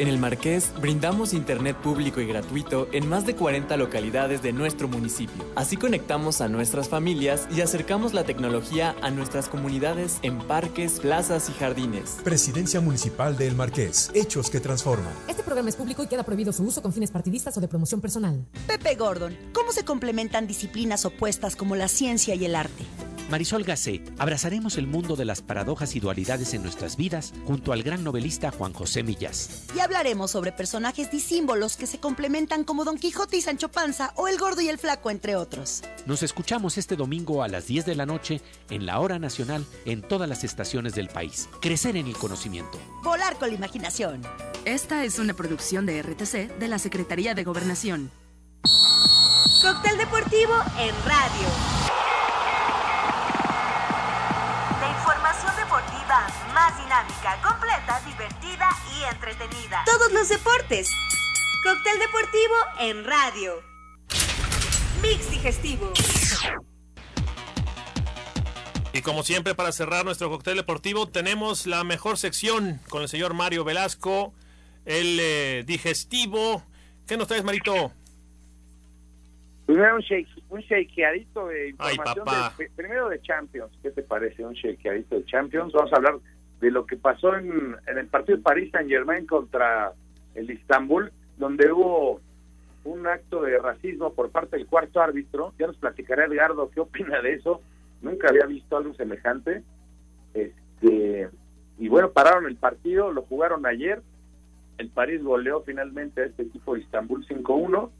En 0.00 0.08
el 0.08 0.18
Marqués 0.18 0.72
brindamos 0.80 1.34
internet 1.34 1.76
público 1.76 2.22
y 2.22 2.26
gratuito 2.26 2.88
en 2.92 3.06
más 3.06 3.26
de 3.26 3.36
40 3.36 3.76
localidades 3.76 4.40
de 4.40 4.54
nuestro 4.54 4.88
municipio. 4.88 5.44
Así 5.56 5.76
conectamos 5.76 6.40
a 6.40 6.48
nuestras 6.48 6.88
familias 6.88 7.46
y 7.54 7.60
acercamos 7.60 8.14
la 8.14 8.24
tecnología 8.24 8.96
a 9.02 9.10
nuestras 9.10 9.50
comunidades 9.50 10.18
en 10.22 10.38
parques, 10.38 11.00
plazas 11.00 11.50
y 11.50 11.52
jardines. 11.52 12.16
Presidencia 12.24 12.80
Municipal 12.80 13.36
del 13.36 13.54
Marqués. 13.54 14.10
Hechos 14.14 14.48
que 14.48 14.58
transforman. 14.58 15.12
Este 15.28 15.42
programa 15.42 15.68
es 15.68 15.76
público 15.76 16.02
y 16.02 16.06
queda 16.06 16.22
prohibido 16.22 16.54
su 16.54 16.62
uso 16.62 16.80
con 16.80 16.94
fines 16.94 17.10
partidistas 17.10 17.58
o 17.58 17.60
de 17.60 17.68
promoción 17.68 18.00
personal. 18.00 18.46
Pepe 18.66 18.94
Gordon, 18.94 19.36
¿cómo 19.52 19.70
se 19.70 19.84
complementan 19.84 20.46
disciplinas 20.46 21.04
opuestas 21.04 21.56
como 21.56 21.76
la 21.76 21.88
ciencia 21.88 22.34
y 22.34 22.46
el 22.46 22.54
arte? 22.54 22.86
Marisol 23.30 23.62
Gacé, 23.62 24.02
abrazaremos 24.18 24.76
el 24.76 24.88
mundo 24.88 25.14
de 25.14 25.24
las 25.24 25.40
paradojas 25.40 25.94
y 25.94 26.00
dualidades 26.00 26.52
en 26.52 26.64
nuestras 26.64 26.96
vidas 26.96 27.32
junto 27.46 27.72
al 27.72 27.84
gran 27.84 28.02
novelista 28.02 28.50
Juan 28.50 28.72
José 28.72 29.04
Millás. 29.04 29.66
Y 29.74 29.78
hablaremos 29.78 30.32
sobre 30.32 30.50
personajes 30.50 31.12
disímbolos 31.12 31.76
que 31.76 31.86
se 31.86 32.00
complementan 32.00 32.64
como 32.64 32.84
Don 32.84 32.98
Quijote 32.98 33.36
y 33.36 33.40
Sancho 33.40 33.68
Panza 33.68 34.12
o 34.16 34.26
El 34.26 34.36
Gordo 34.36 34.62
y 34.62 34.68
el 34.68 34.78
Flaco, 34.78 35.10
entre 35.10 35.36
otros. 35.36 35.82
Nos 36.06 36.24
escuchamos 36.24 36.76
este 36.76 36.96
domingo 36.96 37.44
a 37.44 37.48
las 37.48 37.68
10 37.68 37.86
de 37.86 37.94
la 37.94 38.04
noche 38.04 38.40
en 38.68 38.84
la 38.84 38.98
hora 38.98 39.20
nacional 39.20 39.64
en 39.84 40.02
todas 40.02 40.28
las 40.28 40.42
estaciones 40.42 40.96
del 40.96 41.08
país. 41.08 41.48
Crecer 41.60 41.96
en 41.96 42.08
el 42.08 42.16
conocimiento. 42.16 42.80
Volar 43.04 43.36
con 43.38 43.50
la 43.50 43.54
imaginación. 43.54 44.22
Esta 44.64 45.04
es 45.04 45.20
una 45.20 45.34
producción 45.34 45.86
de 45.86 46.02
RTC 46.02 46.58
de 46.58 46.68
la 46.68 46.80
Secretaría 46.80 47.34
de 47.34 47.44
Gobernación. 47.44 48.10
Cóctel 49.62 49.98
deportivo 49.98 50.54
en 50.78 50.94
radio. 51.04 52.09
La 54.80 54.90
información 54.90 55.52
deportiva 55.56 56.26
más 56.54 56.76
dinámica, 56.82 57.40
completa, 57.42 58.00
divertida 58.06 58.68
y 58.98 59.04
entretenida. 59.14 59.82
Todos 59.84 60.12
los 60.12 60.28
deportes. 60.28 60.90
Cóctel 61.62 61.98
deportivo 61.98 62.54
en 62.80 63.04
radio. 63.04 63.62
Mix 65.02 65.30
digestivo. 65.30 65.92
Y 68.92 69.02
como 69.02 69.22
siempre, 69.22 69.54
para 69.54 69.70
cerrar 69.72 70.04
nuestro 70.04 70.30
cóctel 70.30 70.56
deportivo, 70.56 71.06
tenemos 71.06 71.66
la 71.66 71.84
mejor 71.84 72.18
sección 72.18 72.80
con 72.88 73.02
el 73.02 73.08
señor 73.08 73.34
Mario 73.34 73.64
Velasco, 73.64 74.34
el 74.84 75.18
eh, 75.20 75.64
digestivo, 75.66 76.64
¿Qué 77.10 77.16
nos 77.16 77.26
traes, 77.26 77.42
Marito? 77.42 77.90
Primero 79.66 79.96
un, 79.96 80.00
shake, 80.00 80.28
un 80.50 80.60
shakeadito 80.60 81.46
de 81.46 81.70
información. 81.70 82.26
De, 82.58 82.70
primero 82.76 83.08
de 83.08 83.20
Champions. 83.22 83.72
¿Qué 83.82 83.90
te 83.90 84.02
parece? 84.02 84.44
Un 84.44 84.54
shakeadito 84.54 85.16
de 85.16 85.24
Champions. 85.24 85.72
Vamos 85.72 85.92
a 85.92 85.96
hablar 85.96 86.18
de 86.60 86.70
lo 86.70 86.84
que 86.84 86.96
pasó 86.96 87.36
en, 87.36 87.76
en 87.86 87.98
el 87.98 88.06
partido 88.08 88.36
de 88.36 88.42
París 88.42 88.70
Saint 88.72 88.90
Germain 88.90 89.26
contra 89.26 89.92
el 90.34 90.50
Istanbul, 90.50 91.10
donde 91.38 91.72
hubo 91.72 92.20
un 92.84 93.06
acto 93.06 93.42
de 93.42 93.58
racismo 93.58 94.12
por 94.12 94.30
parte 94.30 94.56
del 94.56 94.66
cuarto 94.66 95.00
árbitro. 95.00 95.54
Ya 95.58 95.68
nos 95.68 95.76
platicará 95.76 96.26
Edgardo 96.26 96.70
qué 96.70 96.80
opina 96.80 97.22
de 97.22 97.34
eso. 97.34 97.60
Nunca 98.02 98.28
había 98.28 98.46
visto 98.46 98.76
algo 98.76 98.92
semejante. 98.94 99.62
Este, 100.34 101.28
y 101.78 101.88
bueno, 101.88 102.10
pararon 102.10 102.46
el 102.46 102.56
partido, 102.56 103.12
lo 103.12 103.22
jugaron 103.22 103.66
ayer. 103.66 104.02
El 104.78 104.88
París 104.88 105.22
goleó 105.22 105.62
finalmente 105.62 106.22
a 106.22 106.24
este 106.24 106.42
equipo 106.42 106.74
de 106.74 106.80
Istanbul 106.80 107.26
5-1 107.26 107.90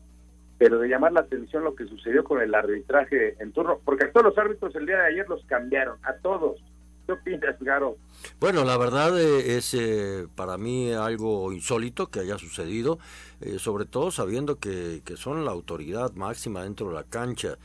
pero 0.60 0.78
de 0.78 0.88
llamar 0.88 1.12
la 1.12 1.20
atención 1.20 1.64
lo 1.64 1.74
que 1.74 1.86
sucedió 1.86 2.22
con 2.22 2.42
el 2.42 2.54
arbitraje 2.54 3.34
en 3.40 3.50
turno, 3.50 3.80
porque 3.82 4.04
a 4.04 4.12
todos 4.12 4.26
los 4.26 4.36
árbitros 4.36 4.76
el 4.76 4.84
día 4.84 4.98
de 4.98 5.06
ayer 5.06 5.26
los 5.26 5.42
cambiaron, 5.46 5.96
a 6.02 6.12
todos. 6.16 6.60
¿Qué 7.06 7.14
opinas, 7.14 7.56
Garo? 7.60 7.96
Bueno, 8.40 8.62
la 8.66 8.76
verdad 8.76 9.18
eh, 9.18 9.56
es 9.56 9.72
eh, 9.72 10.26
para 10.36 10.58
mí 10.58 10.92
algo 10.92 11.50
insólito 11.50 12.08
que 12.08 12.20
haya 12.20 12.36
sucedido, 12.36 12.98
eh, 13.40 13.58
sobre 13.58 13.86
todo 13.86 14.10
sabiendo 14.10 14.58
que, 14.58 15.00
que, 15.02 15.16
son 15.16 15.46
la 15.46 15.50
autoridad 15.50 16.12
máxima 16.12 16.62
dentro 16.62 16.88
de 16.88 16.94
la 16.94 17.04
cancha. 17.04 17.56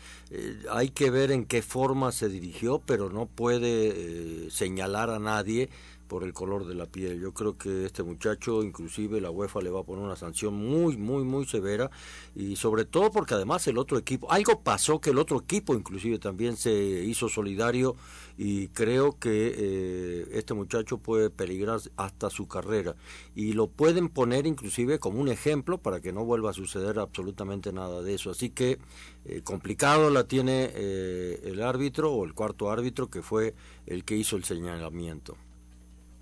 hay 0.71 0.87
que 0.87 1.11
ver 1.11 1.31
en 1.31 1.43
qué 1.43 1.61
forma 1.61 2.13
se 2.13 2.29
dirigió, 2.29 2.81
pero 2.85 3.09
no 3.09 3.25
puede 3.25 4.49
señalar 4.51 5.09
a 5.09 5.19
nadie 5.19 5.69
por 6.08 6.24
el 6.24 6.34
color 6.34 6.66
de 6.66 6.76
la 6.76 6.86
piel. 6.86 7.20
Yo 7.20 7.34
creo 7.34 7.58
que 7.58 7.86
este 7.86 8.03
muchacho, 8.03 8.64
inclusive 8.64 9.22
la 9.22 9.32
UEFA 9.32 9.62
le 9.62 9.70
va 9.70 9.82
a 9.82 9.84
poner 9.84 10.06
una 10.06 10.16
sanción 10.16 10.53
muy, 10.53 10.97
muy, 10.97 11.24
muy 11.24 11.45
severa 11.45 11.89
y 12.36 12.56
sobre 12.56 12.86
todo 12.86 13.12
porque 13.12 13.34
además 13.34 13.68
el 13.68 13.78
otro 13.78 13.97
equipo, 13.97 14.32
algo 14.32 14.62
pasó 14.62 14.99
que 14.99 15.12
el 15.12 15.18
otro 15.18 15.39
equipo 15.39 15.74
inclusive 15.74 16.20
también 16.20 16.58
se 16.58 16.74
hizo 16.74 17.30
solidario 17.30 17.95
y 18.38 18.68
creo 18.70 19.18
que 19.18 19.53
eh, 19.58 20.28
este 20.34 20.53
muchacho 20.53 20.97
puede 20.97 21.30
peligrar 21.30 21.80
hasta 21.95 22.30
su 22.30 22.47
carrera 22.47 22.95
y 23.34 23.53
lo 23.53 23.68
pueden 23.68 24.10
poner 24.10 24.45
inclusive 24.45 24.99
como 24.99 25.20
un 25.20 25.30
ejemplo 25.30 25.78
para 25.78 26.01
que 26.01 26.12
no 26.12 26.26
vuelva 26.26 26.49
a 26.49 26.53
suceder 26.53 26.99
absolutamente 26.99 27.72
nada 27.72 28.01
de 28.01 28.14
eso. 28.14 28.32
Así 28.32 28.49
que 28.49 28.80
eh, 29.26 29.41
complicado 29.43 30.10
la 30.10 30.28
tiene 30.28 30.72
eh, 30.74 31.41
el 31.45 31.62
árbitro 31.62 32.14
o 32.14 32.26
el 32.26 32.34
cuarto 32.34 32.70
árbitro 32.70 33.10
que 33.10 33.22
fue 33.22 33.56
el 33.86 34.03
que 34.03 34.18
hizo 34.18 34.36
el 34.36 34.43
señalamiento. 34.43 35.38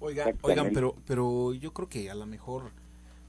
Oigan, 0.04 0.38
oigan, 0.41 0.72
pero, 0.74 0.95
pero 1.08 1.54
yo 1.54 1.72
creo 1.72 1.88
que 1.88 2.12
a 2.12 2.16
lo 2.16 2.26
mejor 2.26 2.72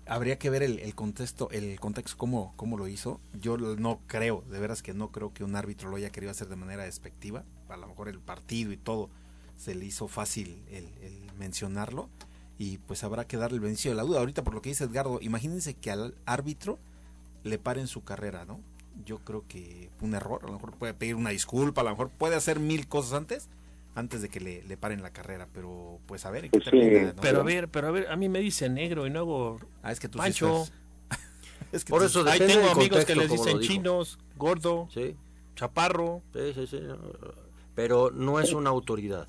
habría 0.07 0.39
que 0.39 0.51
ver 0.51 0.65
el, 0.65 0.95
contexto, 0.97 1.49
el 1.51 1.79
contexto 1.79 2.19
cómo, 2.19 2.53
cómo 2.57 2.77
lo 2.77 2.89
hizo. 2.89 3.21
Yo 3.41 3.57
no 3.57 4.01
creo, 4.09 4.43
de 4.51 4.59
veras 4.59 4.83
que 4.83 4.93
no 4.93 5.13
creo 5.13 5.33
que 5.33 5.45
un 5.45 5.55
árbitro 5.55 5.89
lo 5.89 5.97
haya 5.97 6.11
querido 6.11 6.33
hacer 6.33 6.49
de 6.49 6.57
manera 6.57 6.83
despectiva. 6.83 7.45
A 7.69 7.77
lo 7.77 7.87
mejor 7.87 8.09
el 8.09 8.19
partido 8.19 8.73
y 8.73 8.77
todo 8.77 9.09
se 9.57 9.77
le 9.77 9.85
hizo 9.85 10.09
fácil 10.09 10.63
el, 10.69 10.89
mencionarlo 11.39 12.09
y 12.59 12.79
pues 12.79 13.05
habrá 13.05 13.25
que 13.27 13.37
darle 13.37 13.57
el 13.57 13.61
beneficio 13.61 13.93
de 13.93 13.97
la 13.97 14.03
duda. 14.03 14.19
Ahorita 14.19 14.43
por 14.43 14.55
lo 14.55 14.61
que 14.61 14.71
dice 14.71 14.85
Edgardo, 14.85 15.19
imagínense 15.23 15.75
que 15.75 15.93
al 15.93 16.15
árbitro 16.27 16.79
le 17.45 17.59
paren 17.59 17.87
su 17.87 18.03
carrera, 18.03 18.45
¿no? 18.45 18.61
Yo 19.05 19.19
creo 19.19 19.45
que 19.49 19.91
un 20.01 20.15
error, 20.15 20.41
a 20.43 20.47
lo 20.47 20.55
mejor 20.55 20.73
puede 20.75 20.95
pedir 20.95 21.15
una 21.15 21.31
disculpa, 21.31 21.81
a 21.81 21.85
lo 21.85 21.91
mejor 21.91 22.11
puede 22.11 22.37
hacer 22.37 22.61
mil 22.61 22.87
cosas 22.89 23.13
antes, 23.15 23.49
antes 23.95 24.23
de 24.23 24.29
que 24.29 24.41
le, 24.41 24.77
paren 24.77 25.03
la 25.03 25.13
carrera, 25.13 25.49
pero 25.53 26.01
pues 26.07 26.27
a 26.27 26.31
ver, 26.31 26.51
pues 26.51 26.65
Pero 27.21 27.41
a 27.41 27.45
ver, 27.45 27.69
pero 27.69 27.89
a 27.89 27.91
ver, 27.91 28.09
a 28.09 28.17
mí 28.17 28.29
me 28.29 28.41
dice 28.41 28.69
negro 28.69 29.07
y 29.07 29.11
no 29.11 29.21
hago 29.21 29.59
ah, 29.83 29.93
es 29.93 30.01
que 30.01 30.09
tú 30.09 30.19
Pancho. 30.19 30.67
es 31.73 31.85
que 31.85 31.91
Por 31.91 32.03
eso 32.03 32.29
ahí 32.29 32.41
tengo 32.41 32.71
amigos 32.71 33.05
que 33.05 33.15
les 33.15 33.31
dicen 33.31 33.61
chinos, 33.61 34.19
gordo, 34.37 34.89
chaparro. 35.55 36.23
Sí, 36.33 36.53
sí, 36.55 36.67
sí. 36.67 36.81
Pero 37.75 38.11
no 38.11 38.41
es 38.41 38.53
una 38.53 38.71
autoridad. 38.71 39.29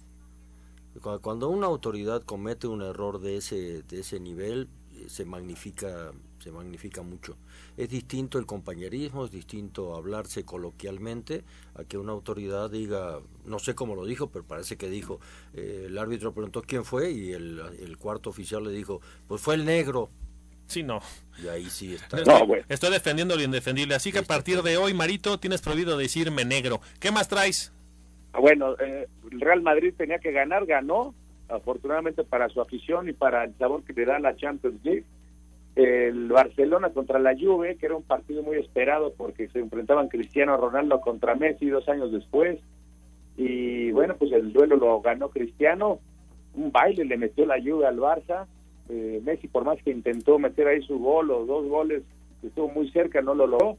Cuando 1.22 1.49
una 1.49 1.68
autoridad 1.68 2.24
comete 2.24 2.68
un 2.68 2.82
error 2.82 3.20
de 3.20 3.38
ese 3.38 3.84
de 3.84 3.99
ese 3.99 4.20
nivel, 4.20 4.70
eh, 4.93 5.05
se 5.09 5.26
magnifica 5.26 6.11
se 6.46 6.52
magnifica 6.52 7.02
mucho. 7.02 7.38
Es 7.76 7.89
distinto 7.89 8.38
el 8.38 8.46
compañerismo, 8.46 9.26
es 9.26 9.32
distinto 9.32 9.96
hablarse 9.96 10.46
coloquialmente 10.46 11.43
a 11.74 11.86
que 11.86 11.98
una 11.98 12.12
autoridad 12.12 12.70
diga, 12.70 13.20
no 13.46 13.58
sé 13.58 13.74
cómo 13.74 13.96
lo 13.96 14.06
dijo, 14.06 14.30
pero 14.30 14.46
parece 14.46 14.78
que 14.78 14.88
dijo, 14.88 15.20
eh, 15.56 15.86
el 15.88 15.98
árbitro 15.98 16.34
preguntó 16.34 16.62
quién 16.62 16.86
fue 16.86 17.10
y 17.10 17.34
el, 17.34 17.98
cuarto 17.98 18.30
oficial 18.30 18.64
le 18.64 18.70
dijo, 18.70 19.02
pues 19.28 19.41
fue 19.41 19.56
el 19.56 19.66
negro. 19.66 20.12
Sí, 20.68 20.84
no. 20.84 21.00
Y 21.43 21.48
ahí 21.48 21.66
sí 21.66 21.96
está. 21.96 22.20
Estoy 22.70 22.91
defendiendo 22.91 23.36
lo 23.36 23.41
indefendible. 23.41 23.96
Así 23.96 24.12
que 24.12 24.20
a 24.20 24.24
partir 24.24 24.62
de 24.62 24.78
hoy, 24.78 24.93
Marito, 24.93 25.39
tienes 25.39 25.62
prohibido 25.62 25.98
decirme 25.98 26.46
negro. 26.46 26.80
¿Qué 27.00 27.12
más 27.12 27.28
traes? 27.28 27.74
Ah, 28.34 28.39
bueno, 28.39 28.76
eh, 28.80 29.08
el 29.32 29.41
Real 29.41 29.64
Madrid 29.64 29.96
tenía 29.98 30.20
que 30.20 30.32
ganar, 30.32 30.68
ganó, 30.68 31.16
afortunadamente 31.50 32.24
para 32.24 32.50
su 32.50 32.62
afición 32.62 33.10
y 33.10 33.14
para 33.14 33.46
el 33.46 33.58
sabor 33.58 33.84
que 33.84 33.93
le 33.93 34.06
da 34.06 34.20
la 34.20 34.36
Champions 34.36 34.84
League 34.84 35.06
el 35.76 36.30
Barcelona 36.30 36.92
contra 36.92 37.20
la 37.20 37.36
Juve, 37.38 37.76
que 37.76 37.86
era 37.86 37.96
un 37.96 38.04
partido 38.04 38.44
muy 38.44 38.58
esperado 38.58 39.14
porque 39.14 39.50
se 39.50 39.60
enfrentaban 39.60 40.08
Cristiano 40.08 40.56
Ronaldo 40.56 41.02
contra 41.02 41.36
Messi 41.36 41.68
dos 41.68 41.88
años 41.90 42.12
después. 42.12 42.60
Y 43.38 43.92
bueno, 43.92 44.16
pues 44.18 44.32
el 44.32 44.54
duelo 44.54 44.78
lo 44.78 45.02
ganó 45.02 45.30
Cristiano, 45.30 46.00
un 46.54 46.72
baile 46.72 47.04
le 47.04 47.18
metió 47.18 47.46
la 47.46 47.62
Juve 47.62 47.86
al 47.86 47.98
Barça. 47.98 48.46
Eh, 48.88 49.22
Messi, 49.26 49.48
por 49.48 49.66
más 49.66 49.82
que 49.84 49.92
intentó 49.92 50.40
meter 50.40 50.68
ahí 50.68 50.82
su 50.84 50.98
gol 51.00 51.32
o 51.32 51.46
dos 51.46 51.68
goles, 51.68 52.04
estuvo 52.42 52.70
muy 52.70 52.90
cerca, 52.92 53.22
no 53.22 53.36
lo 53.36 53.46
logró. 53.46 53.78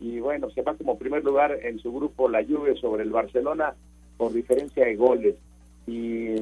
Y 0.00 0.20
bueno, 0.20 0.50
se 0.50 0.62
va 0.62 0.74
como 0.74 0.98
primer 0.98 1.24
lugar 1.24 1.58
en 1.62 1.78
su 1.78 1.92
grupo 1.92 2.28
la 2.28 2.44
Juve 2.44 2.76
sobre 2.76 3.02
el 3.02 3.10
Barcelona 3.10 3.74
por 4.16 4.32
diferencia 4.32 4.84
de 4.84 4.96
goles. 4.96 5.36
Y 5.86 6.36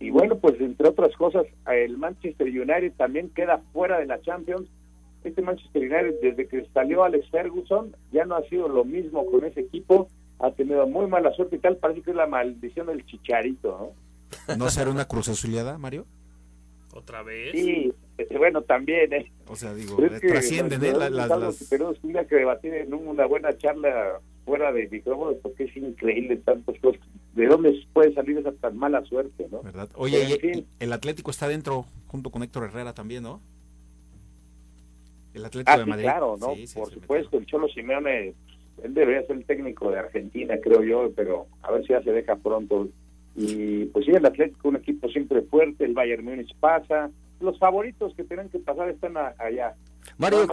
y 0.00 0.10
bueno, 0.10 0.38
pues 0.38 0.60
entre 0.60 0.88
otras 0.88 1.14
cosas, 1.16 1.46
el 1.66 1.98
Manchester 1.98 2.46
United 2.46 2.92
también 2.96 3.30
queda 3.30 3.62
fuera 3.72 3.98
de 3.98 4.06
la 4.06 4.20
Champions. 4.20 4.68
Este 5.24 5.42
Manchester 5.42 5.82
United, 5.82 6.20
desde 6.22 6.46
que 6.46 6.64
salió 6.72 7.02
Alex 7.02 7.28
Ferguson, 7.30 7.96
ya 8.12 8.24
no 8.24 8.36
ha 8.36 8.42
sido 8.44 8.68
lo 8.68 8.84
mismo 8.84 9.26
con 9.26 9.44
ese 9.44 9.60
equipo. 9.60 10.08
Ha 10.38 10.52
tenido 10.52 10.86
muy 10.86 11.08
mala 11.08 11.32
suerte 11.32 11.56
y 11.56 11.58
tal. 11.58 11.76
Parece 11.78 12.02
que 12.02 12.12
es 12.12 12.16
la 12.16 12.28
maldición 12.28 12.86
del 12.86 13.04
chicharito, 13.04 13.94
¿no? 14.46 14.56
¿No 14.56 14.70
será 14.70 14.90
una 14.90 15.06
cruz 15.06 15.28
azulada, 15.28 15.76
Mario? 15.78 16.06
¿Otra 16.94 17.22
vez? 17.22 17.52
Sí, 17.52 17.92
este, 18.16 18.38
bueno, 18.38 18.62
también, 18.62 19.12
¿eh? 19.12 19.32
O 19.48 19.56
sea, 19.56 19.74
digo, 19.74 19.96
trascienden, 20.20 20.84
¿eh? 20.84 20.92
Las, 20.92 21.10
las... 21.10 21.68
Que 21.68 22.36
debatir 22.36 22.74
en 22.74 22.94
una 22.94 23.26
buena 23.26 23.56
charla 23.56 24.20
fuera 24.48 24.72
de 24.72 24.88
micrófonos 24.88 25.36
porque 25.42 25.64
es 25.64 25.76
increíble 25.76 26.38
tantas 26.38 26.78
cosas 26.80 27.00
de 27.34 27.46
dónde 27.46 27.78
puede 27.92 28.14
salir 28.14 28.38
esa 28.38 28.50
tan 28.52 28.78
mala 28.78 29.04
suerte, 29.04 29.46
¿no? 29.50 29.62
¿Verdad? 29.62 29.90
Oye, 29.94 30.64
el 30.80 30.92
Atlético 30.94 31.30
está 31.30 31.46
dentro 31.46 31.84
junto 32.06 32.30
con 32.30 32.42
Héctor 32.42 32.64
Herrera 32.64 32.94
también, 32.94 33.22
¿no? 33.22 33.42
El 35.34 35.44
Atlético 35.44 35.70
ah, 35.70 35.78
de 35.78 35.84
Madrid. 35.84 36.04
claro, 36.04 36.36
¿no? 36.40 36.54
Por 36.74 36.90
supuesto, 36.90 37.36
el 37.36 37.44
Cholo 37.44 37.68
Simeone, 37.68 38.32
él 38.82 38.94
debería 38.94 39.26
ser 39.26 39.36
el 39.36 39.44
técnico 39.44 39.90
de 39.90 39.98
Argentina, 39.98 40.56
creo 40.62 40.82
yo, 40.82 41.12
pero 41.14 41.46
a 41.62 41.70
ver 41.70 41.82
si 41.82 41.92
ya 41.92 42.02
se 42.02 42.10
deja 42.10 42.34
pronto. 42.36 42.88
Y 43.36 43.84
pues 43.86 44.06
sí, 44.06 44.12
el 44.12 44.24
Atlético, 44.24 44.70
un 44.70 44.76
equipo 44.76 45.10
siempre 45.10 45.42
fuerte, 45.42 45.84
el 45.84 45.92
Bayern 45.92 46.24
Múnich 46.24 46.56
pasa, 46.58 47.10
los 47.40 47.58
favoritos 47.58 48.14
que 48.14 48.24
tienen 48.24 48.48
que 48.48 48.60
pasar 48.60 48.88
están 48.88 49.16
allá. 49.18 49.74
Mario, 50.18 50.48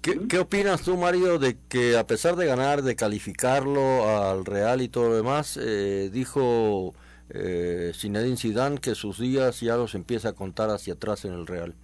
¿qué, 0.00 0.38
opinas 0.38 0.82
tú, 0.82 0.96
Mario, 0.96 1.38
de 1.38 1.56
que 1.68 1.98
a 1.98 2.06
pesar 2.06 2.36
de 2.36 2.46
ganar, 2.46 2.80
de 2.82 2.96
calificarlo 2.96 4.08
al 4.08 4.46
Real 4.46 4.80
y 4.80 4.88
todo 4.88 5.10
lo 5.10 5.16
demás, 5.16 5.58
eh, 5.62 6.08
dijo 6.10 6.94
eh, 7.28 7.92
Zinedine 7.94 8.38
Zidane 8.38 8.78
que 8.78 8.94
sus 8.94 9.18
días 9.18 9.60
ya 9.60 9.76
los 9.76 9.94
empieza 9.94 10.30
a 10.30 10.32
contar 10.32 10.70
hacia 10.70 10.94
atrás 10.94 11.26
en 11.26 11.34
el 11.34 11.46
Real? 11.46 11.74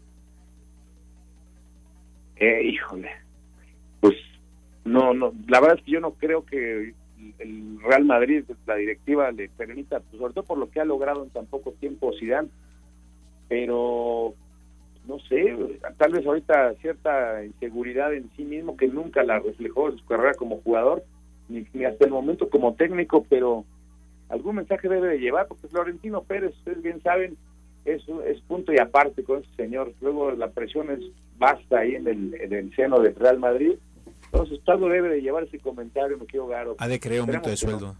Eh, 2.36 2.62
híjole, 2.64 3.10
pues 4.00 4.14
no, 4.84 5.12
no, 5.12 5.34
la 5.48 5.60
verdad 5.60 5.78
es 5.78 5.84
que 5.84 5.92
yo 5.92 6.00
no 6.00 6.12
creo 6.14 6.46
que 6.46 6.94
el 7.38 7.78
Real 7.82 8.04
Madrid, 8.04 8.44
la 8.66 8.76
directiva 8.76 9.30
le 9.32 9.50
permita, 9.50 10.00
pues, 10.00 10.18
sobre 10.18 10.32
todo 10.32 10.44
por 10.44 10.58
lo 10.58 10.70
que 10.70 10.80
ha 10.80 10.84
logrado 10.84 11.24
en 11.24 11.30
tan 11.30 11.46
poco 11.46 11.72
tiempo 11.72 12.12
Zidane, 12.18 12.48
pero 13.48 14.34
no 15.06 15.18
sé, 15.20 15.56
tal 15.96 16.12
vez 16.12 16.26
ahorita 16.26 16.74
cierta 16.74 17.44
inseguridad 17.44 18.14
en 18.14 18.30
sí 18.36 18.44
mismo 18.44 18.76
que 18.76 18.88
nunca 18.88 19.22
la 19.24 19.40
reflejó 19.40 19.88
en 19.88 19.98
su 19.98 20.04
carrera 20.06 20.34
como 20.34 20.60
jugador, 20.60 21.04
ni, 21.48 21.66
hasta 21.84 22.04
el 22.04 22.10
momento 22.10 22.48
como 22.48 22.74
técnico, 22.74 23.26
pero 23.28 23.64
algún 24.28 24.56
mensaje 24.56 24.88
debe 24.88 25.08
de 25.08 25.18
llevar, 25.18 25.46
porque 25.48 25.68
Florentino 25.68 26.22
Pérez, 26.22 26.54
ustedes 26.58 26.82
bien 26.82 27.02
saben, 27.02 27.36
es, 27.84 28.02
es 28.26 28.40
punto 28.42 28.72
y 28.72 28.78
aparte 28.78 29.24
con 29.24 29.40
ese 29.40 29.54
señor. 29.56 29.92
Luego 30.00 30.30
la 30.30 30.50
presión 30.50 30.90
es 30.90 31.00
basta 31.36 31.80
ahí 31.80 31.96
en 31.96 32.06
el, 32.06 32.34
en 32.34 32.52
el 32.52 32.74
seno 32.74 33.00
del 33.00 33.14
Real 33.16 33.38
Madrid. 33.38 33.74
Entonces, 34.26 34.60
algo 34.66 34.88
debe 34.88 35.08
de 35.08 35.20
llevar 35.20 35.42
ese 35.42 35.58
comentario, 35.58 36.16
me 36.16 36.26
quiero 36.26 36.46
Garo. 36.46 36.76
Ha 36.78 36.88
de 36.88 37.00
creer 37.00 37.20
aumento 37.20 37.50
de 37.50 37.56
sueldo. 37.56 37.96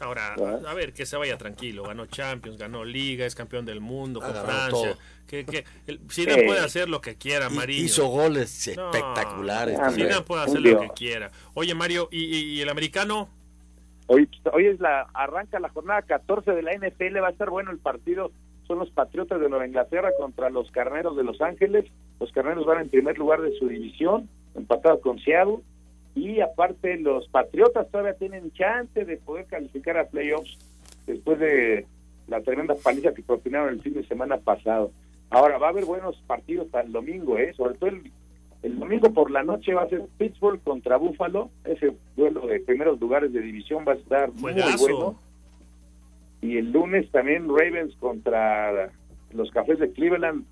Ahora, 0.00 0.34
a 0.34 0.74
ver, 0.74 0.92
que 0.92 1.06
se 1.06 1.16
vaya 1.16 1.38
tranquilo. 1.38 1.84
Ganó 1.84 2.06
Champions, 2.06 2.58
ganó 2.58 2.84
Liga, 2.84 3.24
es 3.24 3.34
campeón 3.34 3.64
del 3.64 3.80
mundo 3.80 4.20
con 4.20 4.34
Francia. 4.34 4.96
Que, 5.26 5.44
que 5.44 5.64
puede 5.86 6.60
hacer 6.60 6.88
lo 6.88 7.00
que 7.00 7.16
quiera, 7.16 7.48
Mario. 7.48 7.82
Hizo 7.82 8.06
goles 8.06 8.68
espectaculares. 8.68 9.78
No, 9.78 10.24
puede 10.24 10.42
hacer 10.42 10.60
lo 10.60 10.80
que 10.80 10.88
quiera. 10.90 11.30
Oye, 11.54 11.74
Mario, 11.74 12.08
¿y, 12.10 12.60
el 12.60 12.68
americano? 12.68 13.28
Hoy, 14.08 14.28
hoy 14.52 14.66
es 14.66 14.78
la 14.78 15.02
arranca 15.14 15.58
la 15.58 15.68
jornada 15.70 16.02
14 16.02 16.52
de 16.52 16.62
la 16.62 16.72
NFL. 16.74 17.20
Va 17.22 17.28
a 17.28 17.30
estar 17.30 17.50
bueno 17.50 17.70
el 17.70 17.78
partido. 17.78 18.30
Son 18.66 18.78
los 18.78 18.90
Patriotas 18.90 19.40
de 19.40 19.48
Nueva 19.48 19.66
Inglaterra 19.66 20.10
contra 20.18 20.50
los 20.50 20.70
Carneros 20.70 21.16
de 21.16 21.24
Los 21.24 21.40
Ángeles. 21.40 21.86
Los 22.20 22.32
Carneros 22.32 22.66
van 22.66 22.82
en 22.82 22.88
primer 22.88 23.16
lugar 23.16 23.40
de 23.40 23.56
su 23.58 23.68
división, 23.68 24.28
empatados 24.54 25.00
con 25.00 25.18
Seattle 25.20 25.58
y 26.16 26.40
aparte 26.40 26.98
los 26.98 27.28
Patriotas 27.28 27.88
todavía 27.90 28.14
tienen 28.14 28.50
chance 28.52 29.04
de 29.04 29.18
poder 29.18 29.44
calificar 29.44 29.98
a 29.98 30.08
playoffs 30.08 30.56
después 31.06 31.38
de 31.38 31.86
la 32.26 32.40
tremenda 32.40 32.74
paliza 32.74 33.12
que 33.12 33.22
propinaron 33.22 33.68
el 33.68 33.82
fin 33.82 33.92
de 33.92 34.06
semana 34.06 34.38
pasado. 34.38 34.90
Ahora 35.28 35.58
va 35.58 35.66
a 35.66 35.70
haber 35.70 35.84
buenos 35.84 36.16
partidos 36.26 36.68
para 36.68 36.84
el 36.84 36.92
domingo, 36.92 37.36
¿eh? 37.36 37.52
sobre 37.54 37.74
todo 37.74 37.90
el, 37.90 38.78
domingo 38.78 39.12
por 39.12 39.30
la 39.30 39.42
noche 39.42 39.74
va 39.74 39.82
a 39.82 39.88
ser 39.88 40.06
Pittsburgh 40.16 40.60
contra 40.64 40.96
Buffalo, 40.96 41.50
ese 41.64 41.94
duelo 42.16 42.46
de 42.46 42.60
primeros 42.60 42.98
lugares 42.98 43.30
de 43.32 43.40
división 43.40 43.84
va 43.86 43.92
a 43.92 43.96
estar 43.96 44.32
muy 44.32 44.54
bueno. 44.80 45.20
Y 46.40 46.56
el 46.56 46.72
lunes 46.72 47.10
también 47.10 47.46
Ravens 47.46 47.94
contra 47.96 48.90
los 49.32 49.50
Cafés 49.50 49.78
de 49.78 49.92
Cleveland, 49.92 50.46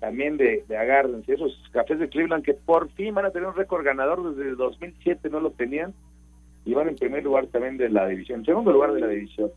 también 0.00 0.36
de, 0.36 0.64
de 0.66 0.76
agárrense, 0.76 1.34
esos 1.34 1.56
cafés 1.72 1.98
de 1.98 2.08
Cleveland 2.08 2.44
que 2.44 2.54
por 2.54 2.90
fin 2.92 3.14
van 3.14 3.26
a 3.26 3.30
tener 3.30 3.48
un 3.48 3.54
récord 3.54 3.84
ganador 3.84 4.34
desde 4.34 4.50
el 4.50 4.56
2007 4.56 5.28
no 5.30 5.40
lo 5.40 5.50
tenían 5.50 5.94
y 6.64 6.74
van 6.74 6.88
en 6.88 6.96
primer 6.96 7.22
lugar 7.22 7.46
también 7.46 7.76
de 7.76 7.88
la 7.90 8.06
división, 8.08 8.40
en 8.40 8.46
segundo 8.46 8.72
lugar 8.72 8.92
de 8.92 9.00
la 9.00 9.08
división 9.08 9.50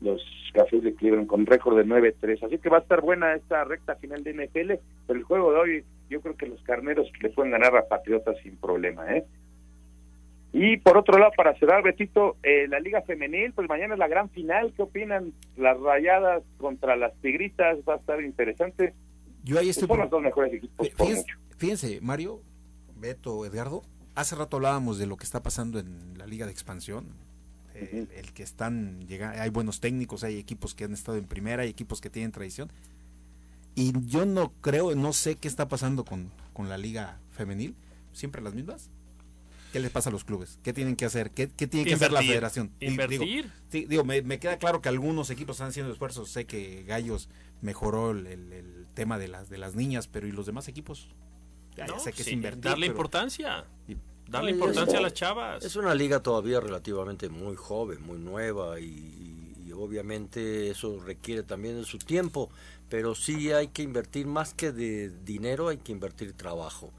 los 0.00 0.22
cafés 0.52 0.82
de 0.82 0.94
Cleveland 0.94 1.26
con 1.26 1.46
récord 1.46 1.76
de 1.76 1.86
9-3, 1.86 2.44
así 2.44 2.58
que 2.58 2.68
va 2.68 2.78
a 2.78 2.80
estar 2.80 3.00
buena 3.00 3.34
esta 3.34 3.64
recta 3.64 3.96
final 3.96 4.22
de 4.22 4.34
NFL, 4.34 4.72
pero 5.06 5.18
el 5.18 5.24
juego 5.24 5.52
de 5.52 5.58
hoy 5.58 5.84
yo 6.10 6.20
creo 6.20 6.36
que 6.36 6.46
los 6.46 6.62
carneros 6.62 7.10
le 7.20 7.30
pueden 7.30 7.52
ganar 7.52 7.76
a 7.76 7.88
Patriotas 7.88 8.36
sin 8.42 8.56
problema, 8.56 9.16
¿eh? 9.16 9.24
Y 10.56 10.76
por 10.76 10.96
otro 10.96 11.18
lado, 11.18 11.32
para 11.36 11.54
cerrar, 11.54 11.82
Betito, 11.82 12.36
eh, 12.44 12.68
la 12.68 12.78
Liga 12.78 13.02
Femenil, 13.02 13.52
pues 13.52 13.68
mañana 13.68 13.94
es 13.94 13.98
la 13.98 14.06
gran 14.06 14.30
final. 14.30 14.72
¿Qué 14.76 14.82
opinan? 14.82 15.32
Las 15.56 15.80
rayadas 15.80 16.44
contra 16.58 16.94
las 16.94 17.12
tigritas, 17.14 17.78
va 17.88 17.94
a 17.94 17.96
estar 17.96 18.22
interesante. 18.22 18.94
Yo 19.44 19.58
ahí 19.58 19.68
estoy. 19.68 19.86
Son 19.86 19.98
los 19.98 20.10
dos 20.10 20.22
mejores 20.22 20.54
equipos. 20.54 20.88
Fíjense, 21.56 22.00
Mario, 22.00 22.42
Beto, 22.96 23.46
Edgardo, 23.46 23.82
hace 24.14 24.34
rato 24.34 24.56
hablábamos 24.56 24.98
de 24.98 25.06
lo 25.06 25.16
que 25.16 25.24
está 25.24 25.42
pasando 25.42 25.78
en 25.78 26.18
la 26.18 26.26
Liga 26.26 26.46
de 26.46 26.52
Expansión. 26.52 27.06
el, 27.74 28.32
que 28.32 28.42
están 28.42 29.06
llegando, 29.06 29.40
hay 29.40 29.50
buenos 29.50 29.80
técnicos, 29.80 30.24
hay 30.24 30.38
equipos 30.38 30.74
que 30.74 30.84
han 30.84 30.92
estado 30.92 31.18
en 31.18 31.26
primera, 31.26 31.62
hay 31.62 31.68
equipos 31.68 32.00
que 32.00 32.10
tienen 32.10 32.32
tradición. 32.32 32.72
Y 33.74 33.92
yo 34.06 34.24
no 34.24 34.52
creo, 34.60 34.94
no 34.94 35.12
sé 35.12 35.36
qué 35.36 35.48
está 35.48 35.68
pasando 35.68 36.04
con, 36.04 36.30
con 36.52 36.68
la 36.68 36.78
Liga 36.78 37.18
Femenil. 37.32 37.74
Siempre 38.12 38.40
las 38.40 38.54
mismas. 38.54 38.90
¿Qué 39.74 39.80
les 39.80 39.90
pasa 39.90 40.08
a 40.08 40.12
los 40.12 40.22
clubes? 40.22 40.60
¿Qué 40.62 40.72
tienen 40.72 40.94
que 40.94 41.04
hacer? 41.04 41.32
¿Qué, 41.32 41.48
tiene 41.48 41.84
que 41.84 41.94
hacer 41.94 42.12
la 42.12 42.22
federación? 42.22 42.70
¿Invertir? 42.78 43.50
Digo, 43.72 44.04
me, 44.04 44.38
queda 44.38 44.56
claro 44.56 44.80
que 44.80 44.88
algunos 44.88 45.30
equipos 45.30 45.56
están 45.56 45.70
haciendo 45.70 45.90
esfuerzos. 45.90 46.30
Sé 46.30 46.44
que 46.44 46.84
Gallos 46.84 47.28
mejoró 47.60 48.12
el, 48.12 48.26
tema 48.94 49.18
de 49.18 49.28
las 49.28 49.50
de 49.50 49.58
las 49.58 49.74
niñas, 49.74 50.08
pero 50.08 50.26
¿y 50.26 50.32
los 50.32 50.46
demás 50.46 50.68
equipos? 50.68 51.08
Ya, 51.76 51.86
sé 51.98 52.12
que 52.12 52.22
es 52.22 52.28
invertir. 52.28 52.62
Darle 52.62 52.86
importancia. 52.86 53.64
darle 54.28 54.52
importancia 54.52 54.98
a 54.98 55.02
las 55.02 55.14
chavas. 55.14 55.64
Es 55.64 55.76
una 55.76 55.94
liga 55.94 56.22
todavía 56.22 56.60
relativamente 56.60 57.28
muy 57.28 57.56
joven, 57.56 58.02
muy 58.02 58.18
nueva 58.18 58.80
y, 58.80 59.20
obviamente 59.76 60.70
eso 60.70 61.00
requiere 61.04 61.42
también 61.42 61.76
de 61.76 61.84
su 61.84 61.98
tiempo, 61.98 62.48
pero 62.88 63.16
sí 63.16 63.50
hay 63.50 63.68
que 63.68 63.82
invertir 63.82 64.24
más 64.24 64.54
que 64.54 64.70
de 64.70 65.10
dinero, 65.24 65.68
hay 65.68 65.78
que 65.78 65.90
invertir 65.90 66.32
trabajo. 66.32 66.92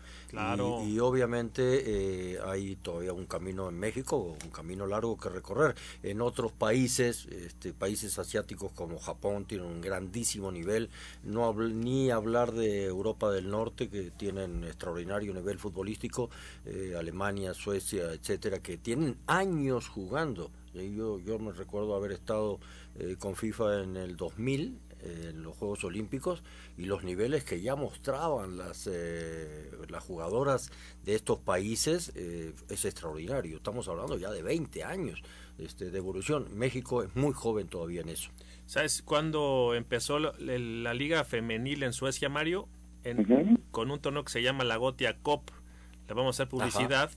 Y, 0.86 1.00
obviamente 1.00 2.34
eh, 2.34 2.40
hay 2.46 2.76
todavía 2.76 3.14
un 3.14 3.26
camino 3.26 3.70
en 3.70 3.80
México, 3.80 4.38
un 4.44 4.52
camino 4.52 4.86
largo 4.86 5.18
que 5.18 5.30
recorrer. 5.30 5.76
En 6.04 6.22
otros 6.22 6.52
países, 6.52 7.26
este, 7.28 7.74
países 7.74 8.20
asiáticos 8.20 8.72
como 8.74 9.00
Japón 9.00 9.46
tienen 9.46 9.68
un 9.68 9.82
grandísimo 9.82 10.52
nivel, 10.52 10.90
no 11.24 11.54
ni 11.54 12.12
hablar 12.12 12.52
de 12.52 12.86
Europa 12.86 13.32
del 13.32 13.50
Norte 13.50 13.90
que 13.90 14.12
tienen 14.12 14.64
extraordinario 14.64 15.34
nivel 15.34 15.58
futbolístico, 15.58 16.30
eh, 16.66 16.96
Alemania, 16.98 17.54
Suecia, 17.54 18.12
etcétera, 18.12 18.60
que 18.60 18.78
tienen 18.78 19.18
años 19.28 19.88
jugando. 19.88 20.52
Yo, 20.74 21.20
yo 21.20 21.40
me 21.40 21.54
recuerdo 21.54 21.96
haber 21.96 22.12
estado 22.12 22.60
eh, 23.00 23.16
con 23.18 23.36
FIFA 23.36 23.84
en 23.84 23.96
el 23.96 24.18
2000 24.18 24.78
en 25.06 25.44
los 25.44 25.56
Juegos 25.56 25.84
Olímpicos 25.84 26.44
y 26.78 26.86
los 26.86 27.04
niveles 27.04 27.44
que 27.44 27.62
ya 27.62 27.76
mostraban 27.76 28.58
las, 28.58 28.90
eh, 28.92 29.72
las 29.90 30.04
jugadoras 30.04 30.72
de 31.04 31.16
estos 31.16 31.40
países 31.40 32.12
eh, 32.16 32.54
es 32.70 32.86
extraordinario. 32.86 33.58
Estamos 33.58 33.88
hablando 33.88 34.18
ya 34.18 34.32
de 34.32 34.42
20 34.42 34.84
años 34.84 35.22
este, 35.58 35.92
de 35.92 35.98
evolución. 35.98 36.48
México 36.56 37.04
es 37.04 37.16
muy 37.16 37.34
joven 37.34 37.68
todavía 37.68 38.02
en 38.02 38.10
eso. 38.10 38.32
¿Sabes 38.66 39.02
cuándo 39.04 39.74
empezó 39.76 40.20
la, 40.20 40.94
liga 40.94 41.24
femenil 41.24 41.84
en 41.84 41.94
Suecia, 41.94 42.30
Mario? 42.30 42.68
Con 43.72 43.92
un 43.92 44.00
torneo 44.00 44.24
que 44.26 44.32
se 44.32 44.42
llama 44.42 44.64
la 44.64 44.78
Gotia 44.78 45.18
Cop. 45.22 45.52
Le 46.08 46.14
vamos 46.16 46.40
a 46.40 46.44
hacer 46.44 46.50
publicidad. 46.50 47.12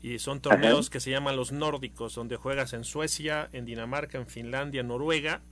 Y 0.00 0.18
son 0.18 0.40
torneos 0.40 0.90
que 0.90 1.00
se 1.00 1.10
llaman 1.10 1.36
los 1.36 1.52
nórdicos, 1.52 2.14
donde 2.14 2.36
juegas 2.36 2.74
en 2.74 2.84
Suecia, 2.84 3.48
en 3.52 3.64
Dinamarca, 3.64 4.18
en 4.18 4.26
Finlandia, 4.26 4.82
en 4.82 4.88
Noruega 4.88 5.42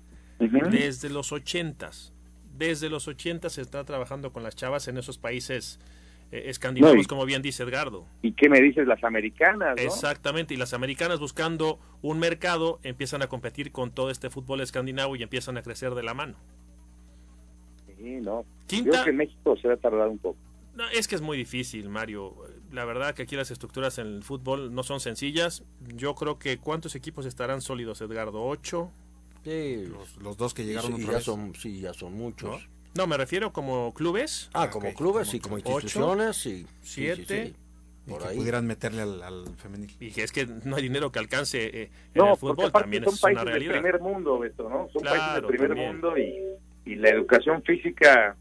desde 0.70 1.10
los 1.10 1.32
ochentas. 1.32 2.12
Desde 2.56 2.88
los 2.88 3.08
ochentas 3.08 3.54
se 3.54 3.62
está 3.62 3.84
trabajando 3.84 4.32
con 4.32 4.42
las 4.42 4.54
chavas 4.54 4.86
en 4.88 4.98
esos 4.98 5.18
países 5.18 5.80
eh, 6.30 6.44
escandinavos, 6.46 7.06
como 7.06 7.24
bien 7.26 7.42
dice 7.42 7.62
Edgardo. 7.62 8.06
¿Y 8.22 8.32
qué 8.32 8.48
me 8.48 8.60
dices 8.60 8.86
las 8.86 9.02
americanas? 9.04 9.76
Exactamente, 9.78 10.54
y 10.54 10.56
las 10.56 10.72
americanas 10.74 11.20
buscando 11.20 11.78
un 12.00 12.18
mercado 12.18 12.78
empiezan 12.82 13.22
a 13.22 13.26
competir 13.26 13.72
con 13.72 13.90
todo 13.90 14.10
este 14.10 14.30
fútbol 14.30 14.60
escandinavo 14.60 15.16
y 15.16 15.22
empiezan 15.22 15.56
a 15.56 15.62
crecer 15.62 15.94
de 15.94 16.02
la 16.02 16.14
mano. 16.14 16.36
Sí, 17.98 18.20
no. 18.20 18.44
Creo 18.66 19.04
que 19.04 19.10
en 19.10 19.16
México 19.16 19.56
se 19.60 19.68
va 19.68 19.74
a 19.74 19.76
tardar 19.76 20.08
un 20.08 20.18
poco. 20.18 20.38
No, 20.74 20.88
es 20.88 21.06
que 21.06 21.14
es 21.14 21.20
muy 21.20 21.36
difícil, 21.36 21.90
Mario. 21.90 22.34
La 22.70 22.86
verdad 22.86 23.14
que 23.14 23.22
aquí 23.22 23.36
las 23.36 23.50
estructuras 23.50 23.98
en 23.98 24.06
el 24.06 24.22
fútbol 24.22 24.74
no 24.74 24.82
son 24.82 25.00
sencillas. 25.00 25.64
Yo 25.94 26.14
creo 26.14 26.38
que 26.38 26.58
¿cuántos 26.58 26.94
equipos 26.94 27.26
estarán 27.26 27.60
sólidos, 27.60 28.00
Edgardo? 28.00 28.42
¿Ocho? 28.42 28.90
Sí, 29.44 29.88
los, 30.20 30.36
dos 30.36 30.54
que 30.54 30.64
llegaron 30.64 30.96
sí, 30.96 31.06
ya 31.06 31.20
son 31.20 31.54
Sí, 31.54 31.80
ya 31.80 31.92
son 31.94 32.14
muchos. 32.14 32.68
¿No? 32.94 33.06
me 33.06 33.16
refiero 33.16 33.52
como 33.52 33.92
clubes. 33.94 34.50
Ah, 34.52 34.70
como 34.70 34.92
clubes 34.94 35.32
y 35.34 35.40
como 35.40 35.58
instituciones, 35.58 36.36
sí. 36.36 36.66
Siete. 36.82 37.54
por 38.06 38.24
ahí. 38.24 38.36
pudieran 38.36 38.66
meterle 38.66 39.02
al, 39.02 39.44
femenil. 39.56 39.90
Y 39.98 40.10
que 40.10 40.22
es 40.22 40.32
que 40.32 40.46
no 40.46 40.76
hay 40.76 40.82
dinero 40.82 41.10
que 41.10 41.18
alcance 41.18 41.82
eh, 41.82 41.90
en 42.14 42.26
el 42.26 42.36
fútbol, 42.36 42.70
también 42.70 43.04
son 43.04 43.14
es 43.14 43.20
países 43.20 43.42
una 43.42 43.50
realidad. 43.50 43.72
del 43.74 43.82
primer 43.82 44.00
mundo, 44.00 44.38
Beto, 44.38 44.68
¿no? 44.68 44.88
Son 44.92 45.02
países 45.02 45.34
del 45.34 45.46
primer 45.46 45.74
mundo 45.74 46.18
y, 46.18 46.42
y 46.84 46.96
la 46.96 47.10
educación 47.10 47.62
física 47.62 48.36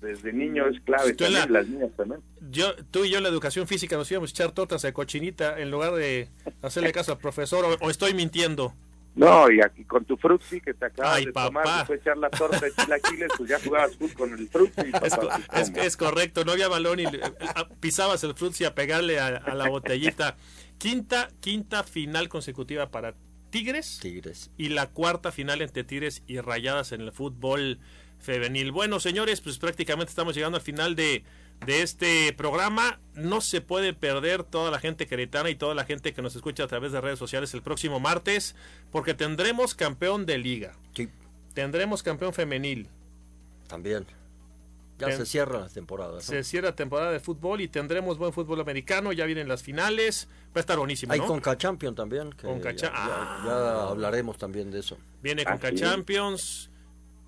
desde 0.00 0.32
niño 0.32 0.66
es 0.68 0.80
clave 0.82 1.14
también, 1.14 1.52
las 1.52 1.68
niñas 1.68 1.90
también. 1.96 2.20
Yo, 2.50 2.74
tú 2.90 3.04
y 3.04 3.10
yo 3.10 3.20
la 3.20 3.28
educación 3.28 3.66
física 3.66 3.96
nos 3.96 4.10
íbamos 4.10 4.30
a 4.30 4.32
echar 4.32 4.52
tortas 4.52 4.82
de 4.82 4.92
cochinita 4.92 5.58
en 5.58 5.70
lugar 5.70 5.94
de 5.94 6.28
hacerle 6.62 6.92
caso 6.92 7.12
al 7.12 7.18
profesor, 7.18 7.78
o 7.80 7.90
estoy 7.90 8.14
mintiendo. 8.14 8.74
No, 9.14 9.48
y 9.50 9.60
aquí 9.60 9.84
con 9.84 10.04
tu 10.04 10.16
frutzi 10.16 10.60
que 10.60 10.74
te 10.74 10.86
acabas 10.86 11.24
de 11.24 11.32
tomar 11.32 11.64
después 11.78 12.00
echar 12.00 12.18
la 12.18 12.30
torta 12.30 12.58
de 12.58 12.72
chilaquiles, 12.74 13.30
pues 13.36 13.48
ya 13.48 13.60
jugabas 13.60 13.96
fútbol 13.96 14.14
con 14.14 14.32
el 14.38 14.48
frutzi. 14.48 14.90
Es, 15.52 15.70
es, 15.70 15.96
correcto, 15.96 16.44
no 16.44 16.52
había 16.52 16.68
balón 16.68 16.98
y 16.98 17.04
pisabas 17.80 18.24
el 18.24 18.34
frutzi 18.34 18.64
a 18.64 18.74
pegarle 18.74 19.20
a, 19.20 19.54
la 19.54 19.68
botellita. 19.68 20.36
Quinta, 20.78 21.30
quinta 21.40 21.84
final 21.84 22.28
consecutiva 22.28 22.90
para 22.90 23.14
Tigres. 23.50 24.00
Tigres. 24.02 24.50
Y 24.56 24.70
la 24.70 24.88
cuarta 24.88 25.30
final 25.30 25.62
entre 25.62 25.84
Tigres 25.84 26.24
y 26.26 26.40
Rayadas 26.40 26.90
en 26.90 27.02
el 27.02 27.12
fútbol 27.12 27.78
femenil. 28.18 28.72
Bueno, 28.72 28.98
señores, 28.98 29.40
pues 29.40 29.58
prácticamente 29.58 30.10
estamos 30.10 30.34
llegando 30.34 30.56
al 30.56 30.64
final 30.64 30.96
de 30.96 31.22
de 31.66 31.82
este 31.82 32.32
programa. 32.32 33.00
No 33.14 33.40
se 33.40 33.60
puede 33.60 33.94
perder 33.94 34.42
toda 34.42 34.70
la 34.70 34.78
gente 34.78 35.06
queretana 35.06 35.50
y 35.50 35.54
toda 35.54 35.74
la 35.74 35.84
gente 35.84 36.12
que 36.12 36.22
nos 36.22 36.34
escucha 36.34 36.64
a 36.64 36.68
través 36.68 36.92
de 36.92 37.00
redes 37.00 37.18
sociales 37.18 37.54
el 37.54 37.62
próximo 37.62 38.00
martes, 38.00 38.54
porque 38.90 39.14
tendremos 39.14 39.74
campeón 39.74 40.26
de 40.26 40.38
liga. 40.38 40.74
Sí. 40.94 41.08
Tendremos 41.54 42.02
campeón 42.02 42.32
femenil. 42.32 42.88
También. 43.68 44.06
Ya 44.98 45.10
se 45.10 45.26
cierra 45.26 45.60
la 45.60 45.68
temporada. 45.68 46.20
Se 46.20 46.44
cierra 46.44 46.68
la 46.68 46.76
temporada 46.76 47.10
de 47.10 47.18
fútbol 47.18 47.60
y 47.60 47.68
tendremos 47.68 48.16
buen 48.16 48.32
fútbol 48.32 48.60
americano. 48.60 49.12
Ya 49.12 49.24
vienen 49.26 49.48
las 49.48 49.62
finales. 49.62 50.28
Va 50.48 50.58
a 50.58 50.60
estar 50.60 50.78
buenísimo. 50.78 51.12
Hay 51.12 51.20
Conca 51.20 51.56
Champions 51.56 51.96
también. 51.96 52.30
ya, 52.76 52.92
ah. 52.94 53.88
hablaremos 53.90 54.38
también 54.38 54.70
de 54.70 54.80
eso. 54.80 54.96
Viene 55.22 55.44
Conca 55.44 55.74
Champions. 55.74 56.70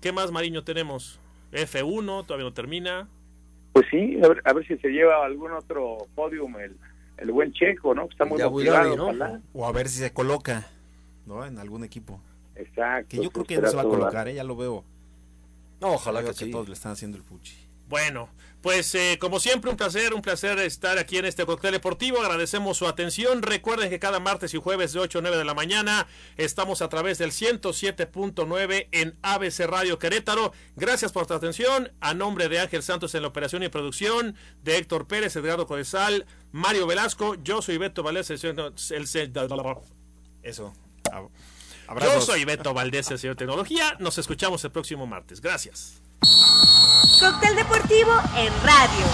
¿Qué 0.01 0.11
más, 0.11 0.31
Mariño, 0.31 0.63
tenemos? 0.63 1.19
F1, 1.51 2.25
todavía 2.25 2.45
no 2.45 2.53
termina. 2.53 3.09
Pues 3.77 3.89
sí, 3.91 4.19
a 4.43 4.53
ver, 4.53 4.67
si 4.67 4.75
se 4.77 4.87
lleva 4.87 5.23
algún 5.23 5.51
otro 5.51 5.99
podium 6.15 6.55
el, 6.57 7.31
buen 7.31 7.53
checo, 7.53 7.93
¿no? 7.93 8.05
está 8.09 8.25
muy 8.25 8.41
motivado, 8.41 9.07
O 9.53 9.67
a 9.67 9.71
ver 9.71 9.87
si 9.87 9.99
se 9.99 10.11
coloca, 10.11 10.65
¿no? 11.27 11.45
En 11.45 11.59
algún 11.59 11.83
equipo. 11.83 12.19
Exacto. 12.55 13.09
Que 13.09 13.17
yo 13.17 13.29
creo 13.29 13.45
pues, 13.45 13.47
que 13.49 13.53
ya 13.53 13.61
no 13.61 13.67
se 13.67 13.75
va 13.75 13.83
a 13.83 13.85
colocar, 13.85 14.27
¿eh? 14.29 14.33
ya 14.33 14.43
lo 14.43 14.55
veo. 14.55 14.83
No, 15.79 15.93
ojalá 15.93 16.21
Veo 16.21 16.29
que 16.29 16.37
sí. 16.37 16.49
todos 16.49 16.67
le 16.67 16.73
están 16.73 16.93
haciendo 16.93 17.19
el 17.19 17.23
fuchi. 17.23 17.55
Bueno, 17.87 18.29
pues 18.61 18.93
eh, 18.95 19.17
como 19.21 19.39
siempre 19.39 19.69
un 19.69 19.77
placer, 19.77 20.13
un 20.13 20.21
placer 20.21 20.59
estar 20.59 20.97
aquí 20.97 21.17
en 21.17 21.25
este 21.25 21.45
cóctel 21.45 21.71
deportivo. 21.71 22.19
Agradecemos 22.21 22.77
su 22.77 22.87
atención. 22.87 23.41
Recuerden 23.43 23.89
que 23.89 23.99
cada 23.99 24.19
martes 24.19 24.53
y 24.53 24.57
jueves 24.57 24.93
de 24.93 24.99
8 24.99 25.19
a 25.19 25.21
9 25.21 25.37
de 25.37 25.45
la 25.45 25.53
mañana 25.53 26.07
estamos 26.37 26.81
a 26.81 26.89
través 26.89 27.17
del 27.19 27.31
107.9 27.31 28.87
en 28.91 29.17
ABC 29.21 29.59
Radio 29.67 29.99
Querétaro. 29.99 30.53
Gracias 30.75 31.11
por 31.11 31.27
tu 31.27 31.33
atención. 31.33 31.91
A 32.01 32.13
nombre 32.13 32.49
de 32.49 32.59
Ángel 32.59 32.83
Santos 32.83 33.13
en 33.15 33.21
la 33.21 33.27
operación 33.27 33.63
y 33.63 33.69
producción, 33.69 34.35
de 34.63 34.77
Héctor 34.77 35.07
Pérez, 35.07 35.35
Edgardo 35.35 35.67
Codesal, 35.67 36.25
Mario 36.51 36.87
Velasco, 36.87 37.35
yo 37.43 37.61
soy 37.61 37.77
Beto 37.77 38.03
Valdés, 38.03 38.29
el, 38.31 38.39
señor- 38.39 38.73
el, 38.91 39.03
Eso. 40.43 40.73
Yo 41.05 41.31
Abrazos. 41.87 42.25
soy 42.25 42.43
Beto 42.43 42.73
Valdés, 42.73 43.09
el 43.11 43.19
señor 43.19 43.35
Tecnología. 43.37 43.95
Nos 43.99 44.17
escuchamos 44.17 44.63
el 44.65 44.71
próximo 44.71 45.05
martes. 45.07 45.39
Gracias. 45.41 46.01
Cóctel 47.19 47.55
deportivo 47.55 48.11
en 48.35 48.53
radio. 48.63 49.05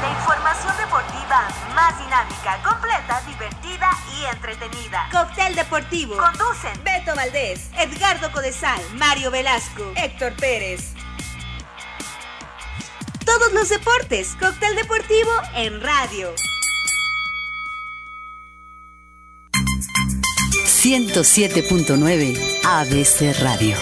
La 0.00 0.10
información 0.18 0.74
deportiva 0.78 1.48
más 1.74 1.98
dinámica, 1.98 2.62
completa, 2.62 3.20
divertida 3.26 3.90
y 4.18 4.24
entretenida. 4.24 5.06
Cóctel 5.12 5.54
deportivo. 5.54 6.16
Conducen 6.16 6.82
Beto 6.82 7.14
Valdés, 7.14 7.68
Edgardo 7.76 8.32
Codesal, 8.32 8.80
Mario 8.94 9.30
Velasco, 9.30 9.92
Héctor 9.96 10.32
Pérez. 10.36 10.94
Todos 13.26 13.52
los 13.52 13.68
deportes. 13.68 14.34
Cóctel 14.40 14.76
deportivo 14.76 15.30
en 15.56 15.78
radio. 15.82 16.34
107.9 20.64 22.62
ABC 22.64 23.38
Radio. 23.40 23.76